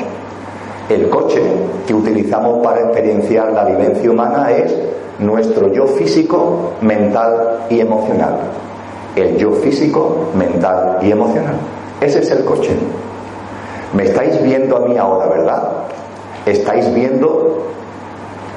El 0.89 1.11
coche 1.11 1.43
que 1.87 1.95
utilizamos 1.95 2.65
para 2.65 2.81
experienciar 2.81 3.53
la 3.53 3.65
vivencia 3.65 4.11
humana 4.11 4.51
es 4.53 4.75
nuestro 5.19 5.73
yo 5.73 5.87
físico, 5.87 6.73
mental 6.81 7.67
y 7.69 7.81
emocional. 7.81 8.37
El 9.15 9.37
yo 9.37 9.53
físico, 9.53 10.31
mental 10.35 10.99
y 11.03 11.11
emocional. 11.11 11.57
Ese 12.01 12.21
es 12.21 12.31
el 12.31 12.45
coche. 12.45 12.71
Me 13.93 14.05
estáis 14.05 14.43
viendo 14.43 14.77
a 14.77 14.81
mí 14.81 14.97
ahora, 14.97 15.27
¿verdad? 15.27 15.63
Estáis 16.47 16.93
viendo, 16.95 17.59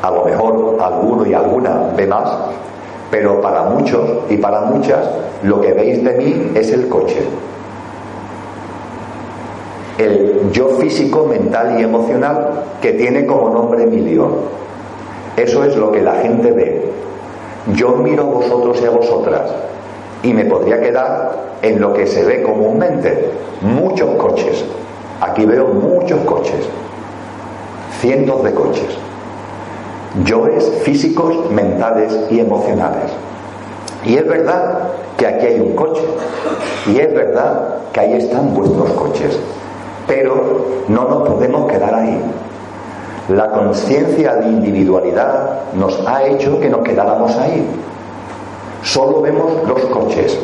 a 0.01 0.11
lo 0.11 0.23
mejor 0.23 0.77
alguno 0.81 1.25
y 1.25 1.33
alguna 1.33 1.91
ve 1.95 2.07
más, 2.07 2.29
pero 3.11 3.41
para 3.41 3.63
muchos 3.63 4.09
y 4.29 4.37
para 4.37 4.61
muchas 4.61 5.07
lo 5.43 5.59
que 5.59 5.73
veis 5.73 6.03
de 6.03 6.13
mí 6.13 6.51
es 6.55 6.71
el 6.71 6.87
coche. 6.87 7.21
El 9.97 10.49
yo 10.51 10.69
físico, 10.79 11.25
mental 11.25 11.77
y 11.79 11.83
emocional 11.83 12.63
que 12.81 12.93
tiene 12.93 13.25
como 13.25 13.49
nombre 13.49 13.83
Emilio. 13.83 14.29
Eso 15.35 15.63
es 15.65 15.75
lo 15.75 15.91
que 15.91 16.01
la 16.01 16.15
gente 16.15 16.51
ve. 16.51 16.89
Yo 17.75 17.89
miro 17.97 18.23
a 18.23 18.27
vosotros 18.27 18.81
y 18.81 18.85
a 18.85 18.89
vosotras 18.89 19.51
y 20.23 20.33
me 20.33 20.45
podría 20.45 20.79
quedar 20.79 21.57
en 21.61 21.81
lo 21.81 21.93
que 21.93 22.07
se 22.07 22.23
ve 22.23 22.41
comúnmente. 22.41 23.29
Muchos 23.61 24.09
coches. 24.15 24.63
Aquí 25.19 25.45
veo 25.45 25.67
muchos 25.67 26.19
coches. 26.21 26.67
Cientos 27.99 28.43
de 28.43 28.53
coches 28.53 29.10
yoes 30.25 30.69
físicos, 30.83 31.49
mentales 31.51 32.17
y 32.29 32.39
emocionales. 32.39 33.11
Y 34.03 34.17
es 34.17 34.27
verdad 34.27 34.89
que 35.17 35.27
aquí 35.27 35.45
hay 35.45 35.59
un 35.59 35.75
coche, 35.75 36.01
y 36.87 36.99
es 36.99 37.13
verdad 37.13 37.75
que 37.93 37.99
ahí 37.99 38.13
están 38.13 38.53
vuestros 38.53 38.89
coches, 38.91 39.39
pero 40.07 40.65
no 40.87 41.03
nos 41.07 41.29
podemos 41.29 41.71
quedar 41.71 41.93
ahí. 41.93 42.19
La 43.29 43.51
conciencia 43.51 44.35
de 44.35 44.47
individualidad 44.47 45.61
nos 45.75 46.05
ha 46.07 46.23
hecho 46.25 46.59
que 46.59 46.69
nos 46.69 46.81
quedáramos 46.81 47.35
ahí. 47.37 47.65
Solo 48.83 49.21
vemos 49.21 49.51
los 49.67 49.79
coches. 49.85 50.37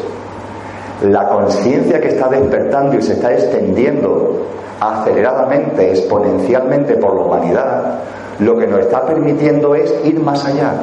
La 1.04 1.28
conciencia 1.28 2.00
que 2.00 2.10
está 2.10 2.30
despertando 2.30 2.96
y 2.96 3.02
se 3.02 3.14
está 3.14 3.34
extendiendo 3.34 4.44
aceleradamente, 4.80 5.90
exponencialmente 5.90 6.96
por 6.96 7.16
la 7.16 7.22
humanidad, 7.22 8.00
lo 8.40 8.58
que 8.58 8.68
nos 8.68 8.82
está 8.82 9.06
permitiendo 9.06 9.76
es 9.76 9.94
ir 10.04 10.20
más 10.20 10.46
allá, 10.46 10.74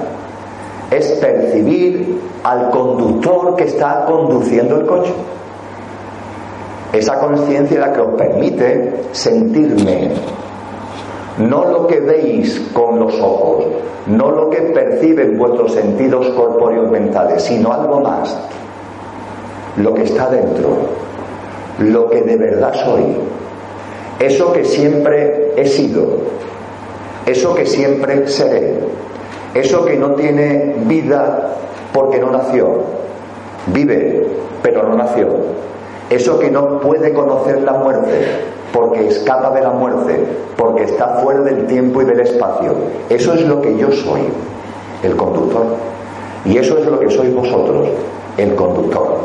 es 0.90 1.12
percibir 1.12 2.20
al 2.42 2.70
conductor 2.70 3.56
que 3.56 3.64
está 3.64 4.04
conduciendo 4.06 4.80
el 4.80 4.86
coche. 4.86 5.12
Esa 6.92 7.18
conciencia 7.18 7.80
la 7.80 7.92
que 7.92 8.00
os 8.00 8.14
permite 8.14 9.04
sentirme, 9.12 10.10
no 11.38 11.64
lo 11.64 11.86
que 11.86 12.00
veis 12.00 12.70
con 12.72 13.00
los 13.00 13.14
ojos, 13.20 13.64
no 14.06 14.30
lo 14.30 14.50
que 14.50 14.60
perciben 14.60 15.36
vuestros 15.36 15.72
sentidos 15.72 16.28
corpóreos 16.30 16.90
mentales, 16.90 17.42
sino 17.42 17.72
algo 17.72 18.00
más, 18.00 18.36
lo 19.76 19.92
que 19.94 20.04
está 20.04 20.28
dentro, 20.28 20.70
lo 21.80 22.10
que 22.10 22.22
de 22.22 22.36
verdad 22.36 22.74
soy, 22.74 23.16
eso 24.20 24.52
que 24.52 24.64
siempre 24.64 25.52
he 25.56 25.66
sido, 25.66 26.06
eso 27.26 27.54
que 27.54 27.66
siempre 27.66 28.28
seré, 28.28 28.80
eso 29.54 29.84
que 29.84 29.96
no 29.96 30.12
tiene 30.12 30.76
vida 30.86 31.56
porque 31.92 32.18
no 32.18 32.30
nació, 32.30 32.82
vive 33.66 34.26
pero 34.62 34.82
no 34.82 34.94
nació, 34.94 35.28
eso 36.10 36.38
que 36.38 36.50
no 36.50 36.80
puede 36.80 37.12
conocer 37.12 37.62
la 37.62 37.74
muerte 37.74 38.44
porque 38.74 39.06
escapa 39.06 39.50
de 39.50 39.60
la 39.60 39.70
muerte, 39.70 40.26
porque 40.56 40.82
está 40.82 41.20
fuera 41.22 41.40
del 41.42 41.66
tiempo 41.66 42.02
y 42.02 42.06
del 42.06 42.18
espacio, 42.18 42.74
eso 43.08 43.34
es 43.34 43.42
lo 43.42 43.62
que 43.62 43.76
yo 43.76 43.90
soy, 43.92 44.22
el 45.04 45.16
conductor, 45.16 45.64
y 46.44 46.58
eso 46.58 46.78
es 46.78 46.86
lo 46.86 46.98
que 46.98 47.08
sois 47.08 47.32
vosotros, 47.32 47.88
el 48.36 48.54
conductor. 48.56 49.18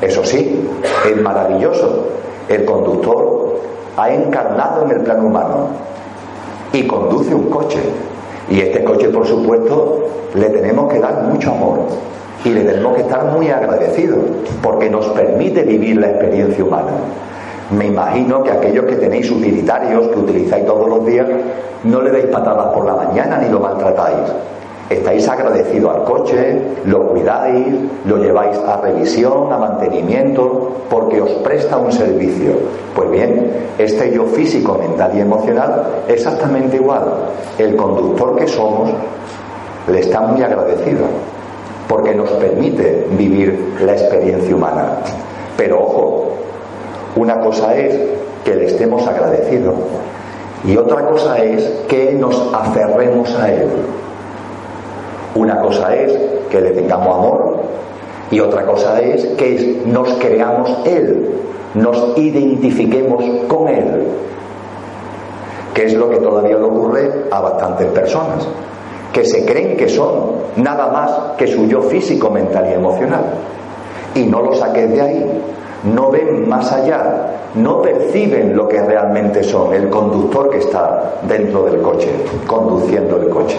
Eso 0.00 0.24
sí, 0.24 0.64
es 1.10 1.20
maravilloso, 1.20 2.06
el 2.48 2.64
conductor 2.64 3.56
ha 3.96 4.10
encarnado 4.12 4.84
en 4.84 4.92
el 4.92 5.00
plano 5.00 5.26
humano, 5.26 5.68
y 6.72 6.86
conduce 6.86 7.34
un 7.34 7.50
coche. 7.50 7.80
Y 8.50 8.60
este 8.60 8.82
coche, 8.82 9.08
por 9.08 9.26
supuesto, 9.26 10.04
le 10.34 10.48
tenemos 10.50 10.92
que 10.92 10.98
dar 10.98 11.24
mucho 11.24 11.52
amor 11.52 11.80
y 12.44 12.50
le 12.50 12.62
tenemos 12.62 12.94
que 12.94 13.02
estar 13.02 13.24
muy 13.24 13.48
agradecidos 13.48 14.18
porque 14.62 14.88
nos 14.88 15.06
permite 15.08 15.62
vivir 15.62 15.98
la 15.98 16.10
experiencia 16.10 16.64
humana. 16.64 16.92
Me 17.70 17.86
imagino 17.86 18.42
que 18.42 18.50
aquellos 18.50 18.86
que 18.86 18.96
tenéis 18.96 19.30
utilitarios, 19.30 20.08
que 20.08 20.18
utilizáis 20.18 20.64
todos 20.64 20.88
los 20.88 21.04
días, 21.04 21.26
no 21.84 22.00
le 22.00 22.10
deis 22.10 22.26
patadas 22.26 22.68
por 22.68 22.86
la 22.86 22.94
mañana 22.94 23.38
ni 23.38 23.50
lo 23.50 23.60
maltratáis. 23.60 24.32
Estáis 24.90 25.28
agradecidos 25.28 25.94
al 25.94 26.04
coche, 26.04 26.62
lo 26.86 27.08
cuidáis, 27.08 27.66
lo 28.06 28.16
lleváis 28.16 28.56
a 28.56 28.80
revisión, 28.80 29.52
a 29.52 29.58
mantenimiento, 29.58 30.70
porque 30.88 31.20
os 31.20 31.30
presta 31.44 31.76
un 31.76 31.92
servicio. 31.92 32.52
Pues 32.94 33.10
bien, 33.10 33.52
este 33.76 34.10
yo 34.12 34.24
físico, 34.24 34.78
mental 34.78 35.12
y 35.14 35.20
emocional, 35.20 36.02
exactamente 36.08 36.76
igual. 36.76 37.04
El 37.58 37.76
conductor 37.76 38.34
que 38.36 38.48
somos 38.48 38.90
le 39.88 40.00
está 40.00 40.22
muy 40.22 40.42
agradecido, 40.42 41.04
porque 41.86 42.14
nos 42.14 42.30
permite 42.30 43.06
vivir 43.10 43.74
la 43.84 43.92
experiencia 43.92 44.56
humana. 44.56 45.00
Pero 45.58 45.82
ojo, 45.82 46.32
una 47.16 47.40
cosa 47.40 47.76
es 47.76 47.94
que 48.42 48.54
le 48.54 48.66
estemos 48.66 49.06
agradecidos 49.06 49.74
y 50.64 50.76
otra 50.76 51.06
cosa 51.06 51.38
es 51.38 51.62
que 51.88 52.14
nos 52.14 52.52
aferremos 52.54 53.34
a 53.36 53.52
él. 53.52 53.68
Una 55.38 55.60
cosa 55.60 55.94
es 55.94 56.18
que 56.50 56.60
le 56.60 56.72
tengamos 56.72 57.16
amor 57.16 57.56
y 58.28 58.40
otra 58.40 58.66
cosa 58.66 59.00
es 59.00 59.24
que 59.36 59.82
nos 59.86 60.14
creamos 60.14 60.68
Él, 60.84 61.30
nos 61.74 62.18
identifiquemos 62.18 63.24
con 63.46 63.68
Él, 63.68 64.02
que 65.74 65.84
es 65.84 65.94
lo 65.94 66.10
que 66.10 66.16
todavía 66.16 66.56
le 66.56 66.64
ocurre 66.64 67.26
a 67.30 67.40
bastantes 67.40 67.86
personas, 67.92 68.48
que 69.12 69.24
se 69.24 69.46
creen 69.46 69.76
que 69.76 69.88
son 69.88 70.32
nada 70.56 70.88
más 70.88 71.36
que 71.38 71.46
su 71.46 71.66
yo 71.68 71.82
físico, 71.82 72.30
mental 72.30 72.66
y 72.68 72.74
emocional. 72.74 73.22
Y 74.16 74.24
no 74.24 74.42
lo 74.42 74.56
saques 74.56 74.90
de 74.90 75.00
ahí, 75.00 75.42
no 75.94 76.10
ven 76.10 76.48
más 76.48 76.72
allá, 76.72 77.26
no 77.54 77.80
perciben 77.80 78.56
lo 78.56 78.66
que 78.66 78.82
realmente 78.82 79.44
son, 79.44 79.72
el 79.72 79.88
conductor 79.88 80.50
que 80.50 80.58
está 80.58 81.20
dentro 81.28 81.62
del 81.62 81.80
coche, 81.80 82.10
conduciendo 82.44 83.18
el 83.18 83.28
coche. 83.28 83.56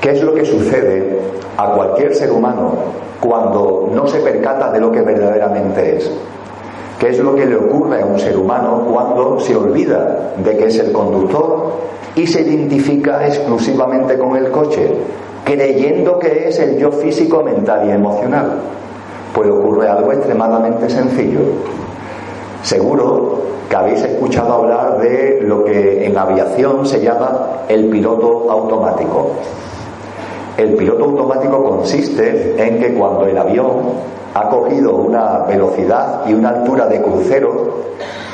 ¿Qué 0.00 0.12
es 0.12 0.22
lo 0.22 0.32
que 0.32 0.46
sucede 0.46 1.20
a 1.58 1.72
cualquier 1.72 2.14
ser 2.14 2.30
humano 2.32 2.72
cuando 3.20 3.90
no 3.92 4.06
se 4.06 4.20
percata 4.20 4.72
de 4.72 4.80
lo 4.80 4.90
que 4.90 5.02
verdaderamente 5.02 5.98
es? 5.98 6.10
¿Qué 6.98 7.10
es 7.10 7.18
lo 7.18 7.34
que 7.34 7.44
le 7.44 7.56
ocurre 7.56 8.00
a 8.00 8.06
un 8.06 8.18
ser 8.18 8.36
humano 8.38 8.86
cuando 8.90 9.38
se 9.40 9.54
olvida 9.54 10.32
de 10.42 10.56
que 10.56 10.66
es 10.66 10.78
el 10.78 10.92
conductor 10.92 11.72
y 12.14 12.26
se 12.26 12.40
identifica 12.40 13.26
exclusivamente 13.26 14.18
con 14.18 14.36
el 14.36 14.50
coche, 14.50 14.90
creyendo 15.44 16.18
que 16.18 16.48
es 16.48 16.58
el 16.58 16.78
yo 16.78 16.92
físico, 16.92 17.42
mental 17.42 17.86
y 17.86 17.90
emocional? 17.90 18.52
Pues 19.34 19.50
ocurre 19.50 19.86
algo 19.86 20.12
extremadamente 20.12 20.88
sencillo. 20.88 21.40
Seguro 22.62 23.38
que 23.68 23.76
habéis 23.76 24.02
escuchado 24.02 24.54
hablar 24.54 24.98
de 24.98 25.40
lo 25.42 25.64
que 25.64 26.06
en 26.06 26.16
aviación 26.16 26.86
se 26.86 27.00
llama 27.00 27.64
el 27.68 27.88
piloto 27.90 28.50
automático. 28.50 29.32
El 30.60 30.74
piloto 30.74 31.04
automático 31.04 31.64
consiste 31.64 32.54
en 32.62 32.78
que 32.78 32.92
cuando 32.92 33.24
el 33.24 33.38
avión 33.38 33.76
ha 34.34 34.50
cogido 34.50 34.94
una 34.94 35.38
velocidad 35.48 36.20
y 36.28 36.34
una 36.34 36.50
altura 36.50 36.86
de 36.86 37.00
crucero, 37.00 37.76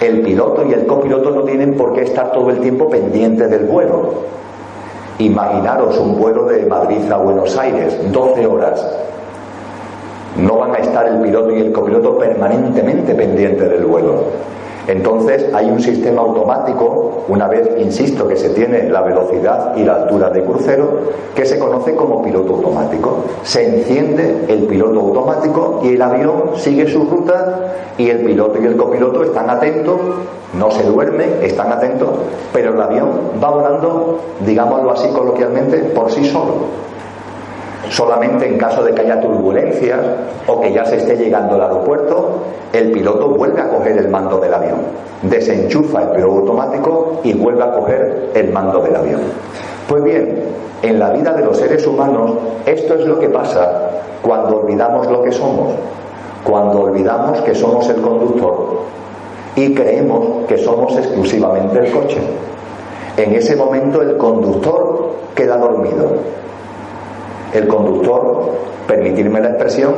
el 0.01 0.22
piloto 0.22 0.66
y 0.66 0.72
el 0.72 0.87
copiloto 0.87 1.31
no 1.31 1.43
tienen 1.45 1.74
por 1.74 1.95
qué 1.95 2.03
estar 2.03 2.33
todo 2.33 2.51
el 2.51 2.59
tiempo 2.59 2.91
pendientes 2.91 3.49
del 3.49 3.66
vuelo. 3.66 4.14
Imaginaros 5.20 5.97
un 5.99 6.18
vuelo 6.18 6.47
de 6.47 6.66
Madrid 6.66 7.09
a 7.12 7.16
Buenos 7.18 7.57
Aires, 7.57 7.97
12 8.11 8.45
horas. 8.45 8.85
No 10.37 10.57
van 10.59 10.74
a 10.74 10.79
estar 10.79 11.07
el 11.07 11.20
piloto 11.20 11.53
y 11.53 11.61
el 11.61 11.70
copiloto 11.70 12.18
permanentemente 12.18 13.14
pendientes 13.14 13.70
del 13.70 13.85
vuelo 13.85 14.24
entonces 14.89 15.47
hay 15.53 15.68
un 15.68 15.80
sistema 15.80 16.22
automático, 16.22 17.24
una 17.28 17.49
vez, 17.49 17.68
insisto, 17.78 18.28
que 18.28 18.37
se 18.37 18.51
tiene 18.51 18.89
la 18.89 19.03
velocidad 19.03 19.76
y 19.76 19.84
la 19.84 19.97
altura 19.97 20.30
de 20.30 20.45
crucero, 20.45 21.01
que 21.34 21.45
se 21.45 21.59
conoce 21.59 21.97
como 21.97 22.22
piloto 22.22 22.55
automático. 22.55 23.24
Se 23.43 23.78
enciende 23.78 24.45
el 24.49 24.64
piloto 24.64 25.01
automático 25.01 25.80
y 25.82 25.95
el 25.95 26.03
avión 26.03 26.53
sigue 26.57 26.87
su 26.89 27.05
ruta 27.05 27.74
y 27.99 28.11
el 28.11 28.24
piloto 28.24 28.61
y 28.62 28.66
el 28.66 28.76
copiloto 28.76 29.24
están 29.24 29.51
atentos, 29.51 29.99
no 30.57 30.70
se 30.70 30.84
duermen, 30.84 31.41
están 31.43 31.72
atentos, 31.72 32.11
pero 32.53 32.74
el 32.74 32.80
avión 32.80 33.11
va 33.43 33.51
volando, 33.51 34.20
digámoslo 34.45 34.93
así 34.93 35.09
coloquialmente, 35.09 35.78
por 35.78 36.12
sí 36.12 36.24
solo 36.24 36.87
Solamente 37.91 38.47
en 38.47 38.59
caso 38.59 38.82
de 38.82 38.93
que 38.93 39.03
haya 39.03 39.20
turbulencias 39.20 40.01
o 40.47 40.61
que 40.61 40.72
ya 40.72 40.84
se 40.84 40.97
esté 40.97 41.16
llegando 41.16 41.55
al 41.55 41.62
aeropuerto, 41.62 42.41
el 42.72 42.91
piloto 42.91 43.28
vuelve 43.28 43.61
a 43.61 43.68
coger 43.68 43.97
el 43.99 44.09
mando 44.09 44.39
del 44.39 44.53
avión, 44.53 44.80
desenchufa 45.22 46.03
el 46.03 46.09
piloto 46.11 46.39
automático 46.41 47.20
y 47.22 47.32
vuelve 47.34 47.62
a 47.62 47.72
coger 47.72 48.30
el 48.34 48.53
mando 48.53 48.80
del 48.80 48.97
avión. 48.97 49.20
Pues 49.89 50.03
bien, 50.03 50.43
en 50.82 50.99
la 50.99 51.11
vida 51.11 51.32
de 51.32 51.45
los 51.45 51.57
seres 51.57 51.87
humanos 51.87 52.32
esto 52.66 52.95
es 52.95 53.07
lo 53.07 53.18
que 53.18 53.28
pasa 53.28 53.91
cuando 54.20 54.61
olvidamos 54.61 55.07
lo 55.07 55.22
que 55.22 55.30
somos, 55.30 55.72
cuando 56.45 56.82
olvidamos 56.82 57.41
que 57.43 57.55
somos 57.55 57.89
el 57.89 58.01
conductor 58.01 58.80
y 59.55 59.74
creemos 59.74 60.47
que 60.49 60.59
somos 60.59 60.97
exclusivamente 60.97 61.78
el 61.78 61.93
coche. 61.93 62.18
En 63.16 63.32
ese 63.32 63.57
momento 63.57 64.03
el 64.03 64.16
conductor 64.16 65.12
queda 65.34 65.57
dormido 65.57 66.16
el 67.53 67.69
conductor, 67.69 68.53
permitirme 68.87 69.41
la 69.41 69.49
expresión, 69.51 69.95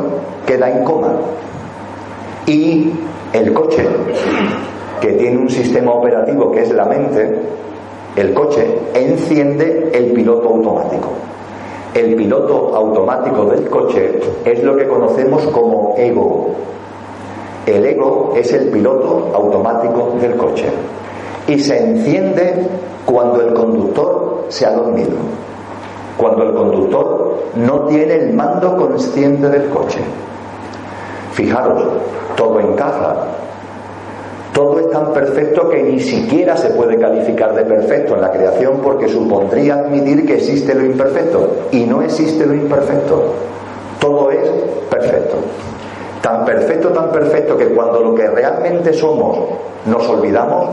queda 0.46 0.70
en 0.70 0.84
coma. 0.84 1.12
Y 2.46 2.92
el 3.32 3.52
coche, 3.52 3.84
que 5.00 5.12
tiene 5.12 5.38
un 5.38 5.50
sistema 5.50 5.92
operativo 5.92 6.50
que 6.50 6.62
es 6.62 6.70
la 6.72 6.84
mente, 6.84 7.40
el 8.16 8.34
coche 8.34 8.66
enciende 8.94 9.90
el 9.92 10.12
piloto 10.12 10.48
automático. 10.48 11.08
El 11.94 12.14
piloto 12.14 12.74
automático 12.74 13.44
del 13.46 13.68
coche 13.68 14.20
es 14.44 14.62
lo 14.62 14.76
que 14.76 14.86
conocemos 14.86 15.46
como 15.48 15.94
ego. 15.96 16.50
El 17.66 17.84
ego 17.84 18.34
es 18.36 18.52
el 18.52 18.68
piloto 18.68 19.30
automático 19.34 20.16
del 20.20 20.36
coche 20.36 20.66
y 21.46 21.58
se 21.58 21.78
enciende 21.78 22.66
cuando 23.04 23.40
el 23.42 23.52
conductor 23.52 24.44
se 24.48 24.66
ha 24.66 24.72
dormido 24.72 25.16
cuando 26.18 26.42
el 26.42 26.52
conductor 26.52 27.38
no 27.54 27.82
tiene 27.86 28.14
el 28.14 28.34
mando 28.34 28.76
consciente 28.76 29.48
del 29.48 29.68
coche. 29.70 30.00
Fijaros, 31.32 31.84
todo 32.36 32.60
encaja. 32.60 33.14
Todo 34.52 34.80
es 34.80 34.90
tan 34.90 35.12
perfecto 35.12 35.68
que 35.70 35.84
ni 35.84 36.00
siquiera 36.00 36.56
se 36.56 36.70
puede 36.70 36.98
calificar 36.98 37.54
de 37.54 37.62
perfecto 37.62 38.16
en 38.16 38.22
la 38.22 38.32
creación 38.32 38.80
porque 38.82 39.08
supondría 39.08 39.74
admitir 39.74 40.26
que 40.26 40.34
existe 40.34 40.74
lo 40.74 40.84
imperfecto. 40.84 41.68
Y 41.70 41.84
no 41.84 42.02
existe 42.02 42.44
lo 42.44 42.54
imperfecto. 42.54 43.34
Todo 44.00 44.32
es 44.32 44.48
perfecto. 44.90 45.36
Tan 46.20 46.44
perfecto, 46.44 46.88
tan 46.88 47.12
perfecto 47.12 47.56
que 47.56 47.68
cuando 47.68 48.00
lo 48.00 48.14
que 48.16 48.26
realmente 48.26 48.92
somos 48.92 49.38
nos 49.86 50.08
olvidamos, 50.08 50.68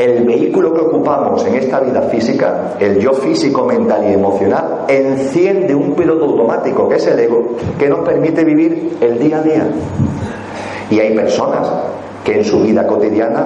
el 0.00 0.24
vehículo 0.24 0.72
que 0.72 0.80
ocupamos 0.80 1.44
en 1.44 1.56
esta 1.56 1.78
vida 1.78 2.00
física, 2.02 2.74
el 2.80 2.98
yo 2.98 3.12
físico, 3.12 3.64
mental 3.64 4.02
y 4.08 4.14
emocional, 4.14 4.86
enciende 4.88 5.74
un 5.74 5.94
piloto 5.94 6.24
automático, 6.24 6.88
que 6.88 6.96
es 6.96 7.06
el 7.06 7.18
ego, 7.18 7.50
que 7.78 7.86
nos 7.86 8.00
permite 8.00 8.42
vivir 8.42 8.96
el 8.98 9.18
día 9.18 9.38
a 9.38 9.42
día. 9.42 9.66
Y 10.88 11.00
hay 11.00 11.14
personas 11.14 11.70
que 12.24 12.38
en 12.38 12.44
su 12.44 12.62
vida 12.62 12.86
cotidiana 12.86 13.44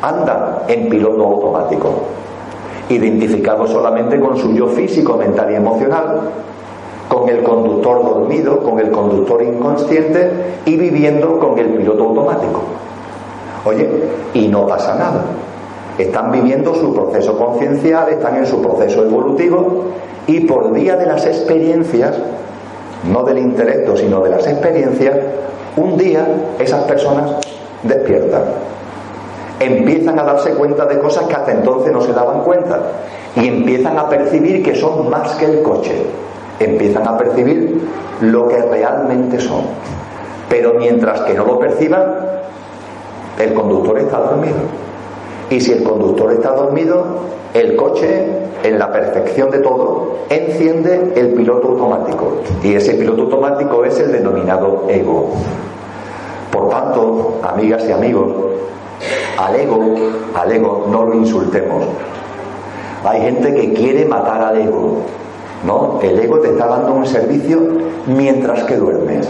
andan 0.00 0.60
en 0.66 0.88
piloto 0.88 1.24
automático, 1.24 1.90
identificados 2.88 3.70
solamente 3.70 4.18
con 4.18 4.38
su 4.38 4.54
yo 4.54 4.68
físico, 4.68 5.18
mental 5.18 5.52
y 5.52 5.56
emocional, 5.56 6.20
con 7.06 7.28
el 7.28 7.42
conductor 7.42 8.02
dormido, 8.02 8.60
con 8.60 8.80
el 8.80 8.90
conductor 8.90 9.42
inconsciente 9.42 10.30
y 10.64 10.74
viviendo 10.74 11.38
con 11.38 11.58
el 11.58 11.66
piloto 11.66 12.04
automático. 12.04 12.62
Oye, 13.66 13.86
y 14.32 14.48
no 14.48 14.66
pasa 14.66 14.94
nada 14.94 15.22
están 15.98 16.32
viviendo 16.32 16.74
su 16.74 16.94
proceso 16.94 17.36
conciencial, 17.36 18.08
están 18.08 18.36
en 18.36 18.46
su 18.46 18.62
proceso 18.62 19.04
evolutivo 19.04 19.84
y 20.26 20.40
por 20.40 20.72
vía 20.72 20.96
de 20.96 21.06
las 21.06 21.26
experiencias, 21.26 22.16
no 23.10 23.22
del 23.24 23.38
intelecto, 23.38 23.96
sino 23.96 24.20
de 24.20 24.30
las 24.30 24.46
experiencias, 24.46 25.16
un 25.76 25.96
día 25.96 26.26
esas 26.58 26.84
personas 26.84 27.32
despiertan. 27.82 28.42
Empiezan 29.60 30.18
a 30.18 30.24
darse 30.24 30.50
cuenta 30.54 30.86
de 30.86 30.98
cosas 30.98 31.24
que 31.24 31.34
hasta 31.34 31.52
entonces 31.52 31.92
no 31.92 32.00
se 32.00 32.12
daban 32.12 32.42
cuenta 32.42 32.80
y 33.36 33.48
empiezan 33.48 33.98
a 33.98 34.08
percibir 34.08 34.62
que 34.62 34.74
son 34.74 35.08
más 35.08 35.34
que 35.36 35.44
el 35.46 35.62
coche. 35.62 35.94
Empiezan 36.58 37.06
a 37.06 37.16
percibir 37.16 37.80
lo 38.20 38.48
que 38.48 38.58
realmente 38.58 39.40
son. 39.40 39.62
Pero 40.48 40.74
mientras 40.74 41.20
que 41.22 41.34
no 41.34 41.44
lo 41.44 41.58
perciban, 41.58 42.02
el 43.38 43.54
conductor 43.54 43.98
está 43.98 44.18
dormido. 44.18 44.81
Y 45.52 45.60
si 45.60 45.72
el 45.72 45.82
conductor 45.82 46.32
está 46.32 46.52
dormido, 46.52 47.04
el 47.52 47.76
coche, 47.76 48.26
en 48.62 48.78
la 48.78 48.90
perfección 48.90 49.50
de 49.50 49.58
todo, 49.58 50.16
enciende 50.30 51.12
el 51.14 51.34
piloto 51.34 51.68
automático. 51.68 52.38
Y 52.62 52.72
ese 52.72 52.94
piloto 52.94 53.24
automático 53.24 53.84
es 53.84 54.00
el 54.00 54.12
denominado 54.12 54.86
ego. 54.88 55.28
Por 56.50 56.70
tanto, 56.70 57.38
amigas 57.42 57.84
y 57.86 57.92
amigos, 57.92 58.32
al 59.36 59.56
ego, 59.56 59.94
al 60.34 60.52
ego 60.52 60.86
no 60.90 61.04
lo 61.04 61.16
insultemos. 61.16 61.84
Hay 63.04 63.20
gente 63.20 63.54
que 63.54 63.74
quiere 63.74 64.06
matar 64.06 64.40
al 64.40 64.56
ego. 64.58 65.02
No, 65.66 65.98
el 66.02 66.18
ego 66.18 66.38
te 66.38 66.48
está 66.48 66.66
dando 66.66 66.94
un 66.94 67.06
servicio 67.06 67.60
mientras 68.06 68.64
que 68.64 68.76
duermes. 68.76 69.28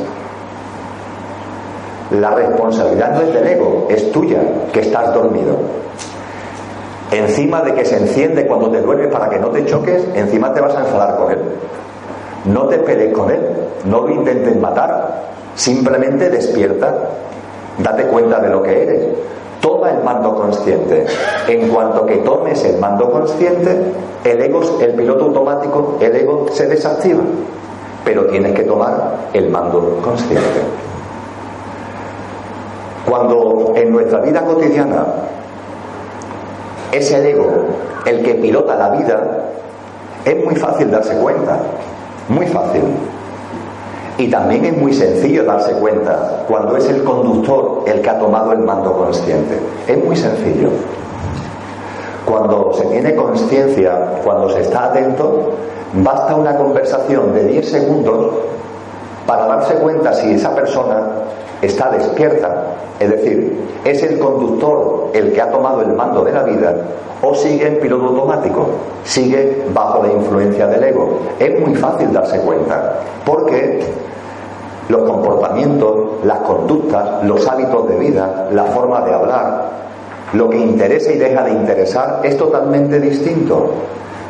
La 2.13 2.31
responsabilidad 2.31 3.13
no 3.13 3.23
es 3.23 3.35
del 3.35 3.47
ego, 3.49 3.89
es 3.91 4.13
tuya, 4.13 4.41
que 4.73 4.81
estás 4.81 5.13
dormido. 5.13 5.57
Encima 7.13 7.61
de 7.61 7.75
que 7.75 7.85
se 7.85 7.99
enciende 7.99 8.47
cuando 8.47 8.71
te 8.71 8.81
duermes 8.81 9.09
para 9.09 9.29
que 9.29 9.39
no 9.39 9.49
te 9.49 9.67
choques, 9.67 10.03
encima 10.15 10.53
te 10.55 10.63
vas 10.63 10.75
a 10.75 10.81
enfadar 10.81 11.17
con 11.17 11.31
él. 11.31 11.39
No 12.47 12.67
te 12.69 12.79
pelees 12.79 13.13
con 13.13 13.31
él, 13.31 13.41
no 13.85 14.01
lo 14.01 14.11
intentes 14.11 14.57
matar, 14.57 15.25
simplemente 15.55 16.31
despierta, 16.31 16.95
date 17.79 18.05
cuenta 18.05 18.41
de 18.41 18.49
lo 18.49 18.63
que 18.63 18.83
eres. 18.83 19.07
Toma 19.61 19.91
el 19.91 20.03
mando 20.03 20.35
consciente. 20.35 21.07
En 21.47 21.69
cuanto 21.69 22.07
que 22.07 22.17
tomes 22.17 22.65
el 22.65 22.79
mando 22.79 23.11
consciente, 23.11 23.93
el 24.25 24.41
ego, 24.41 24.63
el 24.81 24.95
piloto 24.95 25.27
automático, 25.27 25.99
el 26.01 26.17
ego 26.17 26.47
se 26.51 26.67
desactiva. 26.67 27.23
Pero 28.05 28.25
tienes 28.27 28.55
que 28.55 28.63
tomar 28.63 29.29
el 29.35 29.51
mando 29.51 30.01
consciente. 30.03 30.61
Cuando 33.09 33.75
en 33.77 33.93
nuestra 33.93 34.19
vida 34.21 34.45
cotidiana 34.45 35.05
es 36.93 37.11
el 37.11 37.27
ego 37.27 37.49
el 38.07 38.23
que 38.23 38.35
pilota 38.35 38.77
la 38.77 38.91
vida, 38.91 39.21
es 40.25 40.45
muy 40.45 40.55
fácil 40.55 40.91
darse 40.91 41.15
cuenta, 41.17 41.59
muy 42.29 42.47
fácil. 42.47 42.83
Y 44.19 44.29
también 44.29 44.65
es 44.67 44.77
muy 44.77 44.93
sencillo 44.93 45.45
darse 45.45 45.73
cuenta 45.73 46.45
cuando 46.47 46.77
es 46.77 46.87
el 46.89 47.03
conductor 47.03 47.85
el 47.87 48.03
que 48.03 48.11
ha 48.11 48.19
tomado 48.19 48.53
el 48.53 48.59
mando 48.59 48.93
consciente. 48.97 49.59
Es 49.89 50.05
muy 50.05 50.15
sencillo. 50.15 50.69
Cuando 52.27 52.73
se 52.75 52.85
tiene 52.87 53.17
conciencia, 53.17 54.21
cuando 54.23 54.51
se 54.51 54.61
está 54.61 54.85
atento, 54.85 55.53
basta 55.95 56.37
una 56.37 56.57
conversación 56.57 57.35
de 57.35 57.45
10 57.45 57.69
segundos 57.71 58.27
para 59.27 59.47
darse 59.47 59.75
cuenta 59.75 60.13
si 60.13 60.33
esa 60.33 60.55
persona 60.55 61.09
está 61.63 61.91
despierta, 61.91 62.75
es 62.99 63.09
decir, 63.09 63.59
es 63.85 64.03
el 64.03 64.19
conductor 64.19 65.11
el 65.15 65.33
que 65.33 65.41
ha 65.41 65.51
tomado 65.51 65.83
el 65.83 65.93
mando 65.93 66.25
de 66.25 66.33
la 66.33 66.43
vida 66.43 66.75
o 67.23 67.35
sigue 67.35 67.69
en 67.69 67.79
piloto 67.79 68.07
automático, 68.07 68.67
sigue 69.05 69.65
bajo 69.73 70.03
la 70.03 70.13
influencia 70.13 70.67
del 70.67 70.83
ego. 70.83 71.21
Es 71.39 71.59
muy 71.61 71.75
fácil 71.77 72.13
darse 72.13 72.41
cuenta, 72.41 72.99
porque 73.25 73.81
los 74.89 75.03
comportamientos, 75.09 76.25
las 76.25 76.39
conductas, 76.39 77.25
los 77.25 77.47
hábitos 77.47 77.89
de 77.89 77.97
vida, 77.97 78.49
la 78.53 78.65
forma 78.65 79.03
de 79.03 79.15
hablar, 79.15 79.71
lo 80.33 80.51
que 80.51 80.59
interesa 80.59 81.13
y 81.13 81.19
deja 81.19 81.45
de 81.45 81.53
interesar 81.53 82.21
es 82.25 82.37
totalmente 82.37 82.99
distinto 82.99 83.71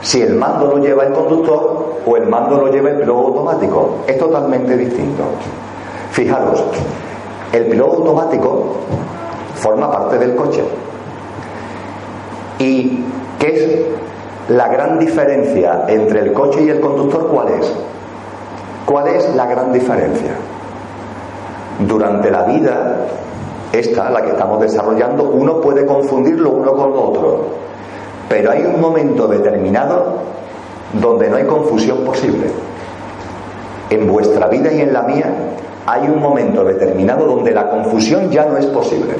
si 0.03 0.20
el 0.20 0.35
mando 0.35 0.66
lo 0.66 0.78
lleva 0.78 1.05
el 1.05 1.12
conductor 1.12 2.01
o 2.05 2.16
el 2.16 2.26
mando 2.26 2.59
lo 2.59 2.72
lleva 2.72 2.91
el 2.91 2.97
piloto 2.97 3.28
automático. 3.28 3.99
Es 4.07 4.18
totalmente 4.18 4.76
distinto. 4.76 5.22
Fijaros, 6.11 6.64
el 7.53 7.66
piloto 7.66 7.98
automático 7.98 8.76
forma 9.57 9.90
parte 9.90 10.18
del 10.18 10.34
coche. 10.34 10.62
¿Y 12.59 13.05
qué 13.38 13.55
es 13.55 14.55
la 14.55 14.68
gran 14.68 14.98
diferencia 14.98 15.84
entre 15.88 16.20
el 16.20 16.32
coche 16.32 16.62
y 16.62 16.70
el 16.70 16.80
conductor? 16.80 17.28
¿Cuál 17.28 17.48
es? 17.61 17.72
¿Cuál 18.86 19.09
es 19.09 19.34
la 19.34 19.46
gran 19.46 19.72
diferencia? 19.72 20.32
Durante 21.86 22.30
la 22.30 22.44
vida, 22.44 23.07
esta, 23.72 24.11
la 24.11 24.22
que 24.22 24.30
estamos 24.30 24.61
desarrollando, 24.61 25.24
uno 25.24 25.61
puede 25.61 25.84
confundirlo 25.84 26.50
uno 26.50 26.72
con 26.74 26.90
lo 26.90 27.03
otro. 27.03 27.44
Pero 28.28 28.50
hay 28.50 28.62
un 28.64 28.80
momento 28.80 29.26
determinado 29.28 30.14
donde 30.94 31.28
no 31.28 31.36
hay 31.36 31.44
confusión 31.44 31.98
posible. 32.05 32.46
En 33.90 34.11
vuestra 34.11 34.48
vida 34.48 34.72
y 34.72 34.80
en 34.80 34.92
la 34.92 35.03
mía 35.03 35.26
hay 35.87 36.09
un 36.09 36.20
momento 36.20 36.64
determinado 36.64 37.26
donde 37.26 37.53
la 37.53 37.68
confusión 37.68 38.30
ya 38.30 38.45
no 38.45 38.57
es 38.57 38.66
posible. 38.66 39.14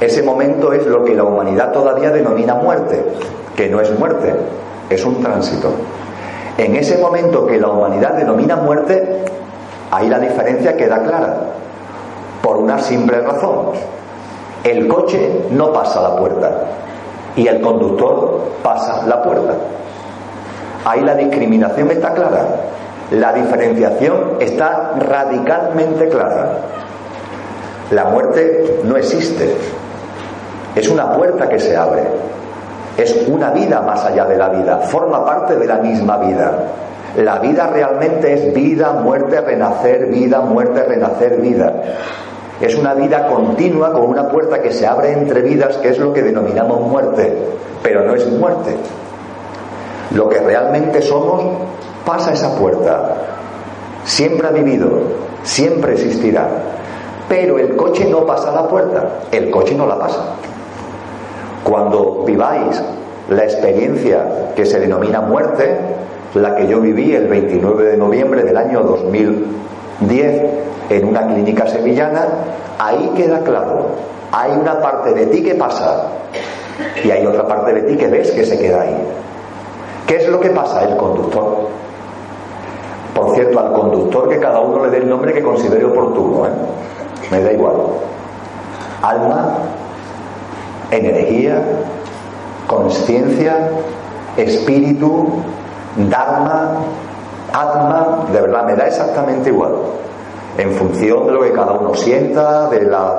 Ese 0.00 0.22
momento 0.22 0.72
es 0.72 0.86
lo 0.86 1.04
que 1.04 1.14
la 1.14 1.24
humanidad 1.24 1.72
todavía 1.72 2.10
denomina 2.10 2.54
muerte, 2.54 3.02
que 3.54 3.68
no 3.68 3.80
es 3.80 3.98
muerte, 3.98 4.34
es 4.90 5.04
un 5.04 5.22
tránsito. 5.22 5.70
En 6.58 6.76
ese 6.76 6.98
momento 6.98 7.46
que 7.46 7.58
la 7.58 7.68
humanidad 7.68 8.14
denomina 8.14 8.56
muerte, 8.56 9.24
ahí 9.90 10.08
la 10.08 10.18
diferencia 10.18 10.76
queda 10.76 11.02
clara, 11.02 11.36
por 12.42 12.56
una 12.58 12.78
simple 12.78 13.20
razón. 13.20 13.72
El 14.64 14.88
coche 14.88 15.46
no 15.50 15.72
pasa 15.72 16.00
la 16.00 16.16
puerta 16.16 16.50
y 17.36 17.46
el 17.46 17.60
conductor 17.60 18.40
pasa 18.62 19.06
la 19.06 19.22
puerta. 19.22 19.54
Ahí 20.84 21.02
la 21.02 21.14
discriminación 21.14 21.90
está 21.90 22.12
clara. 22.12 22.46
La 23.10 23.32
diferenciación 23.32 24.38
está 24.40 24.94
radicalmente 24.98 26.08
clara. 26.08 26.58
La 27.92 28.06
muerte 28.06 28.80
no 28.82 28.96
existe. 28.96 29.54
Es 30.74 30.88
una 30.88 31.12
puerta 31.12 31.48
que 31.48 31.58
se 31.60 31.76
abre. 31.76 32.02
Es 32.96 33.26
una 33.28 33.50
vida 33.50 33.80
más 33.80 34.04
allá 34.04 34.24
de 34.24 34.36
la 34.36 34.48
vida. 34.48 34.78
Forma 34.78 35.24
parte 35.24 35.56
de 35.56 35.66
la 35.66 35.76
misma 35.76 36.16
vida. 36.18 36.52
La 37.16 37.38
vida 37.38 37.68
realmente 37.68 38.32
es 38.32 38.52
vida, 38.52 38.92
muerte, 38.92 39.40
renacer, 39.40 40.06
vida, 40.06 40.40
muerte, 40.40 40.82
renacer, 40.82 41.40
vida. 41.40 41.72
Es 42.60 42.74
una 42.74 42.94
vida 42.94 43.28
continua 43.28 43.92
con 43.92 44.02
una 44.02 44.28
puerta 44.28 44.60
que 44.60 44.72
se 44.72 44.86
abre 44.86 45.12
entre 45.12 45.42
vidas, 45.42 45.76
que 45.76 45.90
es 45.90 45.98
lo 45.98 46.12
que 46.12 46.22
denominamos 46.22 46.80
muerte, 46.80 47.36
pero 47.82 48.04
no 48.04 48.14
es 48.14 48.26
muerte. 48.32 48.76
Lo 50.14 50.28
que 50.28 50.40
realmente 50.40 51.02
somos 51.02 51.42
pasa 52.06 52.32
esa 52.32 52.54
puerta. 52.56 53.14
Siempre 54.04 54.48
ha 54.48 54.52
vivido, 54.52 54.88
siempre 55.42 55.92
existirá. 55.92 56.48
Pero 57.28 57.58
el 57.58 57.76
coche 57.76 58.06
no 58.06 58.24
pasa 58.24 58.52
la 58.52 58.68
puerta, 58.68 59.18
el 59.32 59.50
coche 59.50 59.74
no 59.74 59.86
la 59.86 59.98
pasa. 59.98 60.36
Cuando 61.64 62.22
viváis 62.24 62.80
la 63.28 63.42
experiencia 63.42 64.52
que 64.54 64.64
se 64.64 64.78
denomina 64.78 65.20
muerte, 65.20 65.76
la 66.34 66.54
que 66.54 66.68
yo 66.68 66.80
viví 66.80 67.12
el 67.14 67.26
29 67.26 67.84
de 67.84 67.96
noviembre 67.96 68.44
del 68.44 68.56
año 68.56 68.82
2010 68.82 70.42
en 70.90 71.08
una 71.08 71.26
clínica 71.26 71.66
sevillana, 71.66 72.28
ahí 72.78 73.10
queda 73.16 73.40
claro, 73.40 73.88
hay 74.30 74.52
una 74.52 74.80
parte 74.80 75.12
de 75.12 75.26
ti 75.26 75.42
que 75.42 75.56
pasa 75.56 76.04
y 77.02 77.10
hay 77.10 77.26
otra 77.26 77.48
parte 77.48 77.72
de 77.72 77.82
ti 77.82 77.96
que 77.96 78.06
ves 78.06 78.30
que 78.30 78.44
se 78.44 78.56
queda 78.58 78.82
ahí. 78.82 78.96
¿Qué 80.06 80.16
es 80.16 80.28
lo 80.28 80.38
que 80.38 80.50
pasa? 80.50 80.84
El 80.84 80.96
conductor. 80.96 81.68
Por 83.16 83.34
cierto, 83.34 83.58
al 83.58 83.72
conductor 83.72 84.28
que 84.28 84.38
cada 84.38 84.60
uno 84.60 84.84
le 84.84 84.90
dé 84.90 84.98
el 84.98 85.08
nombre 85.08 85.32
que 85.32 85.42
considere 85.42 85.86
oportuno, 85.86 86.46
¿eh? 86.46 86.50
me 87.30 87.40
da 87.40 87.50
igual. 87.50 87.76
Alma, 89.00 89.54
energía, 90.90 91.62
conciencia, 92.66 93.70
espíritu, 94.36 95.28
dharma, 96.10 96.74
atma, 97.54 98.26
de 98.30 98.40
verdad 98.42 98.66
me 98.66 98.76
da 98.76 98.86
exactamente 98.86 99.48
igual. 99.48 99.72
En 100.58 100.72
función 100.72 101.26
de 101.26 101.32
lo 101.32 101.40
que 101.40 101.52
cada 101.52 101.72
uno 101.72 101.94
sienta, 101.94 102.68
de 102.68 102.82
las 102.82 103.14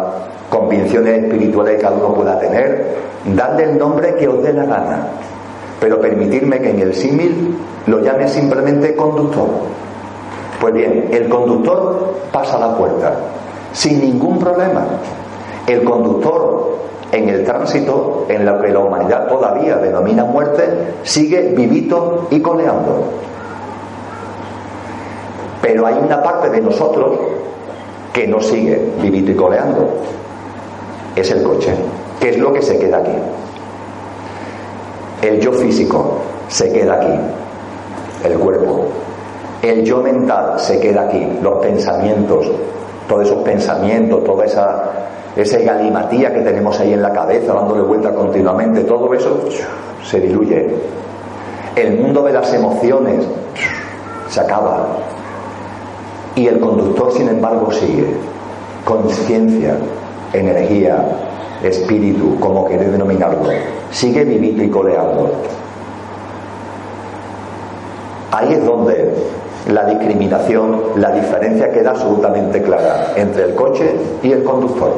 convicciones 0.51 1.23
espirituales 1.23 1.77
que 1.77 1.81
cada 1.81 1.95
uno 1.95 2.13
pueda 2.13 2.37
tener, 2.37 2.97
dadle 3.25 3.63
el 3.63 3.79
nombre 3.79 4.13
que 4.13 4.27
os 4.27 4.43
dé 4.43 4.53
la 4.53 4.65
gana 4.65 5.07
pero 5.79 6.01
permitirme 6.01 6.59
que 6.59 6.71
en 6.71 6.79
el 6.79 6.93
símil 6.93 7.55
lo 7.85 7.99
llame 7.99 8.27
simplemente 8.27 8.95
conductor. 8.95 9.47
Pues 10.59 10.73
bien, 10.73 11.09
el 11.11 11.29
conductor 11.29 12.13
pasa 12.31 12.57
la 12.57 12.75
puerta 12.75 13.13
sin 13.73 14.01
ningún 14.01 14.39
problema. 14.39 14.85
El 15.67 15.83
conductor 15.83 16.77
en 17.11 17.29
el 17.29 17.43
tránsito, 17.45 18.25
en 18.27 18.45
lo 18.45 18.59
que 18.59 18.69
la 18.69 18.79
humanidad 18.79 19.27
todavía 19.27 19.77
denomina 19.77 20.25
muerte, 20.25 20.95
sigue 21.03 21.53
vivito 21.55 22.27
y 22.31 22.39
coleando. 22.41 23.03
Pero 25.61 25.85
hay 25.85 25.95
una 25.95 26.21
parte 26.23 26.49
de 26.49 26.61
nosotros 26.61 27.17
que 28.13 28.27
no 28.27 28.41
sigue 28.41 28.93
vivito 29.01 29.31
y 29.31 29.35
coleando. 29.35 29.89
Es 31.15 31.29
el 31.31 31.43
coche, 31.43 31.73
que 32.19 32.29
es 32.29 32.37
lo 32.37 32.51
que 32.51 32.61
se 32.61 32.79
queda 32.79 32.97
aquí. 32.97 33.11
El 35.21 35.39
yo 35.39 35.51
físico 35.53 36.19
se 36.47 36.71
queda 36.71 36.95
aquí, 36.95 37.13
el 38.23 38.39
cuerpo. 38.39 38.85
El 39.67 39.83
yo 39.83 39.97
mental 40.01 40.57
se 40.57 40.79
queda 40.79 41.01
aquí, 41.01 41.27
los 41.41 41.57
pensamientos, 41.59 42.49
todos 43.05 43.25
esos 43.25 43.43
pensamientos, 43.43 44.23
toda 44.23 44.45
esa, 44.45 45.59
galimatía 45.65 46.33
que 46.33 46.39
tenemos 46.39 46.79
ahí 46.79 46.93
en 46.93 47.01
la 47.01 47.11
cabeza, 47.11 47.53
dándole 47.53 47.81
vuelta 47.81 48.13
continuamente, 48.13 48.85
todo 48.85 49.13
eso 49.13 49.41
se 50.05 50.21
diluye. 50.21 50.73
El 51.75 51.99
mundo 51.99 52.23
de 52.23 52.31
las 52.31 52.53
emociones 52.53 53.27
se 54.29 54.39
acaba. 54.39 54.87
Y 56.33 56.47
el 56.47 56.61
conductor, 56.61 57.11
sin 57.11 57.27
embargo, 57.27 57.69
sigue. 57.69 58.07
Conciencia, 58.85 59.75
energía, 60.31 61.03
espíritu, 61.61 62.39
como 62.39 62.65
queréis 62.65 62.93
denominarlo, 62.93 63.49
sigue 63.91 64.23
vivito 64.23 64.63
y 64.63 64.69
coleando. 64.69 65.29
Ahí 68.31 68.53
es 68.53 68.65
donde 68.65 69.13
la 69.67 69.85
discriminación, 69.85 70.81
la 70.95 71.11
diferencia 71.11 71.71
queda 71.71 71.91
absolutamente 71.91 72.61
clara 72.61 73.13
entre 73.15 73.43
el 73.45 73.55
coche 73.55 73.95
y 74.23 74.31
el 74.31 74.43
conductor. 74.43 74.93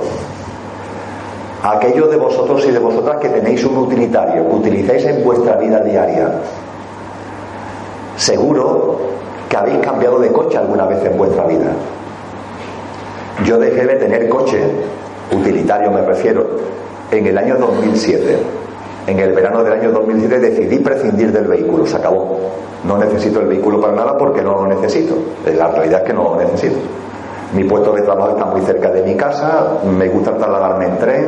Aquellos 1.64 2.10
de 2.10 2.18
vosotros 2.18 2.66
y 2.68 2.72
de 2.72 2.80
vosotras 2.80 3.18
que 3.18 3.30
tenéis 3.30 3.66
un 3.66 3.78
utilitario, 3.78 4.48
que 4.48 4.56
utilizáis 4.56 5.06
en 5.06 5.24
vuestra 5.24 5.56
vida 5.56 5.82
diaria, 5.82 6.32
seguro 8.16 8.98
que 9.50 9.58
habéis 9.58 9.80
cambiado 9.80 10.20
de 10.20 10.32
coche 10.32 10.58
alguna 10.58 10.86
vez 10.86 11.04
en 11.04 11.18
vuestra 11.18 11.46
vida. 11.46 11.72
Yo 13.46 13.58
dejé 13.58 13.86
de 13.86 13.96
tener 13.96 14.30
coche, 14.30 14.62
utilitario 15.32 15.92
me 15.92 16.02
refiero, 16.02 16.46
en 17.12 17.26
el 17.26 17.38
año 17.38 17.58
2007. 17.58 18.59
En 19.10 19.18
el 19.18 19.34
verano 19.34 19.64
del 19.64 19.74
año 19.74 19.92
2007 19.92 20.40
decidí 20.40 20.78
prescindir 20.78 21.32
del 21.32 21.48
vehículo, 21.48 21.84
se 21.88 21.98
acabó. 21.98 22.38
No 22.84 22.96
necesito 22.96 23.40
el 23.40 23.48
vehículo 23.48 23.82
para 23.82 23.94
nada 23.94 24.16
porque 24.16 24.44
no 24.44 24.54
lo 24.54 24.68
necesito. 24.68 25.16
La 25.58 25.68
realidad 25.70 26.02
es 26.02 26.08
que 26.08 26.14
no 26.14 26.26
lo 26.26 26.36
necesito. 26.36 26.78
Mi 27.56 27.64
puesto 27.64 27.92
de 27.94 28.04
trabajo 28.04 28.30
está 28.30 28.46
muy 28.46 28.62
cerca 28.62 28.92
de 28.92 29.02
mi 29.02 29.16
casa, 29.16 29.80
me 29.84 30.10
gusta 30.10 30.38
trasladarme 30.38 30.86
en 30.86 30.98
tren, 31.00 31.26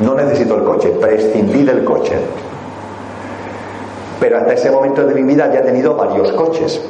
no 0.00 0.14
necesito 0.14 0.54
el 0.54 0.64
coche, 0.64 0.96
prescindí 0.98 1.62
del 1.62 1.84
coche. 1.84 2.14
Pero 4.18 4.38
hasta 4.38 4.54
ese 4.54 4.70
momento 4.70 5.06
de 5.06 5.14
mi 5.14 5.22
vida 5.22 5.52
ya 5.52 5.58
he 5.58 5.62
tenido 5.62 5.94
varios 5.96 6.32
coches. 6.32 6.80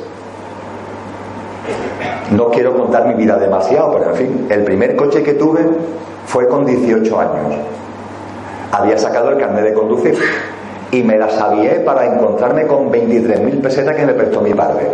No 2.30 2.50
quiero 2.50 2.76
contar 2.76 3.08
mi 3.08 3.14
vida 3.14 3.36
demasiado, 3.36 3.94
pero 3.94 4.10
en 4.10 4.14
fin, 4.14 4.46
el 4.48 4.62
primer 4.62 4.94
coche 4.94 5.24
que 5.24 5.32
tuve 5.32 5.66
fue 6.26 6.46
con 6.46 6.64
18 6.64 7.18
años. 7.18 7.56
Había 8.72 8.98
sacado 8.98 9.30
el 9.30 9.38
carnet 9.38 9.64
de 9.64 9.74
conducir 9.74 10.16
y 10.92 11.02
me 11.02 11.16
la 11.16 11.30
sabía 11.30 11.84
para 11.84 12.06
encontrarme 12.06 12.66
con 12.66 12.90
23.000 12.90 13.60
pesetas 13.60 13.96
que 13.96 14.06
me 14.06 14.14
prestó 14.14 14.40
mi 14.40 14.54
padre. 14.54 14.86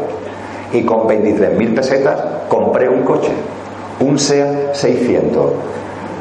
Y 0.72 0.82
con 0.84 1.06
23.000 1.08 1.74
pesetas 1.74 2.16
compré 2.48 2.88
un 2.88 3.02
coche, 3.02 3.30
un 4.00 4.18
SEAT 4.18 4.74
600, 4.74 5.52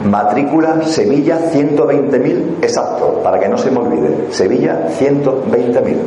matrícula 0.05 0.81
Sevilla 0.83 1.39
120.000 1.51 2.57
exacto, 2.61 3.21
para 3.23 3.39
que 3.39 3.49
no 3.49 3.57
se 3.57 3.71
me 3.71 3.79
olvide, 3.79 4.31
Sevilla 4.31 4.87
120.000. 4.99 5.97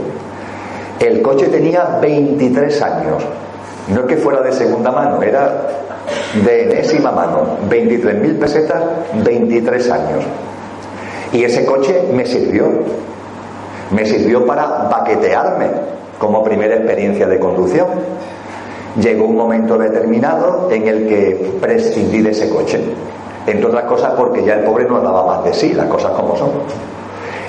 El 1.00 1.22
coche 1.22 1.46
tenía 1.48 1.98
23 2.00 2.82
años, 2.82 3.24
no 3.88 4.00
es 4.00 4.06
que 4.06 4.16
fuera 4.16 4.40
de 4.40 4.52
segunda 4.52 4.90
mano, 4.90 5.22
era 5.22 5.68
de 6.44 6.64
enésima 6.64 7.10
mano, 7.10 7.58
23.000 7.68 8.38
pesetas, 8.38 8.82
23 9.24 9.90
años. 9.90 10.24
Y 11.32 11.44
ese 11.44 11.64
coche 11.64 12.04
me 12.12 12.24
sirvió, 12.26 12.66
me 13.90 14.06
sirvió 14.06 14.46
para 14.46 14.88
baquetearme 14.90 15.66
como 16.18 16.42
primera 16.42 16.76
experiencia 16.76 17.26
de 17.26 17.38
conducción. 17.38 17.86
Llegó 19.00 19.26
un 19.26 19.36
momento 19.36 19.78
determinado 19.78 20.68
en 20.70 20.88
el 20.88 21.06
que 21.06 21.58
prescindí 21.60 22.22
de 22.22 22.30
ese 22.30 22.48
coche. 22.48 22.80
Entre 23.46 23.64
otras 23.66 23.84
cosas 23.84 24.12
porque 24.16 24.44
ya 24.44 24.54
el 24.54 24.64
pobre 24.64 24.84
no 24.86 25.00
daba 25.00 25.24
más 25.24 25.44
de 25.44 25.54
sí, 25.54 25.72
las 25.72 25.86
cosas 25.86 26.12
como 26.12 26.36
son. 26.36 26.50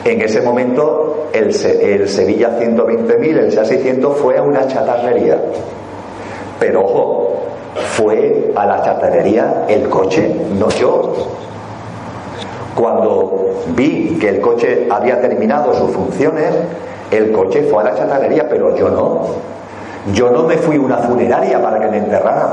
En 0.05 0.21
ese 0.21 0.41
momento 0.41 1.27
el, 1.33 1.53
Sevilla 1.53 2.57
120.000, 2.59 3.37
el 3.37 3.51
SEA 3.51 3.65
600 3.65 4.17
fue 4.17 4.37
a 4.37 4.41
una 4.41 4.67
chatarrería. 4.67 5.37
Pero 6.59 6.85
ojo, 6.85 7.33
fue 7.95 8.51
a 8.55 8.65
la 8.65 8.81
chatarrería 8.81 9.65
el 9.67 9.89
coche, 9.89 10.33
no 10.57 10.69
yo. 10.69 11.13
Cuando 12.79 13.49
vi 13.75 14.17
que 14.21 14.29
el 14.29 14.39
coche 14.39 14.87
había 14.89 15.19
terminado 15.19 15.73
sus 15.73 15.91
funciones, 15.91 16.55
el 17.11 17.33
coche 17.33 17.63
fue 17.63 17.83
a 17.83 17.87
la 17.87 17.95
chatarrería, 17.95 18.47
pero 18.47 18.73
yo 18.73 18.87
no. 18.89 19.25
Yo 20.13 20.29
no 20.29 20.43
me 20.43 20.55
fui 20.55 20.77
a 20.77 20.79
una 20.79 20.97
funeraria 20.99 21.61
para 21.61 21.77
que 21.77 21.87
me 21.87 21.97
enterraran. 21.97 22.51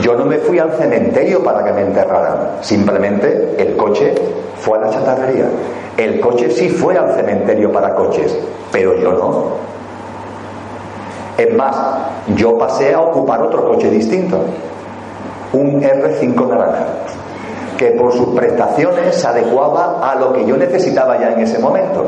Yo 0.00 0.14
no 0.14 0.24
me 0.24 0.38
fui 0.38 0.58
al 0.58 0.72
cementerio 0.72 1.44
para 1.44 1.62
que 1.62 1.74
me 1.74 1.82
enterraran. 1.82 2.52
Simplemente 2.62 3.54
el 3.58 3.76
coche 3.76 4.14
fue 4.60 4.78
a 4.78 4.80
la 4.80 4.90
chatarrería. 4.90 5.48
El 5.98 6.20
coche 6.20 6.48
sí 6.48 6.70
fue 6.70 6.96
al 6.96 7.12
cementerio 7.14 7.70
para 7.70 7.94
coches, 7.94 8.34
pero 8.72 8.96
yo 8.96 9.12
no. 9.12 9.44
Es 11.36 11.54
más, 11.54 11.76
yo 12.34 12.56
pasé 12.56 12.94
a 12.94 13.00
ocupar 13.02 13.42
otro 13.42 13.66
coche 13.66 13.90
distinto, 13.90 14.38
un 15.52 15.82
R5 15.82 16.48
naranja 16.48 17.03
que 17.76 17.92
por 17.92 18.12
sus 18.12 18.28
prestaciones 18.34 19.16
se 19.16 19.26
adecuaba 19.26 20.10
a 20.10 20.14
lo 20.14 20.32
que 20.32 20.46
yo 20.46 20.56
necesitaba 20.56 21.18
ya 21.18 21.32
en 21.32 21.40
ese 21.40 21.58
momento. 21.58 22.04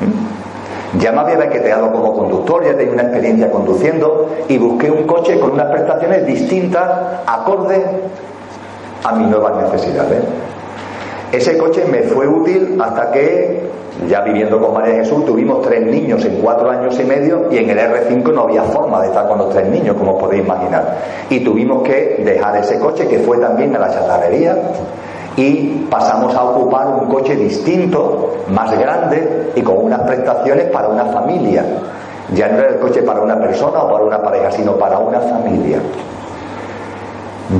¿Mm? 0.00 0.98
Ya 0.98 1.12
me 1.12 1.20
había 1.20 1.36
bequeteado 1.36 1.92
como 1.92 2.14
conductor, 2.14 2.64
ya 2.64 2.76
tenía 2.76 2.94
una 2.94 3.02
experiencia 3.02 3.50
conduciendo 3.50 4.30
y 4.48 4.56
busqué 4.56 4.90
un 4.90 5.06
coche 5.06 5.38
con 5.38 5.52
unas 5.52 5.70
prestaciones 5.70 6.26
distintas, 6.26 6.88
acorde 7.26 7.84
a 9.04 9.12
mis 9.12 9.28
nuevas 9.28 9.70
necesidades. 9.70 10.22
Ese 11.36 11.58
coche 11.58 11.84
me 11.84 12.02
fue 12.04 12.26
útil 12.26 12.78
hasta 12.80 13.10
que, 13.10 13.68
ya 14.08 14.22
viviendo 14.22 14.58
con 14.58 14.72
María 14.72 14.94
Jesús, 14.94 15.22
tuvimos 15.26 15.60
tres 15.60 15.84
niños 15.84 16.24
en 16.24 16.40
cuatro 16.40 16.70
años 16.70 16.98
y 16.98 17.04
medio 17.04 17.52
y 17.52 17.58
en 17.58 17.68
el 17.68 17.78
R5 17.78 18.32
no 18.32 18.44
había 18.44 18.62
forma 18.62 19.02
de 19.02 19.08
estar 19.08 19.28
con 19.28 19.36
los 19.36 19.50
tres 19.50 19.68
niños, 19.68 19.96
como 19.98 20.16
podéis 20.16 20.44
imaginar. 20.44 20.96
Y 21.28 21.40
tuvimos 21.40 21.82
que 21.82 22.22
dejar 22.24 22.56
ese 22.56 22.78
coche, 22.78 23.06
que 23.06 23.18
fue 23.18 23.36
también 23.36 23.76
a 23.76 23.80
la 23.80 23.90
chatarrería, 23.90 24.56
y 25.36 25.86
pasamos 25.90 26.34
a 26.34 26.42
ocupar 26.42 26.86
un 27.02 27.06
coche 27.10 27.36
distinto, 27.36 28.36
más 28.48 28.72
grande 28.78 29.52
y 29.54 29.60
con 29.60 29.76
unas 29.76 30.00
prestaciones 30.00 30.70
para 30.70 30.88
una 30.88 31.04
familia. 31.04 31.66
Ya 32.32 32.48
no 32.48 32.60
era 32.60 32.68
el 32.70 32.78
coche 32.78 33.02
para 33.02 33.20
una 33.20 33.38
persona 33.38 33.82
o 33.82 33.92
para 33.92 34.04
una 34.04 34.22
pareja, 34.22 34.50
sino 34.52 34.72
para 34.76 34.98
una 34.98 35.20
familia. 35.20 35.80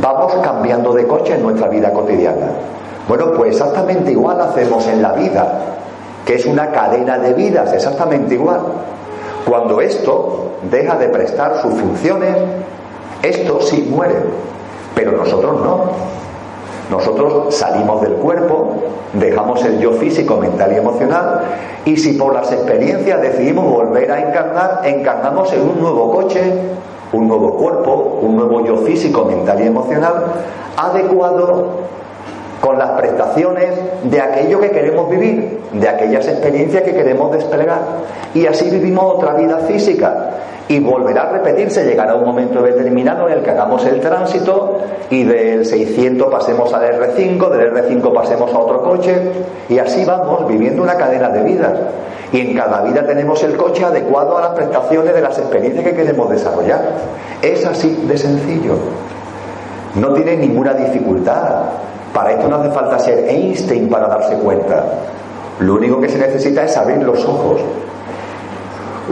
Vamos 0.01 0.35
cambiando 0.43 0.95
de 0.95 1.07
coche 1.07 1.35
en 1.35 1.43
nuestra 1.43 1.69
vida 1.69 1.93
cotidiana. 1.93 2.47
Bueno, 3.09 3.33
pues 3.33 3.53
exactamente 3.53 4.11
igual 4.11 4.41
hacemos 4.41 4.87
en 4.89 5.01
la 5.01 5.13
vida, 5.13 5.61
que 6.25 6.35
es 6.35 6.47
una 6.47 6.71
cadena 6.73 7.19
de 7.19 7.35
vidas, 7.35 7.73
exactamente 7.73 8.35
igual. 8.35 8.61
Cuando 9.49 9.81
esto 9.81 10.51
deja 10.71 10.97
de 10.97 11.09
prestar 11.09 11.63
sus 11.63 11.75
funciones, 11.75 12.37
esto 13.23 13.61
sí 13.61 13.89
muere, 13.89 14.17
pero 14.95 15.13
nosotros 15.13 15.63
no. 15.63 16.17
Nosotros 16.91 17.55
salimos 17.55 18.01
del 18.03 18.15
cuerpo, 18.15 18.75
dejamos 19.13 19.65
el 19.65 19.79
yo 19.79 19.93
físico, 19.93 20.37
mental 20.37 20.73
y 20.73 20.77
emocional, 20.77 21.43
y 21.85 21.97
si 21.97 22.13
por 22.15 22.35
las 22.35 22.51
experiencias 22.51 23.21
decidimos 23.23 23.73
volver 23.73 24.11
a 24.11 24.29
encarnar, 24.29 24.81
encarnamos 24.85 25.53
en 25.53 25.63
un 25.63 25.81
nuevo 25.81 26.13
coche, 26.13 26.41
un 27.13 27.29
nuevo 27.29 27.55
cuerpo, 27.55 28.19
un 28.23 28.37
nuevo 28.37 28.65
yo 28.65 28.77
físico, 28.79 29.25
mental 29.25 29.63
y 29.63 29.67
emocional, 29.67 30.25
adecuado 30.77 31.71
con 32.67 32.79
las 32.79 32.91
prestaciones 32.91 33.69
de 34.03 34.21
aquello 34.21 34.59
que 34.59 34.71
queremos 34.71 35.09
vivir, 35.09 35.61
de 35.73 35.89
aquellas 35.89 36.27
experiencias 36.27 36.83
que 36.83 36.95
queremos 36.95 37.31
desplegar. 37.31 37.79
Y 38.35 38.47
así 38.47 38.69
vivimos 38.69 39.05
otra 39.05 39.35
vida 39.35 39.59
física. 39.59 40.31
Y 40.69 40.81
volverá 40.81 41.29
a 41.29 41.31
repetirse, 41.31 41.85
llegará 41.85 42.17
un 42.17 42.25
momento 42.25 42.61
determinado 42.61 43.29
en 43.29 43.35
el 43.35 43.45
que 43.45 43.51
hagamos 43.51 43.87
el 43.87 44.01
tránsito 44.01 44.81
y 45.11 45.23
del 45.23 45.65
600 45.65 46.29
pasemos 46.29 46.75
al 46.75 46.83
R5, 46.83 47.49
del 47.51 47.73
R5 47.73 48.13
pasemos 48.13 48.53
a 48.53 48.59
otro 48.59 48.83
coche 48.83 49.17
y 49.69 49.79
así 49.79 50.05
vamos 50.05 50.49
viviendo 50.49 50.83
una 50.83 50.97
cadena 50.97 51.29
de 51.29 51.43
vida. 51.45 51.73
Y 52.33 52.41
en 52.41 52.57
cada 52.57 52.83
vida 52.83 53.07
tenemos 53.07 53.45
el 53.45 53.57
coche 53.57 53.85
adecuado 53.85 54.39
a 54.39 54.41
las 54.41 54.51
prestaciones 54.51 55.15
de 55.15 55.21
las 55.21 55.39
experiencias 55.39 55.85
que 55.85 55.95
queremos 55.95 56.29
desarrollar. 56.31 56.81
Es 57.43 57.65
así 57.65 58.05
de 58.09 58.19
sencillo. 58.19 58.75
No 59.95 60.15
tiene 60.15 60.37
ninguna 60.37 60.75
dificultad. 60.75 61.67
Para 62.17 62.33
esto 62.33 62.49
no 62.49 62.57
hace 62.57 62.71
falta 62.71 62.99
ser 62.99 63.29
Einstein 63.29 63.91
para 63.91 64.09
darse 64.09 64.37
cuenta. 64.37 64.83
Lo 65.61 65.75
único 65.75 66.01
que 66.01 66.09
se 66.09 66.17
necesita 66.17 66.65
es 66.65 66.75
abrir 66.75 67.03
los 67.03 67.23
ojos. 67.27 67.61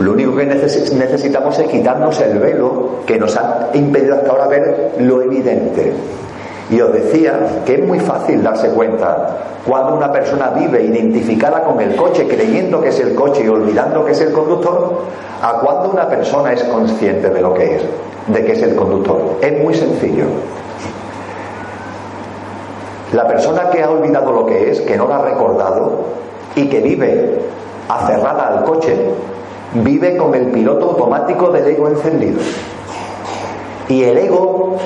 Lo 0.00 0.12
único 0.12 0.34
que 0.34 0.46
necesitamos 0.46 1.58
es 1.58 1.68
quitarnos 1.68 2.18
el 2.22 2.38
velo 2.38 3.00
que 3.04 3.18
nos 3.18 3.36
ha 3.36 3.68
impedido 3.74 4.14
hasta 4.14 4.30
ahora 4.30 4.46
ver 4.46 4.94
lo 5.00 5.20
evidente. 5.20 5.92
Y 6.70 6.80
os 6.80 6.94
decía 6.94 7.62
que 7.66 7.74
es 7.74 7.86
muy 7.86 8.00
fácil 8.00 8.42
darse 8.42 8.70
cuenta 8.70 9.36
cuando 9.66 9.96
una 9.96 10.10
persona 10.10 10.48
vive 10.48 10.82
identificada 10.84 11.62
con 11.62 11.82
el 11.82 11.96
coche, 11.96 12.26
creyendo 12.26 12.80
que 12.80 12.88
es 12.88 13.00
el 13.00 13.14
coche 13.14 13.44
y 13.44 13.48
olvidando 13.48 14.02
que 14.02 14.12
es 14.12 14.20
el 14.22 14.32
conductor, 14.32 15.02
a 15.42 15.58
cuando 15.58 15.90
una 15.90 16.08
persona 16.08 16.54
es 16.54 16.64
consciente 16.64 17.28
de 17.28 17.42
lo 17.42 17.52
que 17.52 17.76
es, 17.76 17.82
de 18.28 18.44
que 18.46 18.52
es 18.52 18.62
el 18.62 18.74
conductor. 18.74 19.36
Es 19.42 19.62
muy 19.62 19.74
sencillo. 19.74 20.24
La 23.12 23.26
persona 23.26 23.70
que 23.70 23.82
ha 23.82 23.90
olvidado 23.90 24.32
lo 24.32 24.46
que 24.46 24.70
es, 24.70 24.80
que 24.80 24.96
no 24.96 25.06
lo 25.06 25.14
ha 25.14 25.22
recordado 25.22 26.04
y 26.56 26.68
que 26.68 26.80
vive 26.80 27.38
aferrada 27.88 28.48
al 28.48 28.64
coche, 28.64 28.96
vive 29.74 30.16
con 30.16 30.34
el 30.34 30.46
piloto 30.46 30.90
automático 30.90 31.48
del 31.50 31.66
ego 31.66 31.88
encendido. 31.88 32.40
Y 33.88 34.04
el 34.04 34.18
ego, 34.18 34.76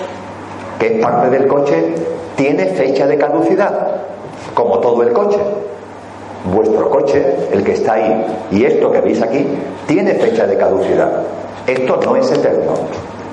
que 0.78 0.96
es 0.96 1.02
parte 1.02 1.30
del 1.30 1.46
coche, 1.46 1.94
tiene 2.36 2.66
fecha 2.66 3.06
de 3.06 3.16
caducidad, 3.16 4.02
como 4.54 4.78
todo 4.78 5.02
el 5.02 5.12
coche. 5.12 5.38
Vuestro 6.52 6.88
coche, 6.88 7.36
el 7.52 7.62
que 7.62 7.72
está 7.72 7.94
ahí, 7.94 8.26
y 8.50 8.64
esto 8.64 8.90
que 8.90 9.00
veis 9.00 9.20
aquí, 9.22 9.46
tiene 9.86 10.14
fecha 10.14 10.46
de 10.46 10.56
caducidad. 10.56 11.22
esto 11.66 12.00
no 12.02 12.16
es 12.16 12.30
eterno, 12.32 12.72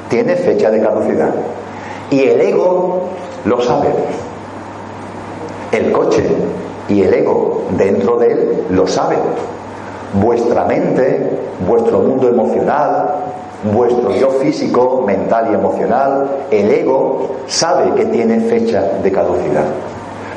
tiene 0.09 0.35
fecha 0.35 0.69
de 0.69 0.81
caducidad. 0.81 1.29
Y 2.09 2.23
el 2.23 2.41
ego 2.41 3.03
lo 3.45 3.61
sabe. 3.61 3.89
El 5.75 5.91
coche 5.91 6.23
y 6.87 7.01
el 7.01 7.13
ego 7.13 7.63
dentro 7.77 8.17
de 8.17 8.31
él 8.31 8.63
lo 8.69 8.87
sabe. 8.87 9.17
Vuestra 10.13 10.63
mente, 10.63 11.37
vuestro 11.67 11.99
mundo 11.99 12.29
emocional, 12.29 13.13
vuestro 13.73 14.11
yo 14.11 14.29
físico, 14.29 15.03
mental 15.05 15.49
y 15.51 15.55
emocional, 15.55 16.45
el 16.49 16.71
ego, 16.71 17.35
sabe 17.47 17.91
que 17.95 18.05
tiene 18.05 18.39
fecha 18.39 18.81
de 19.03 19.11
caducidad. 19.11 19.65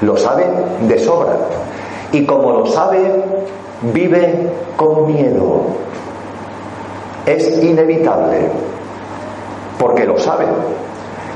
Lo 0.01 0.17
sabe 0.17 0.45
de 0.89 0.99
sobra. 0.99 1.37
Y 2.11 2.27
como 2.27 2.51
lo 2.51 2.67
sabe, 2.67 3.23
vive 3.93 4.51
con 4.77 5.07
miedo. 5.07 5.61
Es 7.27 7.63
inevitable, 7.63 8.49
porque 9.79 10.05
lo 10.05 10.19
sabe. 10.19 10.47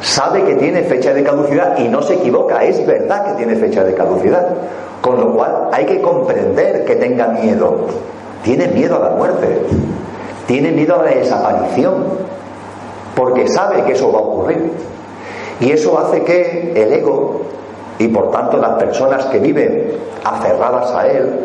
Sabe 0.02 0.44
que 0.44 0.56
tiene 0.56 0.82
fecha 0.82 1.14
de 1.14 1.22
caducidad 1.22 1.78
y 1.78 1.88
no 1.88 2.02
se 2.02 2.14
equivoca, 2.14 2.64
es 2.64 2.84
verdad 2.86 3.24
que 3.24 3.32
tiene 3.34 3.56
fecha 3.56 3.84
de 3.84 3.94
caducidad. 3.94 4.46
Con 5.00 5.20
lo 5.20 5.34
cual 5.34 5.68
hay 5.72 5.86
que 5.86 6.00
comprender 6.00 6.84
que 6.84 6.96
tenga 6.96 7.28
miedo. 7.28 7.86
Tiene 8.42 8.68
miedo 8.68 8.96
a 8.96 9.10
la 9.10 9.10
muerte, 9.10 9.62
tiene 10.46 10.72
miedo 10.72 10.98
a 10.98 11.04
la 11.04 11.10
desaparición, 11.10 12.04
porque 13.14 13.46
sabe 13.48 13.84
que 13.84 13.92
eso 13.92 14.12
va 14.12 14.18
a 14.18 14.22
ocurrir. 14.22 14.72
Y 15.60 15.70
eso 15.70 15.96
hace 15.98 16.24
que 16.24 16.72
el 16.74 16.92
ego 16.92 17.42
y 17.98 18.08
por 18.08 18.32
tanto 18.32 18.56
las 18.56 18.82
personas 18.82 19.24
que 19.26 19.38
viven 19.38 19.92
aferradas 20.24 20.90
a 20.92 21.06
él, 21.06 21.36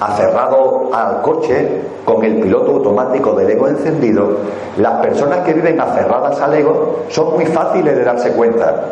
aferrado 0.00 0.90
al 0.92 1.22
coche, 1.22 1.80
con 2.04 2.24
el 2.24 2.40
piloto 2.40 2.72
automático 2.72 3.32
del 3.32 3.50
ego 3.50 3.68
encendido, 3.68 4.38
las 4.76 5.00
personas 5.00 5.40
que 5.40 5.54
viven 5.54 5.80
aferradas 5.80 6.40
al 6.40 6.54
ego 6.54 7.04
son 7.08 7.34
muy 7.34 7.46
fáciles 7.46 7.96
de 7.96 8.04
darse 8.04 8.32
cuenta, 8.32 8.84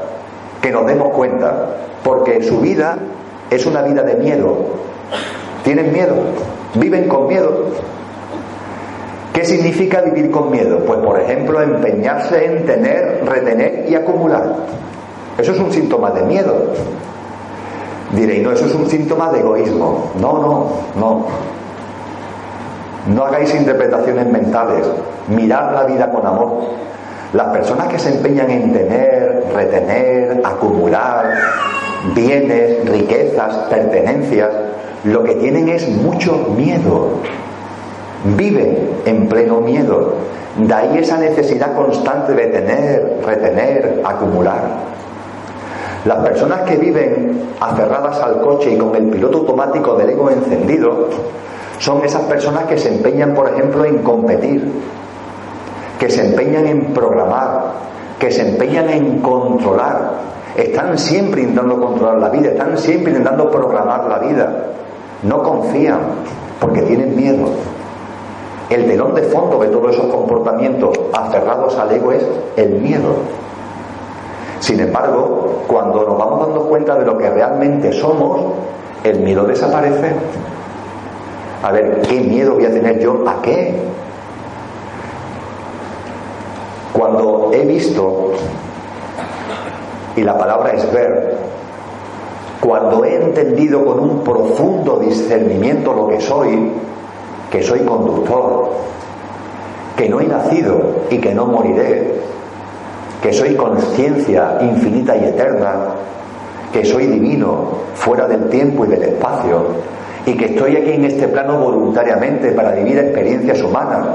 que 0.60 0.70
nos 0.70 0.86
demos 0.86 1.10
cuenta, 1.10 1.66
porque 2.02 2.42
su 2.42 2.60
vida 2.60 2.96
es 3.50 3.66
una 3.66 3.82
vida 3.82 4.02
de 4.02 4.14
miedo. 4.14 4.56
Tienen 5.64 5.92
miedo, 5.92 6.14
viven 6.74 7.08
con 7.08 7.28
miedo. 7.28 7.66
¿Qué 9.32 9.44
significa 9.44 10.00
vivir 10.00 10.30
con 10.30 10.50
miedo? 10.50 10.80
Pues 10.86 10.98
por 11.00 11.20
ejemplo 11.20 11.60
empeñarse 11.60 12.44
en 12.44 12.66
tener, 12.66 13.24
retener 13.26 13.86
y 13.88 13.94
acumular. 13.94 14.44
Eso 15.38 15.52
es 15.52 15.58
un 15.58 15.72
síntoma 15.72 16.10
de 16.10 16.22
miedo. 16.22 16.54
Diréis, 18.12 18.42
no, 18.42 18.52
eso 18.52 18.66
es 18.66 18.74
un 18.74 18.88
síntoma 18.88 19.30
de 19.30 19.40
egoísmo. 19.40 20.10
No, 20.20 20.38
no, 20.38 20.66
no. 20.96 21.26
No 23.06 23.24
hagáis 23.24 23.54
interpretaciones 23.54 24.26
mentales. 24.26 24.86
Mirad 25.28 25.72
la 25.74 25.84
vida 25.84 26.10
con 26.10 26.26
amor. 26.26 26.60
Las 27.32 27.48
personas 27.48 27.88
que 27.88 27.98
se 27.98 28.10
empeñan 28.10 28.50
en 28.50 28.72
tener, 28.72 29.46
retener, 29.54 30.40
acumular 30.44 31.32
bienes, 32.14 32.88
riquezas, 32.88 33.54
pertenencias, 33.68 34.50
lo 35.04 35.22
que 35.24 35.34
tienen 35.36 35.68
es 35.68 35.88
mucho 35.88 36.36
miedo. 36.56 37.08
Viven 38.36 38.90
en 39.06 39.28
pleno 39.28 39.60
miedo. 39.60 40.14
De 40.58 40.74
ahí 40.74 40.98
esa 40.98 41.16
necesidad 41.16 41.74
constante 41.74 42.34
de 42.34 42.46
tener, 42.46 43.20
retener, 43.24 44.02
acumular. 44.04 44.62
Las 46.04 46.18
personas 46.18 46.62
que 46.62 46.76
viven 46.76 47.50
aferradas 47.60 48.20
al 48.20 48.40
coche 48.40 48.72
y 48.72 48.78
con 48.78 48.94
el 48.96 49.04
piloto 49.04 49.38
automático 49.38 49.94
del 49.94 50.10
ego 50.10 50.30
encendido 50.30 51.08
son 51.78 52.04
esas 52.04 52.22
personas 52.22 52.64
que 52.64 52.76
se 52.76 52.88
empeñan, 52.88 53.34
por 53.34 53.48
ejemplo, 53.48 53.84
en 53.84 53.98
competir, 53.98 54.68
que 55.98 56.10
se 56.10 56.26
empeñan 56.26 56.66
en 56.66 56.86
programar, 56.86 57.72
que 58.18 58.30
se 58.30 58.48
empeñan 58.48 58.90
en 58.90 59.20
controlar. 59.20 60.12
Están 60.56 60.98
siempre 60.98 61.42
intentando 61.42 61.80
controlar 61.80 62.18
la 62.18 62.28
vida, 62.28 62.50
están 62.50 62.76
siempre 62.78 63.12
intentando 63.12 63.50
programar 63.50 64.04
la 64.08 64.18
vida. 64.18 64.64
No 65.22 65.42
confían 65.42 66.00
porque 66.60 66.82
tienen 66.82 67.16
miedo. 67.16 67.46
El 68.70 68.86
telón 68.86 69.14
de 69.14 69.22
fondo 69.22 69.58
de 69.58 69.68
todos 69.68 69.94
esos 69.94 70.06
comportamientos 70.06 70.98
aferrados 71.12 71.76
al 71.78 71.92
ego 71.92 72.12
es 72.12 72.24
el 72.56 72.70
miedo. 72.80 73.16
Sin 74.62 74.78
embargo, 74.78 75.64
cuando 75.66 76.04
nos 76.04 76.16
vamos 76.16 76.46
dando 76.46 76.68
cuenta 76.68 76.94
de 76.94 77.04
lo 77.04 77.18
que 77.18 77.28
realmente 77.28 77.92
somos, 77.92 78.42
el 79.02 79.18
miedo 79.18 79.44
desaparece. 79.44 80.12
A 81.64 81.72
ver, 81.72 82.00
¿qué 82.02 82.20
miedo 82.20 82.54
voy 82.54 82.66
a 82.66 82.70
tener 82.70 83.00
yo? 83.00 83.24
¿A 83.26 83.42
qué? 83.42 83.74
Cuando 86.92 87.50
he 87.52 87.64
visto, 87.64 88.34
y 90.14 90.22
la 90.22 90.38
palabra 90.38 90.74
es 90.74 90.92
ver, 90.92 91.38
cuando 92.60 93.04
he 93.04 93.16
entendido 93.16 93.84
con 93.84 93.98
un 93.98 94.22
profundo 94.22 95.00
discernimiento 95.00 95.92
lo 95.92 96.06
que 96.06 96.20
soy, 96.20 96.70
que 97.50 97.64
soy 97.64 97.80
conductor, 97.80 98.70
que 99.96 100.08
no 100.08 100.20
he 100.20 100.26
nacido 100.28 100.80
y 101.10 101.18
que 101.18 101.34
no 101.34 101.46
moriré, 101.46 102.22
que 103.22 103.32
soy 103.32 103.54
conciencia 103.54 104.58
infinita 104.60 105.16
y 105.16 105.26
eterna, 105.26 105.94
que 106.72 106.84
soy 106.84 107.06
divino 107.06 107.68
fuera 107.94 108.26
del 108.26 108.48
tiempo 108.48 108.84
y 108.84 108.88
del 108.88 109.02
espacio, 109.04 109.66
y 110.26 110.36
que 110.36 110.46
estoy 110.46 110.76
aquí 110.76 110.90
en 110.90 111.04
este 111.04 111.28
plano 111.28 111.58
voluntariamente 111.58 112.50
para 112.50 112.72
vivir 112.72 112.98
experiencias 112.98 113.62
humanas, 113.62 114.06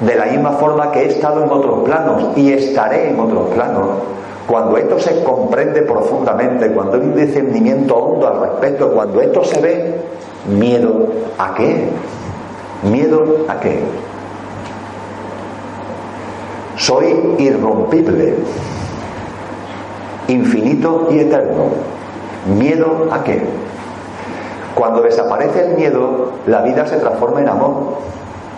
de 0.00 0.14
la 0.14 0.26
misma 0.26 0.52
forma 0.52 0.90
que 0.90 1.00
he 1.00 1.08
estado 1.08 1.44
en 1.44 1.50
otros 1.50 1.84
planos 1.84 2.36
y 2.36 2.52
estaré 2.52 3.10
en 3.10 3.20
otros 3.20 3.50
planos. 3.50 3.86
Cuando 4.46 4.76
esto 4.76 4.98
se 4.98 5.22
comprende 5.22 5.82
profundamente, 5.82 6.70
cuando 6.72 6.96
hay 6.96 7.02
un 7.02 7.16
discernimiento 7.16 7.96
hondo 7.96 8.28
al 8.28 8.40
respecto, 8.40 8.92
cuando 8.92 9.20
esto 9.20 9.44
se 9.44 9.60
ve, 9.60 9.94
miedo 10.48 11.08
a 11.38 11.54
qué? 11.54 11.88
Miedo 12.90 13.24
a 13.48 13.58
qué? 13.60 13.80
Soy 16.84 17.36
irrompible, 17.38 18.34
infinito 20.28 21.08
y 21.10 21.20
eterno. 21.20 21.68
¿Miedo 22.58 23.08
a 23.10 23.24
qué? 23.24 23.42
Cuando 24.74 25.00
desaparece 25.00 25.64
el 25.64 25.76
miedo, 25.78 26.32
la 26.46 26.60
vida 26.60 26.86
se 26.86 26.98
transforma 26.98 27.40
en 27.40 27.48
amor, 27.48 27.72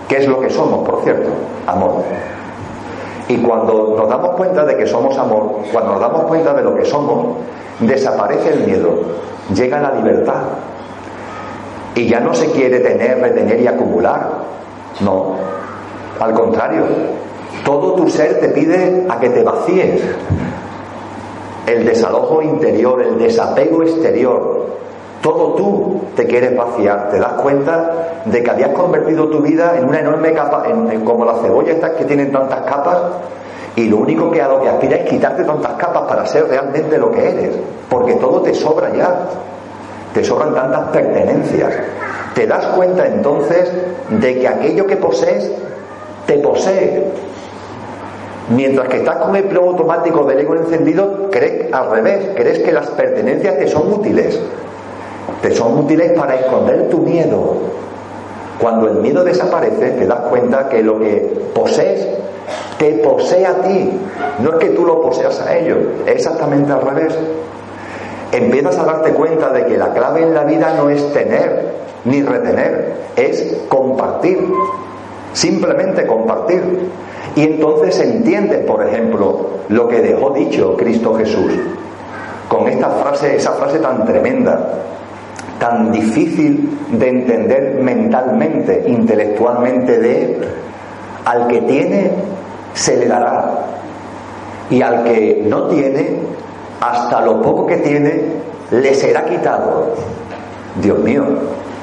que 0.08 0.16
es 0.16 0.26
lo 0.26 0.40
que 0.40 0.50
somos, 0.50 0.84
por 0.88 1.04
cierto, 1.04 1.28
amor. 1.68 2.02
Y 3.28 3.36
cuando 3.36 3.94
nos 3.96 4.08
damos 4.08 4.30
cuenta 4.30 4.64
de 4.64 4.76
que 4.76 4.88
somos 4.88 5.16
amor, 5.18 5.60
cuando 5.72 5.92
nos 5.92 6.00
damos 6.00 6.22
cuenta 6.22 6.52
de 6.52 6.64
lo 6.64 6.74
que 6.74 6.84
somos, 6.84 7.36
desaparece 7.78 8.54
el 8.54 8.66
miedo, 8.66 9.02
llega 9.54 9.80
la 9.80 9.92
libertad. 9.92 10.42
Y 11.94 12.08
ya 12.08 12.18
no 12.18 12.34
se 12.34 12.50
quiere 12.50 12.80
tener, 12.80 13.20
retener 13.20 13.60
y 13.60 13.68
acumular. 13.68 14.30
No, 14.98 15.36
al 16.18 16.32
contrario, 16.32 16.82
todo 17.66 17.94
tu 17.94 18.08
ser 18.08 18.38
te 18.38 18.48
pide 18.50 19.06
a 19.08 19.18
que 19.18 19.28
te 19.28 19.42
vacíes. 19.42 20.00
El 21.66 21.84
desalojo 21.84 22.40
interior, 22.40 23.02
el 23.02 23.18
desapego 23.18 23.82
exterior, 23.82 24.66
todo 25.20 25.54
tú 25.54 26.00
te 26.14 26.26
quieres 26.26 26.56
vaciar. 26.56 27.10
Te 27.10 27.18
das 27.18 27.32
cuenta 27.32 28.22
de 28.24 28.40
que 28.40 28.50
habías 28.50 28.70
convertido 28.70 29.28
tu 29.28 29.40
vida 29.40 29.76
en 29.76 29.88
una 29.88 29.98
enorme 29.98 30.32
capa, 30.32 30.62
en, 30.68 31.04
como 31.04 31.24
las 31.24 31.40
cebollas 31.40 31.74
estas 31.74 31.90
que 31.92 32.04
tienen 32.04 32.30
tantas 32.30 32.60
capas, 32.60 32.98
y 33.74 33.88
lo 33.88 33.96
único 33.96 34.30
que 34.30 34.40
a 34.40 34.46
lo 34.46 34.60
que 34.62 34.68
aspira 34.68 34.98
es 34.98 35.10
quitarte 35.10 35.42
tantas 35.42 35.72
capas 35.72 36.02
para 36.02 36.24
ser 36.24 36.46
realmente 36.46 36.96
lo 36.96 37.10
que 37.10 37.28
eres, 37.28 37.56
porque 37.90 38.14
todo 38.14 38.42
te 38.42 38.54
sobra 38.54 38.94
ya. 38.94 39.26
Te 40.14 40.22
sobran 40.22 40.54
tantas 40.54 40.84
pertenencias. 40.90 41.74
Te 42.32 42.46
das 42.46 42.64
cuenta 42.68 43.06
entonces 43.06 43.72
de 44.08 44.38
que 44.38 44.46
aquello 44.46 44.86
que 44.86 44.96
posees 44.96 45.50
te 46.26 46.38
posee 46.38 47.12
Mientras 48.48 48.88
que 48.88 48.98
estás 48.98 49.16
con 49.16 49.34
el 49.34 49.44
pleno 49.44 49.70
automático 49.70 50.24
del 50.24 50.40
ego 50.40 50.54
encendido, 50.54 51.30
crees 51.30 51.72
al 51.72 51.90
revés, 51.90 52.30
crees 52.36 52.60
que 52.60 52.72
las 52.72 52.86
pertenencias 52.90 53.58
te 53.58 53.68
son 53.68 53.92
útiles. 53.92 54.40
Te 55.42 55.54
son 55.54 55.78
útiles 55.78 56.12
para 56.12 56.36
esconder 56.36 56.88
tu 56.88 56.98
miedo. 56.98 57.54
Cuando 58.60 58.88
el 58.88 58.94
miedo 58.96 59.24
desaparece, 59.24 59.90
te 59.90 60.06
das 60.06 60.20
cuenta 60.30 60.68
que 60.68 60.82
lo 60.82 60.98
que 61.00 61.50
posees 61.54 62.06
te 62.78 62.92
posee 62.98 63.46
a 63.46 63.54
ti. 63.62 63.90
No 64.38 64.52
es 64.52 64.56
que 64.56 64.68
tú 64.70 64.86
lo 64.86 65.02
poseas 65.02 65.40
a 65.40 65.56
ellos, 65.56 65.78
es 66.06 66.12
exactamente 66.12 66.72
al 66.72 66.82
revés. 66.82 67.14
Empiezas 68.32 68.78
a 68.78 68.84
darte 68.84 69.10
cuenta 69.12 69.50
de 69.50 69.66
que 69.66 69.76
la 69.76 69.92
clave 69.92 70.22
en 70.22 70.34
la 70.34 70.44
vida 70.44 70.74
no 70.76 70.90
es 70.90 71.12
tener 71.12 71.74
ni 72.04 72.22
retener, 72.22 72.94
es 73.16 73.56
compartir. 73.68 74.38
Simplemente 75.32 76.06
compartir. 76.06 76.62
Y 77.36 77.42
entonces 77.42 78.00
entiende, 78.00 78.58
por 78.58 78.82
ejemplo, 78.84 79.50
lo 79.68 79.86
que 79.88 80.00
dejó 80.00 80.30
dicho 80.30 80.74
Cristo 80.76 81.14
Jesús. 81.14 81.52
Con 82.48 82.66
esta 82.66 82.88
frase, 82.88 83.36
esa 83.36 83.52
frase 83.52 83.78
tan 83.78 84.06
tremenda, 84.06 84.70
tan 85.58 85.92
difícil 85.92 86.78
de 86.92 87.08
entender 87.08 87.78
mentalmente, 87.82 88.84
intelectualmente 88.86 89.98
de 89.98 90.48
al 91.26 91.46
que 91.46 91.60
tiene, 91.62 92.10
se 92.72 92.96
le 92.96 93.06
dará. 93.06 93.66
Y 94.70 94.80
al 94.80 95.04
que 95.04 95.44
no 95.46 95.64
tiene, 95.68 96.20
hasta 96.80 97.20
lo 97.20 97.42
poco 97.42 97.66
que 97.66 97.76
tiene, 97.76 98.22
le 98.70 98.94
será 98.94 99.26
quitado. 99.26 99.94
Dios 100.80 100.98
mío, 101.00 101.24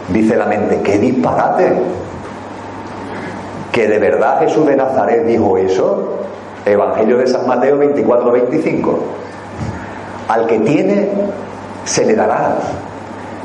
dice 0.09 0.35
la 0.35 0.45
mente, 0.45 0.81
qué 0.83 0.97
disparate. 0.97 1.73
Que 3.73 3.87
de 3.89 3.99
verdad 3.99 4.39
Jesús 4.39 4.65
de 4.65 4.77
Nazaret 4.77 5.25
dijo 5.25 5.57
eso. 5.57 6.19
Evangelio 6.65 7.17
de 7.17 7.27
San 7.27 7.45
Mateo 7.45 7.77
24-25. 7.77 8.95
Al 10.29 10.47
que 10.47 10.59
tiene, 10.59 11.09
se 11.83 12.05
le 12.05 12.15
dará. 12.15 12.55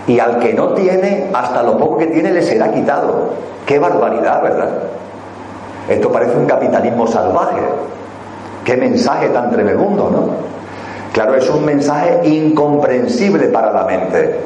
Y 0.06 0.20
al 0.20 0.38
que 0.38 0.54
no 0.54 0.74
tiene, 0.74 1.30
hasta 1.34 1.64
lo 1.64 1.76
poco 1.76 1.98
que 1.98 2.06
tiene, 2.06 2.30
le 2.30 2.42
será 2.42 2.72
quitado. 2.72 3.30
Qué 3.66 3.78
barbaridad, 3.78 4.42
¿verdad? 4.42 4.68
Esto 5.88 6.12
parece 6.12 6.36
un 6.36 6.46
capitalismo 6.46 7.06
salvaje. 7.06 7.60
Qué 8.64 8.76
mensaje 8.76 9.30
tan 9.30 9.50
tremendo, 9.50 10.10
¿no? 10.10 10.28
Claro, 11.12 11.34
es 11.34 11.48
un 11.50 11.64
mensaje 11.64 12.20
incomprensible 12.28 13.48
para 13.48 13.72
la 13.72 13.84
mente, 13.84 14.38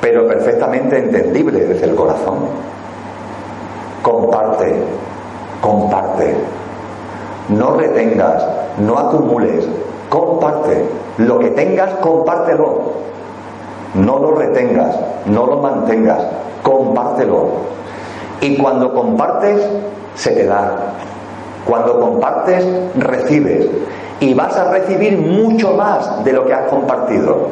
pero 0.00 0.26
perfectamente 0.28 0.98
entendible 0.98 1.64
desde 1.64 1.86
el 1.86 1.94
corazón. 1.94 2.36
Comparte, 4.02 4.76
comparte. 5.60 6.36
No 7.48 7.76
retengas, 7.76 8.44
no 8.78 8.98
acumules, 8.98 9.68
comparte. 10.08 10.84
Lo 11.18 11.38
que 11.38 11.50
tengas, 11.50 11.90
compártelo. 12.00 12.96
No 13.94 14.18
lo 14.18 14.34
retengas, 14.34 14.94
no 15.26 15.46
lo 15.46 15.58
mantengas, 15.58 16.18
compártelo. 16.62 17.48
Y 18.40 18.56
cuando 18.58 18.92
compartes, 18.92 19.66
se 20.14 20.32
te 20.32 20.46
da. 20.46 20.76
Cuando 21.66 22.00
compartes, 22.00 22.64
recibes. 22.96 23.68
Y 24.20 24.34
vas 24.34 24.56
a 24.56 24.70
recibir 24.70 25.18
mucho 25.18 25.72
más 25.72 26.24
de 26.24 26.32
lo 26.32 26.46
que 26.46 26.54
has 26.54 26.68
compartido. 26.68 27.48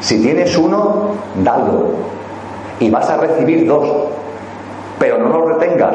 Si 0.00 0.20
tienes 0.22 0.56
uno, 0.56 1.10
dalo. 1.42 1.88
Y 2.80 2.90
vas 2.90 3.08
a 3.10 3.16
recibir 3.16 3.66
dos. 3.66 3.88
Pero 4.98 5.18
no 5.18 5.28
lo 5.28 5.46
retengas, 5.46 5.94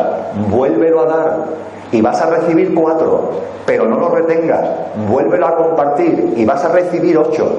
vuélvelo 0.49 1.01
a 1.01 1.05
dar. 1.05 1.45
Y 1.91 2.01
vas 2.01 2.21
a 2.21 2.27
recibir 2.27 2.73
cuatro. 2.73 3.31
Pero 3.65 3.85
no 3.85 3.97
lo 3.97 4.09
retengas, 4.09 4.61
vuélvelo 5.07 5.47
a 5.47 5.55
compartir. 5.55 6.33
Y 6.35 6.45
vas 6.45 6.63
a 6.63 6.69
recibir 6.69 7.17
ocho. 7.17 7.49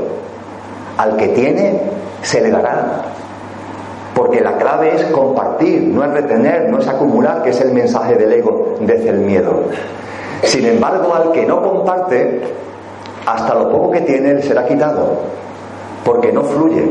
Al 0.98 1.16
que 1.16 1.28
tiene, 1.28 1.80
se 2.22 2.40
le 2.40 2.50
dará. 2.50 3.02
Porque 4.14 4.40
la 4.40 4.56
clave 4.56 4.94
es 4.94 5.04
compartir, 5.06 5.82
no 5.82 6.04
es 6.04 6.10
retener, 6.12 6.70
no 6.70 6.78
es 6.78 6.86
acumular, 6.86 7.42
que 7.42 7.50
es 7.50 7.60
el 7.60 7.72
mensaje 7.72 8.14
del 8.14 8.32
ego 8.32 8.76
desde 8.80 9.08
el 9.08 9.18
miedo. 9.18 9.64
Sin 10.44 10.64
embargo, 10.66 11.14
al 11.14 11.32
que 11.32 11.44
no 11.46 11.60
comparte, 11.62 12.42
hasta 13.26 13.54
lo 13.54 13.70
poco 13.70 13.90
que 13.90 14.02
tiene 14.02 14.40
será 14.42 14.66
quitado, 14.66 15.18
porque 16.04 16.32
no 16.32 16.42
fluye. 16.44 16.88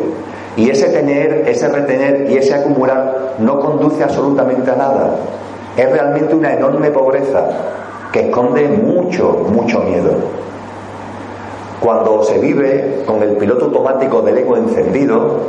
Y 0.56 0.70
ese 0.70 0.90
tener, 0.90 1.46
ese 1.48 1.68
retener 1.68 2.30
y 2.30 2.38
ese 2.38 2.54
acumular 2.54 3.36
no 3.40 3.60
conduce 3.60 4.04
absolutamente 4.04 4.70
a 4.70 4.76
nada. 4.76 5.16
Es 5.76 5.92
realmente 5.92 6.36
una 6.36 6.54
enorme 6.54 6.92
pobreza 6.92 7.48
que 8.12 8.28
esconde 8.28 8.68
mucho, 8.68 9.46
mucho 9.50 9.80
miedo. 9.80 10.12
Cuando 11.80 12.24
se 12.24 12.38
vive 12.38 13.04
con 13.06 13.22
el 13.24 13.32
piloto 13.32 13.66
automático 13.66 14.22
del 14.22 14.38
ego 14.38 14.56
encendido, 14.56 15.40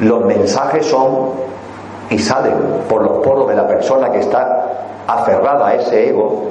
los 0.00 0.24
mensajes 0.24 0.86
son 0.86 1.30
y 2.08 2.18
salen 2.18 2.54
por 2.88 3.02
los 3.02 3.18
poros 3.24 3.48
de 3.48 3.54
la 3.54 3.66
persona 3.66 4.10
que 4.10 4.20
está 4.20 5.02
aferrada 5.06 5.68
a 5.68 5.74
ese 5.74 6.10
ego, 6.10 6.44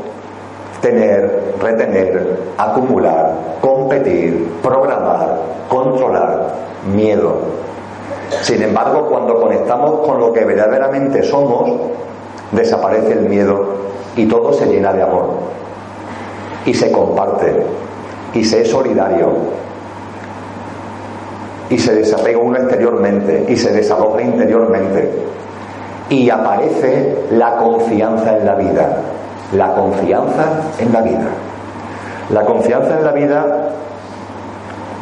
tener, 0.81 1.55
retener, 1.61 2.37
acumular, 2.57 3.33
competir, 3.61 4.51
programar, 4.61 5.37
controlar, 5.69 6.53
miedo. 6.93 7.35
Sin 8.41 8.61
embargo, 8.61 9.07
cuando 9.07 9.39
conectamos 9.39 10.07
con 10.07 10.19
lo 10.19 10.31
que 10.31 10.45
verdaderamente 10.45 11.21
somos, 11.23 11.69
desaparece 12.51 13.13
el 13.13 13.21
miedo 13.21 13.65
y 14.15 14.25
todo 14.25 14.53
se 14.53 14.65
llena 14.65 14.93
de 14.93 15.03
amor. 15.03 15.29
Y 16.65 16.73
se 16.73 16.91
comparte, 16.91 17.63
y 18.33 18.43
se 18.43 18.61
es 18.61 18.69
solidario, 18.69 19.29
y 21.71 21.79
se 21.79 21.95
desapega 21.95 22.37
uno 22.37 22.57
exteriormente 22.57 23.45
y 23.47 23.55
se 23.55 23.71
desaloja 23.71 24.21
interiormente. 24.21 25.09
Y 26.09 26.29
aparece 26.29 27.15
la 27.31 27.55
confianza 27.55 28.37
en 28.37 28.45
la 28.45 28.55
vida. 28.55 28.97
La 29.53 29.73
confianza 29.73 30.63
en 30.79 30.91
la 30.91 31.01
vida. 31.01 31.27
La 32.29 32.43
confianza 32.43 32.97
en 32.97 33.05
la 33.05 33.11
vida 33.13 33.69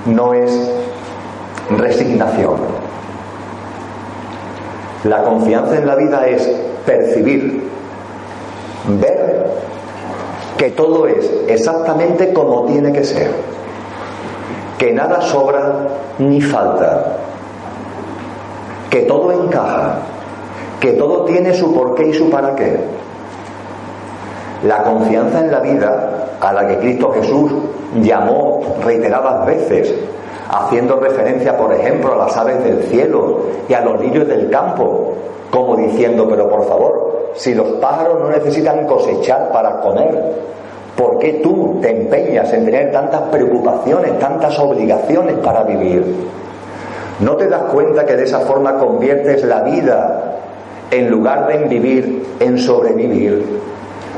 no 0.06 0.34
es 0.34 0.72
resignación. 1.72 2.58
La 5.04 5.24
confianza 5.24 5.78
en 5.78 5.88
la 5.88 5.95
vida 5.95 6.28
es 6.28 6.50
percibir, 6.86 7.64
ver 9.00 9.45
que 10.58 10.72
todo 10.72 11.08
es 11.08 11.32
exactamente 11.47 12.34
como 12.34 12.66
tiene 12.66 12.91
que 12.91 13.04
ser 13.04 13.32
que 14.80 14.93
nada 14.93 15.22
sobra 15.22 15.88
ni 16.18 16.41
falta, 16.41 17.18
que 18.89 19.02
todo 19.02 19.32
encaja, 19.43 20.00
que 20.80 20.93
todo 20.93 21.26
tiene 21.26 21.54
su 21.54 21.74
porqué 21.74 22.08
y 22.08 22.14
su 22.14 22.30
para 22.30 22.56
qué. 22.56 22.80
La 24.66 24.84
confianza 24.84 25.41
en 25.41 25.52
la 25.52 25.60
vida, 25.60 26.30
a 26.39 26.54
la 26.54 26.66
que 26.66 26.80
Cristo 26.80 27.12
Jesús 27.12 27.52
llamó 28.02 28.78
reiteradas 28.82 29.45
veces, 29.45 29.93
haciendo 30.50 30.97
referencia, 30.97 31.56
por 31.58 31.74
ejemplo, 31.74 32.14
a 32.14 32.26
las 32.26 32.36
aves 32.36 32.64
del 32.64 32.84
cielo 32.84 33.41
y 33.68 33.74
a 33.74 33.82
los 33.82 34.02
niños 34.02 34.28
del 34.28 34.50
campo, 34.50 35.14
como 35.52 35.78
diciendo, 35.78 36.28
pero 36.30 36.50
por 36.50 36.68
favor, 36.68 37.30
si 37.36 37.54
los 37.54 37.68
pájaros 37.80 38.20
no 38.20 38.30
necesitan 38.30 38.86
cosechar 38.88 39.52
para 39.52 39.80
comer, 39.82 40.50
¿Por 41.00 41.18
qué 41.18 41.39
tú 41.41 41.80
te 41.82 41.89
empeñas 41.91 42.52
en 42.52 42.66
tener 42.66 42.91
tantas 42.91 43.22
preocupaciones, 43.32 44.20
tantas 44.20 44.60
obligaciones 44.60 45.38
para 45.38 45.64
vivir? 45.64 46.04
¿No 47.22 47.38
te 47.38 47.47
das 47.47 47.64
cuenta 47.72 48.06
que 48.06 48.18
de 48.18 48.26
esa 48.26 48.41
forma 48.41 48.78
conviertes 48.78 49.45
la 49.45 49.62
vida, 49.62 50.39
en 50.91 51.10
lugar 51.10 51.47
de 51.47 51.54
en 51.56 51.70
vivir, 51.70 52.26
en 52.41 52.58
sobrevivir? 52.58 53.45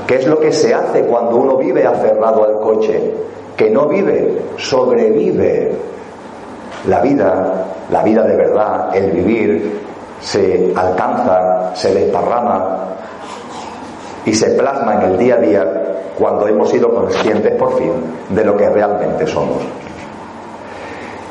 ¿Qué 0.07 0.15
es 0.15 0.25
lo 0.25 0.39
que 0.39 0.51
se 0.51 0.73
hace 0.73 1.03
cuando 1.03 1.35
uno 1.35 1.55
vive 1.57 1.85
aferrado 1.85 2.45
al 2.45 2.59
coche? 2.61 3.13
Que 3.55 3.69
no 3.69 3.85
vive, 3.85 4.39
sobrevive. 4.57 5.73
La 6.87 6.99
vida, 7.01 7.65
la 7.91 8.03
vida 8.03 8.23
de 8.23 8.35
verdad, 8.35 8.95
el 8.95 9.11
vivir, 9.11 9.81
se 10.21 10.73
alcanza, 10.75 11.75
se 11.75 11.93
desparrama 11.93 12.77
y 14.25 14.33
se 14.33 14.51
plasma 14.51 14.95
en 14.95 15.11
el 15.11 15.17
día 15.17 15.35
a 15.35 15.37
día 15.37 15.81
cuando 16.17 16.47
hemos 16.47 16.69
sido 16.69 16.93
conscientes 16.93 17.53
por 17.55 17.77
fin 17.77 17.91
de 18.29 18.45
lo 18.45 18.55
que 18.55 18.69
realmente 18.69 19.25
somos. 19.25 19.57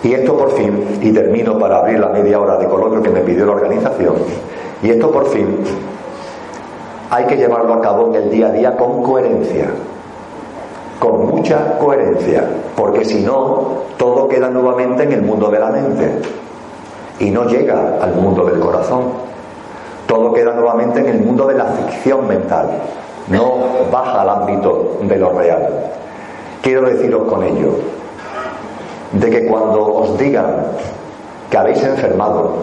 Y 0.03 0.15
esto 0.15 0.37
por 0.37 0.53
fin, 0.53 0.99
y 1.01 1.13
termino 1.13 1.59
para 1.59 1.79
abrir 1.79 2.01
la 2.01 2.09
media 2.09 2.41
hora 2.41 2.57
de 2.57 2.67
coloquio 2.67 3.03
que 3.03 3.11
me 3.11 3.21
pidió 3.21 3.45
la 3.47 3.53
organización, 3.53 4.15
y 4.83 4.91
esto 4.91 5.11
por 5.11 5.27
fin 5.27 5.59
hay 7.11 7.27
que 7.27 7.37
llevarlo 7.37 7.75
a 7.75 7.81
cabo 7.81 8.09
en 8.09 8.23
el 8.23 8.31
día 8.31 8.47
a 8.47 8.53
día 8.53 8.77
con 8.77 9.03
coherencia, 9.03 9.67
con 11.01 11.27
mucha 11.27 11.79
coherencia, 11.79 12.45
porque 12.77 13.05
si 13.05 13.23
no, 13.23 13.81
todo 13.97 14.29
queda 14.29 14.51
nuevamente 14.51 15.03
en 15.03 15.13
el 15.13 15.23
mundo 15.23 15.51
de 15.51 15.59
la 15.59 15.71
mente 15.71 16.13
y 17.19 17.31
no 17.31 17.45
llega 17.47 17.97
al 18.01 18.15
mundo 18.15 18.45
del 18.45 18.61
corazón. 18.61 19.05
Todo 20.07 20.33
queda 20.33 20.53
nuevamente 20.53 21.01
en 21.01 21.07
el 21.07 21.21
mundo 21.23 21.47
de 21.47 21.55
la 21.55 21.65
ficción 21.65 22.29
mental, 22.29 22.69
no 23.29 23.89
baja 23.91 24.21
al 24.21 24.29
ámbito 24.29 24.99
de 25.03 25.17
lo 25.17 25.31
real. 25.33 25.69
Quiero 26.63 26.83
deciros 26.83 27.27
con 27.27 27.45
ello 27.45 27.71
de 29.13 29.31
que 29.31 29.47
cuando 29.47 29.95
os 29.95 30.19
digan 30.19 30.67
que 31.51 31.57
habéis 31.57 31.83
enfermado, 31.83 32.57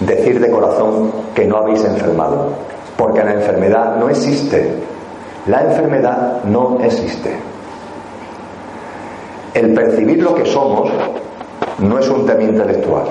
decir 0.00 0.40
de 0.40 0.50
corazón 0.50 1.12
que 1.34 1.46
no 1.46 1.58
habéis 1.58 1.84
enfermado, 1.84 2.48
porque 2.96 3.22
la 3.22 3.34
enfermedad 3.34 3.96
no 3.96 4.08
existe. 4.08 4.93
La 5.46 5.62
enfermedad 5.62 6.42
no 6.44 6.78
existe. 6.82 7.36
El 9.52 9.74
percibir 9.74 10.22
lo 10.22 10.34
que 10.34 10.46
somos 10.46 10.90
no 11.78 11.98
es 11.98 12.08
un 12.08 12.26
tema 12.26 12.42
intelectual, 12.42 13.04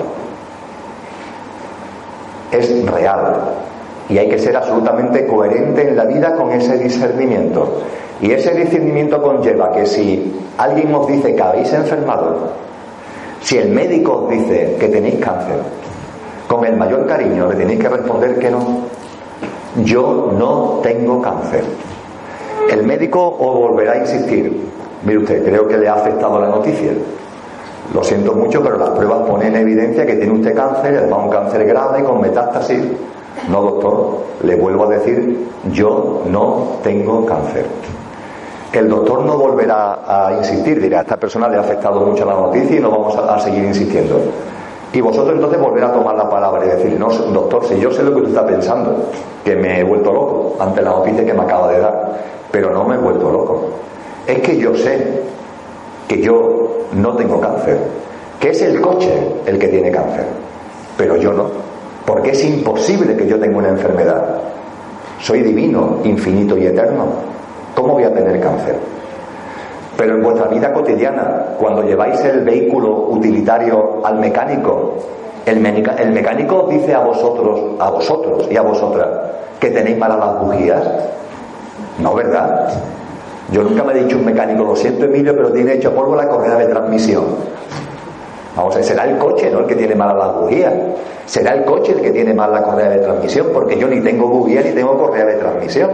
es 2.50 2.90
real, 2.90 3.34
y 4.08 4.18
hay 4.18 4.28
que 4.28 4.38
ser 4.38 4.56
absolutamente 4.56 5.26
coherente 5.26 5.88
en 5.88 5.96
la 5.96 6.04
vida 6.04 6.34
con 6.34 6.50
ese 6.50 6.76
discernimiento. 6.76 7.80
Y 8.20 8.32
ese 8.32 8.52
discernimiento 8.52 9.22
conlleva 9.22 9.72
que 9.72 9.86
si 9.86 10.34
alguien 10.58 10.94
os 10.94 11.06
dice 11.06 11.34
que 11.34 11.42
habéis 11.42 11.72
enfermado, 11.72 12.50
si 13.40 13.58
el 13.58 13.70
médico 13.70 14.24
os 14.24 14.30
dice 14.30 14.76
que 14.78 14.88
tenéis 14.88 15.16
cáncer, 15.16 15.58
con 16.48 16.64
el 16.64 16.76
mayor 16.76 17.06
cariño 17.06 17.48
le 17.48 17.56
tenéis 17.56 17.80
que 17.80 17.88
responder 17.88 18.38
que 18.38 18.50
no. 18.50 18.64
Yo 19.82 20.32
no 20.38 20.80
tengo 20.82 21.20
cáncer. 21.20 21.64
El 22.70 22.82
médico 22.84 23.36
os 23.38 23.58
volverá 23.58 23.92
a 23.92 23.98
insistir. 23.98 24.70
Mire 25.04 25.18
usted, 25.18 25.44
creo 25.44 25.68
que 25.68 25.76
le 25.76 25.88
ha 25.88 25.94
afectado 25.94 26.40
la 26.40 26.48
noticia. 26.48 26.92
Lo 27.92 28.02
siento 28.02 28.32
mucho, 28.32 28.62
pero 28.62 28.78
las 28.78 28.90
pruebas 28.90 29.28
ponen 29.28 29.54
en 29.54 29.62
evidencia 29.62 30.06
que 30.06 30.14
tiene 30.14 30.32
usted 30.32 30.54
cáncer, 30.54 30.96
además 30.96 31.20
un 31.24 31.30
cáncer 31.30 31.66
grave 31.66 32.02
con 32.02 32.20
metástasis. 32.20 32.80
No, 33.50 33.62
doctor, 33.62 34.18
le 34.42 34.56
vuelvo 34.56 34.84
a 34.84 34.88
decir, 34.88 35.48
yo 35.72 36.22
no 36.26 36.78
tengo 36.82 37.26
cáncer. 37.26 37.66
El 38.72 38.88
doctor 38.88 39.24
no 39.24 39.38
volverá 39.38 39.98
a 40.04 40.32
insistir, 40.36 40.80
dirá, 40.80 40.98
a 40.98 41.02
esta 41.02 41.16
persona 41.16 41.48
le 41.48 41.56
ha 41.56 41.60
afectado 41.60 42.00
mucho 42.00 42.24
la 42.24 42.34
noticia 42.34 42.76
y 42.76 42.80
no 42.80 42.90
vamos 42.90 43.16
a, 43.16 43.38
seguir 43.38 43.64
insistiendo. 43.64 44.18
Y 44.92 45.00
vosotros 45.00 45.34
entonces 45.34 45.60
volverá 45.60 45.88
a 45.88 45.92
tomar 45.92 46.16
la 46.16 46.28
palabra 46.28 46.64
y 46.64 46.68
decir, 46.68 46.98
no, 46.98 47.08
doctor, 47.08 47.64
si 47.66 47.78
yo 47.78 47.92
sé 47.92 48.02
lo 48.02 48.10
que 48.10 48.16
usted 48.16 48.30
está 48.30 48.46
pensando, 48.46 48.96
que 49.44 49.54
me 49.54 49.78
he 49.78 49.84
vuelto 49.84 50.12
loco 50.12 50.56
ante 50.58 50.82
la 50.82 50.90
noticia 50.90 51.24
que 51.24 51.34
me 51.34 51.42
acaba 51.42 51.70
de 51.70 51.80
dar, 51.80 52.12
pero 52.54 52.70
no 52.70 52.84
me 52.84 52.94
he 52.94 52.98
vuelto 52.98 53.32
loco. 53.32 53.62
Es 54.28 54.38
que 54.38 54.56
yo 54.56 54.76
sé 54.76 55.22
que 56.06 56.22
yo 56.22 56.86
no 56.92 57.16
tengo 57.16 57.40
cáncer, 57.40 57.78
que 58.38 58.50
es 58.50 58.62
el 58.62 58.80
coche 58.80 59.12
el 59.44 59.58
que 59.58 59.66
tiene 59.66 59.90
cáncer, 59.90 60.24
pero 60.96 61.16
yo 61.16 61.32
no, 61.32 61.46
porque 62.06 62.30
es 62.30 62.44
imposible 62.44 63.16
que 63.16 63.26
yo 63.26 63.40
tenga 63.40 63.58
una 63.58 63.70
enfermedad. 63.70 64.22
Soy 65.18 65.42
divino, 65.42 65.98
infinito 66.04 66.56
y 66.56 66.66
eterno. 66.66 67.06
¿Cómo 67.74 67.94
voy 67.94 68.04
a 68.04 68.14
tener 68.14 68.40
cáncer? 68.40 68.76
Pero 69.96 70.14
en 70.14 70.22
vuestra 70.22 70.46
vida 70.46 70.72
cotidiana, 70.72 71.56
cuando 71.58 71.82
lleváis 71.82 72.20
el 72.20 72.44
vehículo 72.44 73.08
utilitario 73.08 74.00
al 74.04 74.20
mecánico, 74.20 74.94
el, 75.44 75.58
mecánico 75.58 76.68
dice 76.70 76.94
a 76.94 77.00
vosotros, 77.00 77.60
a 77.80 77.90
vosotros 77.90 78.46
y 78.48 78.56
a 78.56 78.62
vosotras, 78.62 79.08
que 79.58 79.70
tenéis 79.70 79.98
malas 79.98 80.18
las 80.20 80.40
bujías. 80.40 80.82
No, 81.98 82.14
¿verdad? 82.14 82.68
Yo 83.52 83.62
nunca 83.62 83.84
me 83.84 83.92
he 83.92 84.04
dicho 84.04 84.16
un 84.16 84.24
mecánico, 84.24 84.64
lo 84.64 84.74
siento 84.74 85.04
Emilio, 85.04 85.34
pero 85.36 85.52
tiene 85.52 85.74
hecho 85.74 85.94
polvo 85.94 86.16
la 86.16 86.28
correa 86.28 86.56
de 86.56 86.66
transmisión. 86.66 87.24
Vamos 88.56 88.74
a 88.74 88.78
ver, 88.78 88.84
será 88.84 89.04
el 89.04 89.18
coche, 89.18 89.50
¿no? 89.50 89.60
El 89.60 89.66
que 89.66 89.76
tiene 89.76 89.94
mala 89.94 90.14
las 90.14 90.34
bujías. 90.36 90.72
Será 91.26 91.54
el 91.54 91.64
coche 91.64 91.92
el 91.92 92.02
que 92.02 92.10
tiene 92.10 92.34
mal 92.34 92.52
la 92.52 92.62
correa 92.62 92.90
de 92.90 92.98
transmisión, 92.98 93.48
porque 93.52 93.78
yo 93.78 93.88
ni 93.88 94.00
tengo 94.00 94.28
bujía 94.28 94.62
ni 94.62 94.70
tengo 94.70 94.98
correa 94.98 95.24
de 95.24 95.34
transmisión. 95.34 95.90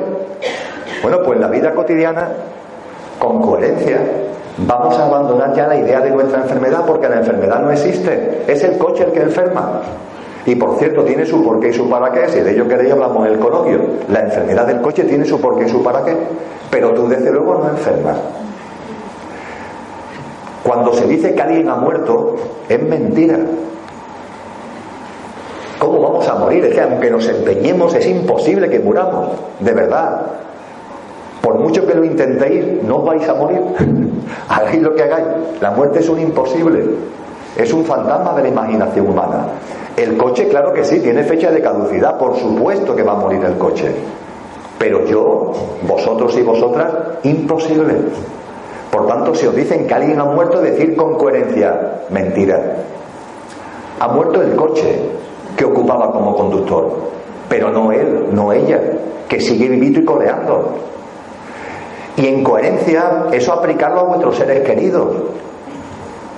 Bueno, 1.03 1.19
pues 1.25 1.39
la 1.39 1.49
vida 1.49 1.73
cotidiana, 1.73 2.29
con 3.19 3.41
coherencia, 3.41 4.01
vamos 4.59 4.99
a 4.99 5.07
abandonar 5.07 5.55
ya 5.55 5.67
la 5.67 5.77
idea 5.77 6.01
de 6.01 6.11
nuestra 6.11 6.43
enfermedad, 6.43 6.85
porque 6.87 7.09
la 7.09 7.19
enfermedad 7.19 7.61
no 7.61 7.71
existe. 7.71 8.43
Es 8.47 8.63
el 8.65 8.77
coche 8.77 9.05
el 9.05 9.13
que 9.13 9.23
enferma. 9.23 9.81
Y 10.47 10.55
por 10.55 10.79
cierto, 10.79 11.05
tiene 11.05 11.27
su 11.27 11.43
porqué 11.45 11.69
y 11.69 11.73
su 11.73 11.89
para 11.89 12.11
qué, 12.13 12.29
si 12.29 12.41
de 12.41 12.53
ello 12.53 12.67
queréis 12.67 12.93
hablamos 12.93 13.27
en 13.27 13.35
el 13.35 13.39
coloquio. 13.39 13.81
La 14.09 14.21
enfermedad 14.21 14.67
del 14.67 14.81
coche 14.81 15.05
tiene 15.05 15.25
su 15.25 15.41
porqué 15.41 15.67
y 15.67 15.69
su 15.69 15.83
para 15.83 16.05
qué, 16.05 16.17
pero 16.71 16.93
tú 16.93 17.09
desde 17.09 17.31
luego 17.31 17.57
no 17.57 17.69
enfermas. 17.69 18.17
Cuando 20.63 20.93
se 20.95 21.07
dice 21.07 21.35
que 21.35 21.43
alguien 21.43 21.69
ha 21.69 21.77
muerto, 21.77 22.37
es 22.69 22.83
mentira. 22.83 23.39
¿Cómo 25.79 26.01
vamos 26.01 26.29
a 26.29 26.35
morir? 26.35 26.65
Es 26.67 26.75
que 26.75 26.81
aunque 26.83 27.11
nos 27.11 27.27
empeñemos, 27.27 27.95
es 27.95 28.07
imposible 28.07 28.69
que 28.69 28.81
muramos, 28.81 29.31
de 29.61 29.73
verdad. 29.73 30.21
Por 31.41 31.59
mucho 31.59 31.87
que 31.87 31.95
lo 31.95 32.05
intentéis, 32.05 32.83
no 32.83 33.03
vais 33.03 33.27
a 33.29 33.35
morir. 33.35 33.63
hagáis 34.49 34.83
lo 34.83 34.95
que 34.95 35.03
hagáis. 35.03 35.27
La 35.61 35.71
muerte 35.71 36.01
es 36.01 36.09
un 36.09 36.21
imposible. 36.21 36.85
Es 37.57 37.73
un 37.73 37.85
fantasma 37.85 38.35
de 38.35 38.43
la 38.43 38.49
imaginación 38.49 39.09
humana. 39.09 39.47
El 40.01 40.17
coche, 40.17 40.49
claro 40.49 40.73
que 40.73 40.83
sí, 40.83 41.01
tiene 41.01 41.25
fecha 41.25 41.51
de 41.51 41.61
caducidad, 41.61 42.17
por 42.17 42.35
supuesto 42.37 42.97
que 42.97 43.03
va 43.03 43.13
a 43.13 43.17
morir 43.17 43.45
el 43.45 43.59
coche. 43.59 43.95
Pero 44.79 45.05
yo, 45.05 45.53
vosotros 45.83 46.35
y 46.39 46.43
vosotras, 46.43 46.89
imposible. 47.23 47.97
Por 48.91 49.07
tanto, 49.07 49.35
si 49.35 49.47
os 49.47 49.55
dicen 49.55 49.87
que 49.87 49.93
alguien 49.93 50.19
ha 50.19 50.25
muerto, 50.25 50.63
decir 50.63 50.97
con 50.97 51.19
coherencia, 51.19 52.01
mentira. 52.09 52.77
Ha 54.01 54.09
muerto 54.09 54.41
el 54.41 54.57
coche 54.57 55.03
que 55.55 55.67
ocupaba 55.67 56.11
como 56.13 56.35
conductor, 56.35 56.93
pero 57.51 57.71
no 57.71 57.93
él, 57.93 58.29
no 58.33 58.55
ella, 58.55 58.81
que 59.29 59.39
sigue 59.39 59.69
vivito 59.69 60.01
y 60.01 60.05
coleando. 60.07 60.77
Y 62.17 62.27
en 62.27 62.43
coherencia, 62.43 63.27
eso 63.33 63.53
aplicarlo 63.53 64.01
a 64.01 64.05
vuestros 64.05 64.37
seres 64.37 64.61
queridos, 64.61 65.15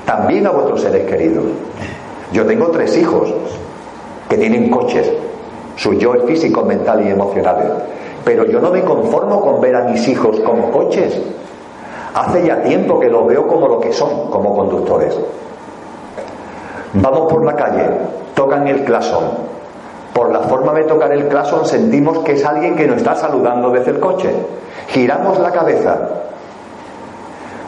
también 0.05 0.49
a 0.49 0.51
vuestros 0.51 0.81
seres 0.81 1.07
queridos. 1.09 1.45
Yo 2.33 2.47
tengo 2.47 2.69
tres 2.69 2.97
hijos 2.97 3.33
que 4.29 4.39
tienen 4.39 4.71
coches, 4.71 5.13
sus 5.77 5.99
yo 5.99 6.15
físicos, 6.27 6.65
mentales 6.65 7.07
y 7.07 7.11
emocionales. 7.11 7.67
Pero 8.25 8.47
yo 8.47 8.61
no 8.61 8.71
me 8.71 8.83
conformo 8.83 9.41
con 9.41 9.61
ver 9.61 9.77
a 9.77 9.83
mis 9.83 10.09
hijos 10.09 10.41
como 10.41 10.71
coches. 10.71 11.21
Hace 12.15 12.47
ya 12.47 12.63
tiempo 12.63 12.99
que 13.01 13.09
los 13.09 13.27
veo 13.27 13.47
como 13.47 13.69
lo 13.69 13.81
que 13.81 13.93
son, 13.93 14.31
como 14.31 14.55
conductores. 14.55 15.19
Vamos 16.95 17.33
por 17.33 17.45
la 17.45 17.55
calle, 17.57 17.89
tocan 18.35 18.67
el 18.69 18.85
clasón. 18.85 19.25
Por 20.15 20.31
la 20.31 20.41
forma 20.41 20.73
de 20.75 20.85
tocar 20.85 21.13
el 21.13 21.29
clasón 21.29 21.67
sentimos 21.67 22.19
que 22.21 22.33
es 22.33 22.45
alguien 22.45 22.77
que 22.77 22.87
nos 22.87 22.99
está 22.99 23.15
saludando 23.15 23.71
desde 23.71 23.93
el 23.93 24.01
coche. 24.01 24.31
Giramos 24.89 25.39
la 25.39 25.51
cabeza. 25.51 25.99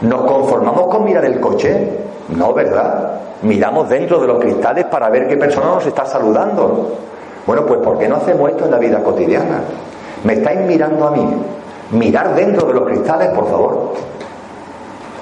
¿Nos 0.02 0.22
conformamos 0.22 0.88
con 0.88 1.04
mirar 1.04 1.24
el 1.24 1.40
coche? 1.40 2.03
No, 2.28 2.52
¿verdad? 2.54 3.20
Miramos 3.42 3.88
dentro 3.88 4.20
de 4.20 4.26
los 4.26 4.38
cristales 4.38 4.86
para 4.86 5.10
ver 5.10 5.28
qué 5.28 5.36
persona 5.36 5.66
nos 5.66 5.86
está 5.86 6.06
saludando. 6.06 6.92
Bueno, 7.46 7.66
pues 7.66 7.80
¿por 7.80 7.98
qué 7.98 8.08
no 8.08 8.16
hacemos 8.16 8.50
esto 8.50 8.64
en 8.64 8.70
la 8.70 8.78
vida 8.78 9.02
cotidiana? 9.02 9.60
Me 10.24 10.34
estáis 10.34 10.60
mirando 10.60 11.06
a 11.06 11.10
mí. 11.10 11.26
Mirar 11.90 12.34
dentro 12.34 12.66
de 12.66 12.74
los 12.74 12.84
cristales, 12.84 13.28
por 13.28 13.48
favor. 13.50 13.92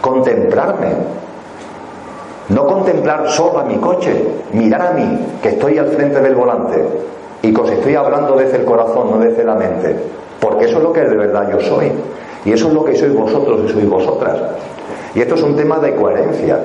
Contemplarme. 0.00 0.88
No 2.48 2.66
contemplar 2.66 3.28
solo 3.28 3.60
a 3.60 3.64
mi 3.64 3.76
coche, 3.76 4.24
mirar 4.52 4.82
a 4.82 4.90
mí, 4.92 5.38
que 5.42 5.50
estoy 5.50 5.78
al 5.78 5.88
frente 5.88 6.20
del 6.20 6.34
volante 6.34 6.84
y 7.40 7.52
que 7.52 7.60
os 7.60 7.70
estoy 7.70 7.94
hablando 7.94 8.36
desde 8.36 8.58
el 8.58 8.64
corazón, 8.64 9.10
no 9.10 9.18
desde 9.18 9.44
la 9.44 9.54
mente. 9.54 9.96
Porque 10.40 10.66
eso 10.66 10.78
es 10.78 10.82
lo 10.82 10.92
que 10.92 11.00
de 11.00 11.16
verdad 11.16 11.48
yo 11.50 11.60
soy. 11.60 11.92
Y 12.44 12.52
eso 12.52 12.68
es 12.68 12.74
lo 12.74 12.84
que 12.84 12.96
sois 12.96 13.14
vosotros 13.14 13.60
y 13.64 13.72
sois 13.72 13.88
vosotras. 13.88 14.36
Y 15.14 15.20
esto 15.20 15.34
es 15.34 15.42
un 15.42 15.56
tema 15.56 15.78
de 15.78 15.94
coherencia. 15.94 16.58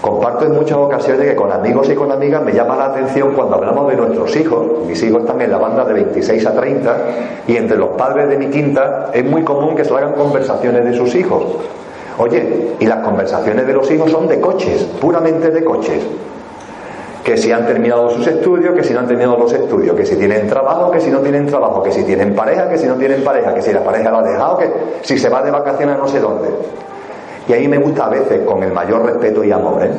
Comparto 0.00 0.46
en 0.46 0.52
muchas 0.52 0.78
ocasiones 0.78 1.26
que 1.26 1.34
con 1.34 1.50
amigos 1.50 1.90
y 1.90 1.94
con 1.94 2.12
amigas 2.12 2.42
me 2.42 2.52
llama 2.52 2.76
la 2.76 2.86
atención 2.86 3.32
cuando 3.34 3.56
hablamos 3.56 3.88
de 3.88 3.96
nuestros 3.96 4.34
hijos. 4.36 4.86
Mis 4.86 5.02
hijos 5.02 5.22
están 5.22 5.40
en 5.40 5.50
la 5.50 5.58
banda 5.58 5.84
de 5.84 5.92
26 5.92 6.46
a 6.46 6.52
30 6.52 6.96
y 7.48 7.56
entre 7.56 7.76
los 7.76 7.90
padres 7.90 8.28
de 8.28 8.38
mi 8.38 8.46
quinta 8.46 9.10
es 9.12 9.24
muy 9.24 9.42
común 9.42 9.74
que 9.74 9.84
se 9.84 9.92
hagan 9.92 10.12
conversaciones 10.12 10.84
de 10.84 10.94
sus 10.94 11.14
hijos. 11.16 11.44
Oye, 12.18 12.74
y 12.78 12.86
las 12.86 13.04
conversaciones 13.04 13.66
de 13.66 13.72
los 13.72 13.90
hijos 13.90 14.10
son 14.10 14.28
de 14.28 14.40
coches, 14.40 14.84
puramente 15.00 15.50
de 15.50 15.64
coches. 15.64 16.02
Que 17.24 17.36
si 17.36 17.50
han 17.50 17.66
terminado 17.66 18.08
sus 18.10 18.26
estudios, 18.26 18.74
que 18.74 18.84
si 18.84 18.94
no 18.94 19.00
han 19.00 19.08
terminado 19.08 19.36
los 19.36 19.52
estudios, 19.52 19.96
que 19.96 20.06
si 20.06 20.16
tienen 20.16 20.46
trabajo, 20.46 20.90
que 20.90 21.00
si 21.00 21.10
no 21.10 21.18
tienen 21.18 21.46
trabajo, 21.46 21.82
que 21.82 21.90
si 21.92 22.04
tienen 22.04 22.34
pareja, 22.34 22.68
que 22.68 22.78
si 22.78 22.86
no 22.86 22.94
tienen 22.94 23.22
pareja, 23.22 23.52
que 23.52 23.62
si 23.62 23.72
la 23.72 23.82
pareja 23.82 24.10
lo 24.10 24.18
ha 24.18 24.22
dejado, 24.22 24.58
que 24.58 24.72
si 25.02 25.18
se 25.18 25.28
va 25.28 25.42
de 25.42 25.50
vacaciones 25.50 25.98
no 25.98 26.08
sé 26.08 26.20
dónde. 26.20 26.48
Y 27.48 27.52
ahí 27.52 27.66
me 27.66 27.78
gusta 27.78 28.06
a 28.06 28.08
veces, 28.10 28.44
con 28.46 28.62
el 28.62 28.72
mayor 28.72 29.06
respeto 29.06 29.42
y 29.42 29.50
amor, 29.50 29.82
¿eh? 29.82 29.90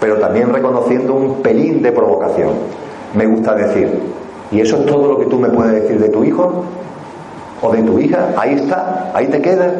pero 0.00 0.16
también 0.16 0.52
reconociendo 0.52 1.14
un 1.14 1.42
pelín 1.42 1.82
de 1.82 1.92
provocación. 1.92 2.50
Me 3.14 3.26
gusta 3.26 3.54
decir, 3.54 4.00
¿y 4.50 4.60
eso 4.60 4.78
es 4.78 4.86
todo 4.86 5.06
lo 5.06 5.18
que 5.18 5.26
tú 5.26 5.38
me 5.38 5.50
puedes 5.50 5.82
decir 5.82 6.00
de 6.00 6.08
tu 6.08 6.24
hijo? 6.24 6.64
¿O 7.60 7.72
de 7.72 7.82
tu 7.82 7.98
hija? 7.98 8.28
Ahí 8.36 8.54
está, 8.54 9.10
ahí 9.12 9.26
te 9.26 9.42
queda. 9.42 9.72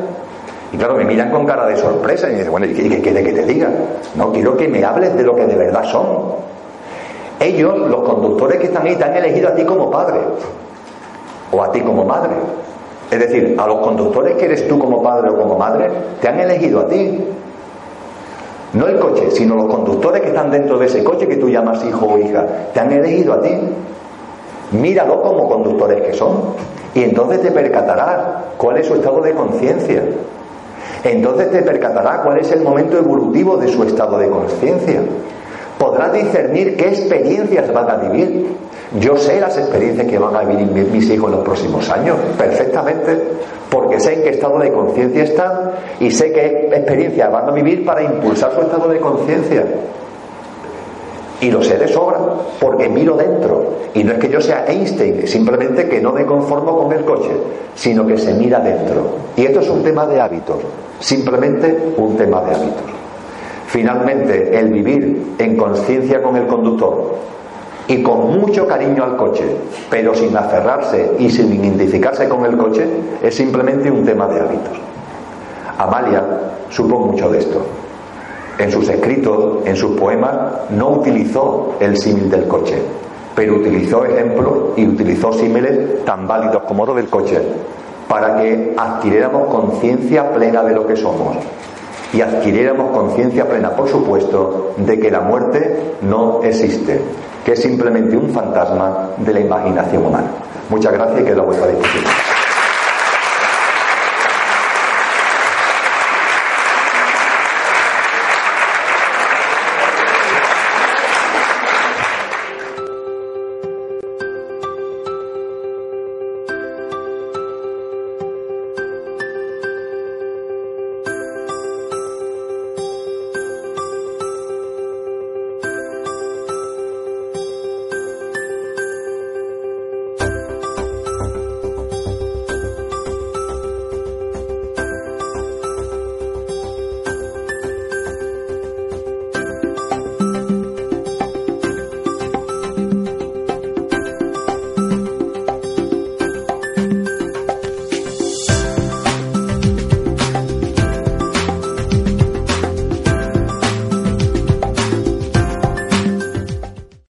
Y 0.73 0.77
claro, 0.77 0.97
me 0.97 1.05
miran 1.05 1.31
con 1.31 1.47
cara 1.47 1.67
de 1.67 1.77
sorpresa 1.77 2.29
y 2.29 2.33
me 2.33 2.39
dicen, 2.39 2.51
bueno, 2.51 2.67
¿y 2.67 2.75
qué 2.75 3.01
quiere 3.01 3.23
que 3.23 3.33
te 3.33 3.45
diga? 3.45 3.71
No, 4.15 4.33
quiero 4.33 4.57
que 4.57 4.69
me 4.69 4.85
hables 4.85 5.17
de 5.17 5.23
lo 5.23 5.35
que 5.35 5.47
de 5.47 5.57
verdad 5.57 5.85
son. 5.85 6.49
Ellos, 7.41 7.79
los 7.89 8.03
conductores 8.03 8.59
que 8.59 8.67
están 8.67 8.87
ahí, 8.87 8.97
te 8.97 9.05
han 9.05 9.17
elegido 9.17 9.49
a 9.49 9.55
ti 9.55 9.65
como 9.65 9.91
padre 9.91 10.19
o 11.53 11.63
a 11.63 11.71
ti 11.71 11.81
como 11.81 12.05
madre. 12.05 12.35
Es 13.11 13.19
decir, 13.19 13.57
a 13.59 13.67
los 13.67 13.79
conductores 13.79 14.37
que 14.37 14.45
eres 14.45 14.69
tú 14.69 14.79
como 14.79 15.03
padre 15.03 15.31
o 15.31 15.39
como 15.39 15.57
madre, 15.57 15.91
te 16.21 16.29
han 16.29 16.41
elegido 16.41 16.81
a 16.81 16.89
ti. 16.89 17.25
No 18.75 18.87
el 18.87 18.99
coche, 18.99 19.31
sino 19.31 19.57
los 19.57 19.67
conductores 19.67 20.21
que 20.21 20.29
están 20.29 20.51
dentro 20.51 20.79
de 20.79 20.87
ese 20.87 21.03
coche 21.03 21.27
que 21.27 21.37
tú 21.37 21.49
llamas 21.49 21.83
hijo 21.85 22.07
o 22.07 22.19
hija, 22.19 22.47
te 22.75 22.81
han 22.81 22.93
elegido 22.93 23.33
a 23.33 23.41
ti. 23.41 23.51
Míralo 24.73 25.23
como 25.23 25.49
conductores 25.49 26.03
que 26.03 26.13
son. 26.13 26.55
Y 26.95 27.03
entonces 27.03 27.41
te 27.41 27.51
percatarás 27.51 28.19
cuál 28.59 28.77
es 28.77 28.87
su 28.87 28.95
estado 28.95 29.23
de 29.23 29.33
conciencia. 29.33 30.03
Entonces 31.05 31.51
te 31.51 31.63
percatarás 31.63 32.21
cuál 32.21 32.39
es 32.39 32.51
el 32.53 32.61
momento 32.61 32.99
evolutivo 32.99 33.57
de 33.57 33.69
su 33.69 33.83
estado 33.85 34.19
de 34.19 34.29
conciencia. 34.29 35.01
Podrás 35.79 36.13
discernir 36.13 36.77
qué 36.77 36.89
experiencias 36.89 37.73
van 37.73 37.89
a 37.89 37.95
vivir. 37.97 38.57
Yo 38.97 39.17
sé 39.19 39.39
las 39.39 39.57
experiencias 39.59 40.07
que 40.07 40.19
van 40.19 40.35
a 40.35 40.45
vivir 40.45 40.87
mis 40.87 41.11
hijos 41.11 41.31
en 41.31 41.37
los 41.37 41.45
próximos 41.45 41.91
años, 41.91 42.17
perfectamente, 42.39 43.19
porque 43.69 44.01
sé 44.01 44.15
en 44.15 44.23
qué 44.23 44.31
estado 44.31 44.59
de 44.59 44.73
conciencia 44.73 45.25
están 45.25 45.73
y 46.01 46.11
sé 46.11 46.33
qué 46.33 46.71
experiencias 46.73 47.31
van 47.31 47.49
a 47.49 47.53
vivir 47.53 47.85
para 47.85 48.03
impulsar 48.03 48.55
su 48.55 48.63
estado 48.63 48.89
de 48.89 48.99
conciencia. 48.99 49.65
Y 51.41 51.51
lo 51.51 51.63
sé 51.63 51.77
de 51.77 51.87
sobra, 51.87 52.19
porque 52.59 52.89
miro 52.89 53.15
dentro. 53.17 53.75
Y 53.93 54.03
no 54.03 54.13
es 54.13 54.19
que 54.19 54.29
yo 54.29 54.41
sea 54.41 54.65
Einstein, 54.67 55.29
simplemente 55.29 55.87
que 55.89 56.01
no 56.01 56.13
me 56.13 56.25
conformo 56.25 56.79
con 56.79 56.93
el 56.93 57.05
coche, 57.05 57.31
sino 57.75 58.07
que 58.07 58.17
se 58.17 58.33
mira 58.35 58.59
dentro. 58.59 59.03
Y 59.37 59.45
esto 59.45 59.61
es 59.61 59.69
un 59.69 59.85
tema 59.85 60.07
de 60.07 60.19
hábitos, 60.19 60.57
simplemente 60.99 61.93
un 61.97 62.17
tema 62.17 62.41
de 62.41 62.55
hábitos. 62.55 62.83
Finalmente, 63.67 64.59
el 64.59 64.73
vivir 64.73 65.35
en 65.39 65.57
conciencia 65.57 66.23
con 66.23 66.37
el 66.37 66.47
conductor 66.47 67.19
y 67.89 68.03
con 68.03 68.39
mucho 68.39 68.67
cariño 68.67 69.03
al 69.03 69.17
coche, 69.17 69.45
pero 69.91 70.15
sin 70.15 70.37
aferrarse 70.37 71.13
y 71.19 71.31
sin 71.31 71.53
identificarse 71.53 72.29
con 72.29 72.45
el 72.45 72.57
coche, 72.57 72.87
es 73.23 73.35
simplemente 73.35 73.91
un 73.91 74.05
tema 74.05 74.27
de 74.29 74.41
hábitos. 74.41 74.79
Amalia 75.79 76.23
supo 76.69 76.99
mucho 76.99 77.31
de 77.31 77.39
esto. 77.39 77.63
En 78.59 78.71
sus 78.71 78.89
escritos, 78.89 79.67
en 79.67 79.75
sus 79.75 79.99
poemas, 79.99 80.35
no 80.71 80.91
utilizó 80.91 81.77
el 81.81 81.97
símil 81.97 82.29
del 82.29 82.47
coche, 82.47 82.77
pero 83.35 83.55
utilizó 83.55 84.05
ejemplos 84.05 84.77
y 84.77 84.87
utilizó 84.87 85.33
símiles 85.33 86.05
tan 86.05 86.27
válidos 86.29 86.65
como 86.65 86.85
los 86.85 86.97
del 86.97 87.09
coche, 87.09 87.41
para 88.07 88.37
que 88.37 88.75
adquiriéramos 88.77 89.49
conciencia 89.49 90.31
plena 90.33 90.63
de 90.63 90.75
lo 90.75 90.87
que 90.87 90.97
somos 90.97 91.37
y 92.13 92.21
adquiriéramos 92.21 92.91
conciencia 92.91 93.47
plena, 93.47 93.71
por 93.71 93.89
supuesto, 93.89 94.73
de 94.79 94.99
que 94.99 95.11
la 95.11 95.21
muerte 95.21 95.95
no 96.03 96.43
existe, 96.43 97.01
que 97.49 97.55
es 97.55 97.63
simplemente 97.63 98.15
un 98.15 98.29
fantasma 98.29 99.13
de 99.17 99.33
la 99.33 99.41
imaginación 99.41 100.05
humana. 100.05 100.29
Muchas 100.69 100.93
gracias 100.93 101.23
y 101.23 101.25
quedo 101.25 101.41
a 101.41 101.45
vuestra 101.47 101.69
disposición. 101.69 102.28